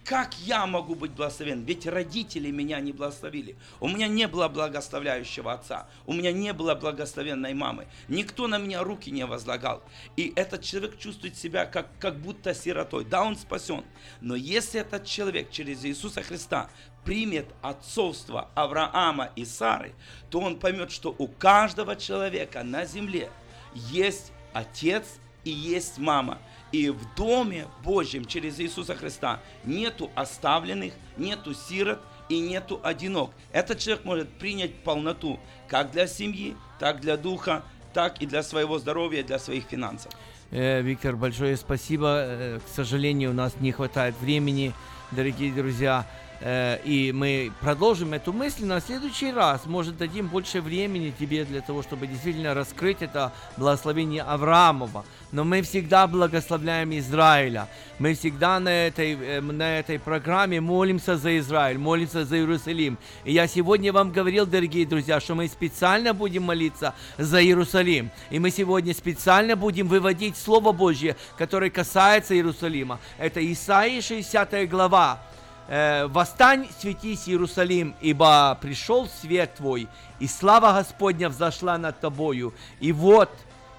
как 0.06 0.36
я 0.38 0.68
могу 0.68 0.94
быть 0.94 1.12
благословен? 1.12 1.64
Ведь 1.64 1.88
родители 1.88 2.52
меня 2.52 2.80
не 2.80 2.92
благословили. 2.92 3.58
У 3.80 3.88
меня 3.88 4.08
не 4.08 4.28
было 4.28 4.48
благословляющего 4.48 5.52
отца. 5.52 5.90
У 6.06 6.14
меня 6.14 6.32
не 6.32 6.54
было 6.54 6.76
благословенной 6.76 7.56
мамы. 7.56 7.88
Никто 8.08 8.48
на 8.48 8.60
меня 8.60 8.84
руки 8.84 9.10
не 9.10 9.26
возлагал. 9.26 9.82
И 10.16 10.32
этот 10.36 10.62
человек 10.62 11.00
чувствует 11.00 11.36
себя 11.36 11.66
как, 11.66 11.88
как 12.00 12.20
будто 12.20 12.54
сиротой. 12.54 13.04
Да, 13.04 13.24
он 13.24 13.36
спасен. 13.36 13.84
Но 14.22 14.36
если 14.36 14.80
этот 14.80 15.06
человек 15.06 15.50
через 15.50 15.84
Иисуса 15.84 16.22
Христа 16.22 16.70
примет 17.04 17.48
отцовство 17.64 18.52
Авраама 18.54 19.32
и 19.36 19.44
Сары, 19.44 19.96
то 20.30 20.40
он 20.40 20.60
поймет, 20.60 20.92
что 20.92 21.16
у 21.18 21.28
каждого 21.28 21.96
человека 21.96 22.64
на 22.64 22.86
земле 22.86 23.32
есть 23.74 24.32
отец 24.54 25.06
и 25.44 25.50
есть 25.50 25.98
мама. 25.98 26.40
И 26.76 26.90
в 26.90 27.16
доме 27.16 27.68
Божьем 27.86 28.26
через 28.26 28.60
Иисуса 28.60 28.96
Христа 28.96 29.40
нету 29.64 30.12
оставленных, 30.14 30.94
нету 31.16 31.54
сирот 31.54 32.02
и 32.28 32.38
нету 32.38 32.82
одинок. 32.84 33.32
Этот 33.54 33.80
человек 33.80 34.04
может 34.04 34.30
принять 34.30 34.76
полноту 34.84 35.40
как 35.70 35.92
для 35.92 36.06
семьи, 36.06 36.54
так 36.78 37.00
для 37.00 37.16
духа, 37.16 37.64
так 37.94 38.22
и 38.22 38.26
для 38.26 38.44
своего 38.44 38.78
здоровья, 38.78 39.24
для 39.24 39.40
своих 39.40 39.64
финансов. 39.64 40.12
Э, 40.52 40.82
Виктор, 40.82 41.16
большое 41.16 41.56
спасибо. 41.56 42.18
Э, 42.18 42.60
К 42.60 42.76
сожалению, 42.76 43.30
у 43.30 43.34
нас 43.34 43.54
не 43.62 43.72
хватает 43.72 44.16
времени, 44.20 44.74
дорогие 45.12 45.54
друзья. 45.54 46.06
Э, 46.42 46.80
И 46.84 47.12
мы 47.12 47.52
продолжим 47.62 48.14
эту 48.14 48.34
мысль 48.34 48.66
на 48.66 48.82
следующий 48.82 49.32
раз. 49.32 49.66
Может, 49.66 49.98
дадим 49.98 50.28
больше 50.28 50.62
времени 50.62 51.14
тебе 51.18 51.46
для 51.46 51.62
того, 51.62 51.84
чтобы 51.84 52.08
действительно 52.08 52.54
раскрыть 52.54 53.02
это 53.02 53.32
благословение 53.58 54.24
Авраамова. 54.24 55.06
Но 55.32 55.44
мы 55.44 55.62
всегда 55.62 56.08
благословляем 56.08 56.98
Израиля. 56.98 57.68
Мы 58.00 58.14
всегда 58.14 58.60
на 58.60 58.70
этой, 58.70 59.14
э, 59.14 59.42
на 59.42 59.80
этой 59.80 59.98
программе 60.00 60.62
молимся 60.62 61.18
за 61.18 61.38
Израиль, 61.40 61.78
молимся 61.78 62.26
за 62.26 62.38
Иерусалим. 62.38 62.98
И 63.24 63.34
я 63.34 63.48
сегодня 63.48 63.94
вам 63.94 64.12
говорил, 64.12 64.46
дорогие 64.46 64.86
друзья, 64.86 65.20
что 65.20 65.36
мы 65.36 65.48
специально 65.48 66.14
будем 66.14 66.44
молиться 66.44 66.94
за 67.18 67.42
Иерусалим. 67.42 68.12
И 68.30 68.40
мы 68.40 68.52
сегодня 68.52 68.94
специально 68.94 69.56
будем 69.56 69.88
выводить 69.88 70.38
Слово 70.38 70.72
Божье, 70.72 71.16
которое 71.38 71.70
касается 71.70 72.36
Иерусалима. 72.36 73.00
Это 73.18 73.40
Исаия 73.52 74.02
60 74.02 74.68
глава. 74.68 75.20
Э, 75.68 76.06
«Восстань, 76.08 76.68
светись, 76.80 77.28
Иерусалим, 77.28 77.96
ибо 78.00 78.58
пришел 78.62 79.08
свет 79.08 79.56
твой, 79.56 79.88
и 80.20 80.28
слава 80.28 80.74
Господня 80.74 81.28
взошла 81.28 81.78
над 81.78 82.00
тобою. 82.00 82.54
И 82.80 82.92
вот 82.92 83.32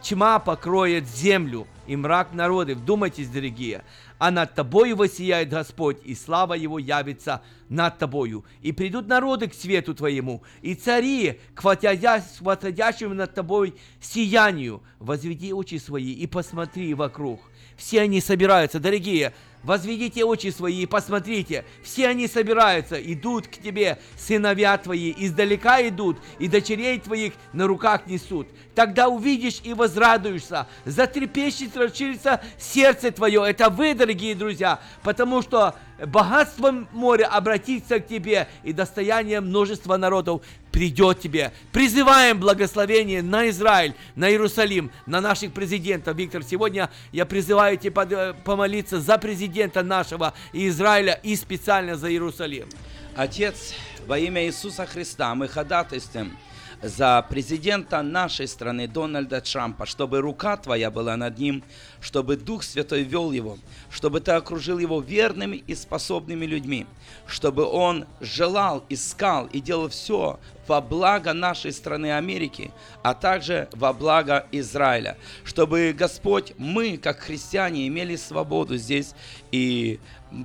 тьма 0.03 0.41
покроет 0.41 1.07
землю, 1.09 1.66
и 1.87 1.95
мрак 1.95 2.32
народы». 2.32 2.74
Вдумайтесь, 2.74 3.28
дорогие. 3.28 3.84
«А 4.18 4.32
над 4.32 4.55
тобою 4.55 4.97
воссияет 4.97 5.51
Господь, 5.51 5.99
и 6.03 6.16
слава 6.16 6.55
Его 6.55 6.80
явится 6.80 7.43
над 7.68 7.99
тобою. 7.99 8.45
И 8.62 8.72
придут 8.72 9.07
народы 9.07 9.47
к 9.47 9.55
свету 9.55 9.95
твоему, 9.95 10.43
и 10.62 10.74
цари 10.74 11.39
к 11.55 11.62
восходя- 11.62 12.24
восходящему 12.41 13.14
над 13.14 13.32
тобой 13.34 13.74
сиянию. 14.01 14.82
Возведи 14.99 15.53
очи 15.53 15.78
свои 15.78 16.12
и 16.12 16.26
посмотри 16.26 16.95
вокруг. 16.95 17.41
Все 17.76 18.01
они 18.01 18.22
собираются, 18.22 18.80
дорогие, 18.80 19.34
Возведите 19.67 20.25
очи 20.25 20.51
свои 20.51 20.83
и 20.83 20.87
посмотрите, 20.87 21.64
все 21.83 22.07
они 22.07 22.29
собираются, 22.29 22.95
идут 23.03 23.49
к 23.49 23.57
тебе, 23.57 23.99
сыновья 24.17 24.79
твои, 24.79 25.12
издалека 25.17 25.87
идут, 25.89 26.19
и 26.39 26.47
дочерей 26.47 27.01
твоих 27.01 27.33
на 27.53 27.67
руках 27.67 28.07
несут. 28.07 28.47
Тогда 28.77 29.09
увидишь 29.09 29.61
и 29.64 29.75
возрадуешься, 29.75 30.69
затрепещет, 30.85 31.77
расширится 31.77 32.41
сердце 32.61 33.11
твое. 33.11 33.43
Это 33.45 33.69
вы, 33.69 33.95
дорогие 33.95 34.37
друзья, 34.37 34.79
потому 35.03 35.43
что 35.43 35.75
богатство 35.99 36.87
моря 36.93 37.27
обратится 37.27 37.99
к 37.99 38.07
тебе, 38.07 38.47
и 38.62 38.73
достояние 38.73 39.41
множества 39.41 39.97
народов 39.97 40.43
придет 40.77 41.20
тебе. 41.20 41.53
Призываем 41.72 42.39
благословение 42.39 43.22
на 43.22 43.49
Израиль, 43.49 43.95
на 44.14 44.29
Иерусалим, 44.29 44.91
на 45.07 45.22
наших 45.22 45.55
президентов. 45.55 46.14
Виктор, 46.18 46.43
сегодня 46.43 46.91
я 47.12 47.24
призываю 47.24 47.79
тебя 47.79 47.93
под- 47.93 48.45
помолиться 48.45 49.01
за 49.01 49.16
президента 49.16 49.83
нашего 49.83 50.35
Израиля 50.53 51.18
и 51.22 51.35
специально 51.35 51.97
за 51.97 52.11
Иерусалим. 52.11 52.68
Отец, 53.16 53.72
во 54.07 54.18
имя 54.18 54.45
Иисуса 54.45 54.85
Христа 54.85 55.35
мы 55.35 55.49
ходатайствуем 55.49 56.37
за 56.83 57.24
президента 57.31 58.03
нашей 58.03 58.47
страны 58.47 58.87
Дональда 58.87 59.41
Трампа, 59.41 59.87
чтобы 59.87 60.20
рука 60.20 60.59
Твоя 60.59 60.91
была 60.91 61.16
над 61.16 61.39
ним, 61.39 61.64
чтобы 62.07 62.37
Дух 62.37 62.63
Святой 62.63 63.03
вел 63.03 63.33
его, 63.33 63.59
чтобы 63.91 64.21
Ты 64.21 64.31
окружил 64.31 64.79
его 64.79 65.01
верными 65.01 65.57
и 65.57 65.75
способными 65.75 66.47
людьми, 66.47 66.87
чтобы 67.27 67.65
он 67.65 68.07
желал, 68.21 68.85
искал 68.89 69.47
и 69.47 69.61
делал 69.61 69.89
все 69.89 70.39
во 70.69 70.81
благо 70.81 71.33
нашей 71.33 71.73
страны 71.73 72.17
Америки, 72.17 72.71
а 73.03 73.13
также 73.15 73.69
во 73.73 73.93
благо 73.93 74.47
Израиля, 74.53 75.17
чтобы 75.45 75.93
Господь, 75.99 76.53
мы, 76.59 76.97
как 76.97 77.19
христиане, 77.19 77.89
имели 77.89 78.15
свободу 78.15 78.77
здесь 78.77 79.13
и 79.51 79.99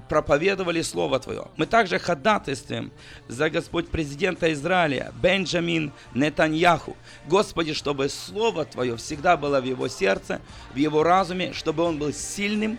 проповедовали 0.10 0.82
Слово 0.82 1.20
Твое. 1.20 1.48
Мы 1.58 1.66
также 1.66 1.98
ходатайствуем 2.00 2.92
за 3.28 3.50
Господь 3.50 3.90
президента 3.90 4.52
Израиля 4.54 5.12
Бенджамин 5.22 5.92
Нетаньяху. 6.14 6.96
Господи, 7.28 7.74
чтобы 7.74 8.10
Слово 8.10 8.66
Твое 8.66 8.96
всегда 8.98 9.38
было 9.38 9.60
в 9.60 9.66
его 9.66 9.88
сердце, 9.88 10.40
в 10.74 10.78
его 10.78 11.04
разуме, 11.04 11.51
чтобы 11.54 11.84
он 11.84 11.98
был 11.98 12.14
сильным, 12.14 12.78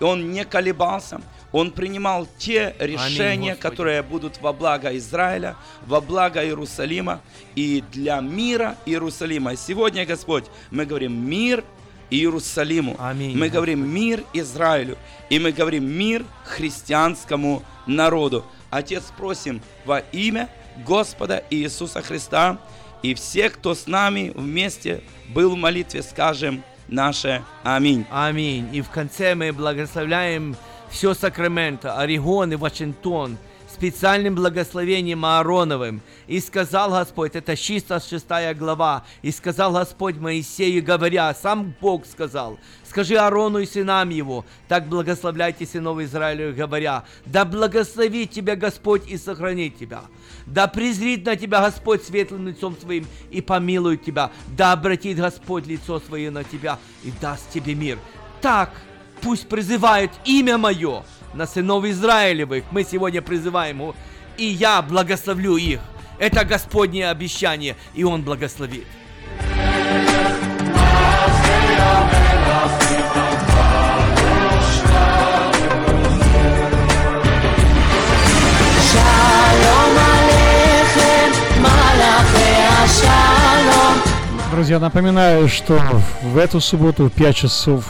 он 0.00 0.32
не 0.32 0.44
колебался, 0.44 1.20
он 1.52 1.70
принимал 1.70 2.26
те 2.36 2.74
решения, 2.78 3.54
Господи. 3.54 3.60
которые 3.60 4.02
будут 4.02 4.40
во 4.40 4.52
благо 4.52 4.96
Израиля, 4.96 5.56
во 5.86 6.00
благо 6.00 6.44
Иерусалима 6.44 7.20
и 7.54 7.82
для 7.92 8.20
мира 8.20 8.76
Иерусалима. 8.86 9.52
И 9.52 9.56
сегодня, 9.56 10.04
Господь, 10.04 10.44
мы 10.70 10.84
говорим 10.84 11.12
мир 11.12 11.62
Иерусалиму. 12.10 12.96
Аминь. 12.98 13.36
Мы 13.38 13.48
говорим 13.48 13.88
мир 13.88 14.24
Израилю. 14.32 14.98
И 15.30 15.38
мы 15.38 15.52
говорим 15.52 15.88
мир 15.88 16.24
христианскому 16.44 17.62
народу. 17.86 18.44
Отец, 18.70 19.04
просим 19.16 19.62
во 19.84 20.00
имя 20.00 20.48
Господа 20.84 21.44
Иисуса 21.50 22.02
Христа 22.02 22.58
и 23.02 23.14
всех, 23.14 23.54
кто 23.54 23.74
с 23.74 23.86
нами 23.86 24.32
вместе 24.34 25.02
был 25.28 25.54
в 25.54 25.56
молитве, 25.56 26.02
скажем 26.02 26.64
наше 26.94 27.42
Аминь. 27.62 28.06
Аминь. 28.10 28.68
И 28.72 28.80
в 28.80 28.90
конце 28.90 29.34
мы 29.34 29.52
благословляем 29.52 30.56
все 30.90 31.14
Сакраменто, 31.14 31.98
Орегон 31.98 32.52
и 32.52 32.56
Вашингтон 32.56 33.36
специальным 33.74 34.36
благословением 34.36 35.24
Аароновым. 35.24 36.00
И 36.26 36.40
сказал 36.40 36.90
Господь, 36.90 37.34
это 37.34 37.56
чисто 37.56 38.00
шестая 38.00 38.54
глава, 38.54 39.04
и 39.20 39.30
сказал 39.32 39.72
Господь 39.72 40.16
Моисею, 40.16 40.82
говоря, 40.82 41.34
сам 41.34 41.74
Бог 41.80 42.06
сказал, 42.06 42.58
скажи 42.88 43.16
Аарону 43.16 43.58
и 43.58 43.66
сынам 43.66 44.08
его, 44.10 44.44
так 44.68 44.86
благословляйте 44.86 45.66
сынов 45.66 45.98
Израиля, 46.00 46.52
говоря, 46.52 47.04
да 47.26 47.44
благословит 47.44 48.30
тебя 48.30 48.56
Господь 48.56 49.08
и 49.08 49.18
сохранит 49.18 49.76
тебя. 49.76 50.02
Да 50.46 50.66
презрит 50.66 51.24
на 51.24 51.36
тебя 51.36 51.60
Господь 51.60 52.04
светлым 52.04 52.48
лицом 52.48 52.76
своим 52.80 53.06
и 53.30 53.40
помилует 53.40 54.04
тебя. 54.04 54.30
Да 54.56 54.72
обратит 54.72 55.18
Господь 55.18 55.66
лицо 55.66 56.00
свое 56.00 56.30
на 56.30 56.44
тебя 56.44 56.78
и 57.02 57.10
даст 57.20 57.50
тебе 57.50 57.74
мир. 57.74 57.98
Так 58.40 58.72
пусть 59.22 59.48
призывает 59.48 60.10
имя 60.24 60.58
мое 60.58 61.04
на 61.32 61.46
сынов 61.46 61.84
Израилевых. 61.84 62.64
Мы 62.70 62.84
сегодня 62.84 63.22
призываем 63.22 63.78
его, 63.78 63.96
и 64.36 64.44
я 64.44 64.82
благословлю 64.82 65.56
их. 65.56 65.80
Это 66.18 66.44
Господнее 66.44 67.10
обещание, 67.10 67.76
и 67.94 68.04
Он 68.04 68.22
благословит. 68.22 68.86
Друзья, 84.50 84.78
напоминаю, 84.78 85.48
что 85.48 85.80
в 86.22 86.38
эту 86.38 86.60
субботу 86.60 87.06
в 87.06 87.12
5 87.12 87.36
часов 87.36 87.84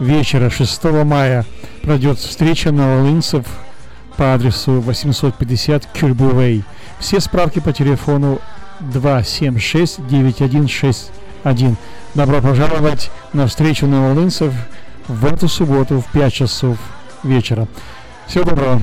вечера 0.00 0.50
6 0.50 0.84
мая 1.04 1.46
пройдет 1.82 2.18
встреча 2.18 2.72
новолинцев 2.72 3.46
по 4.16 4.34
адресу 4.34 4.80
850 4.80 5.86
Кюльбувей. 5.86 6.64
Все 6.98 7.20
справки 7.20 7.60
по 7.60 7.72
телефону 7.72 8.40
276-9161. 8.80 11.76
Добро 12.14 12.40
пожаловать 12.40 13.10
на 13.32 13.46
встречу 13.46 13.86
новолинцев 13.86 14.52
в 15.06 15.26
эту 15.26 15.46
субботу 15.48 16.00
в 16.00 16.06
5 16.12 16.32
часов 16.32 16.76
вечера. 17.22 17.68
Всего 18.26 18.44
доброго. 18.44 18.82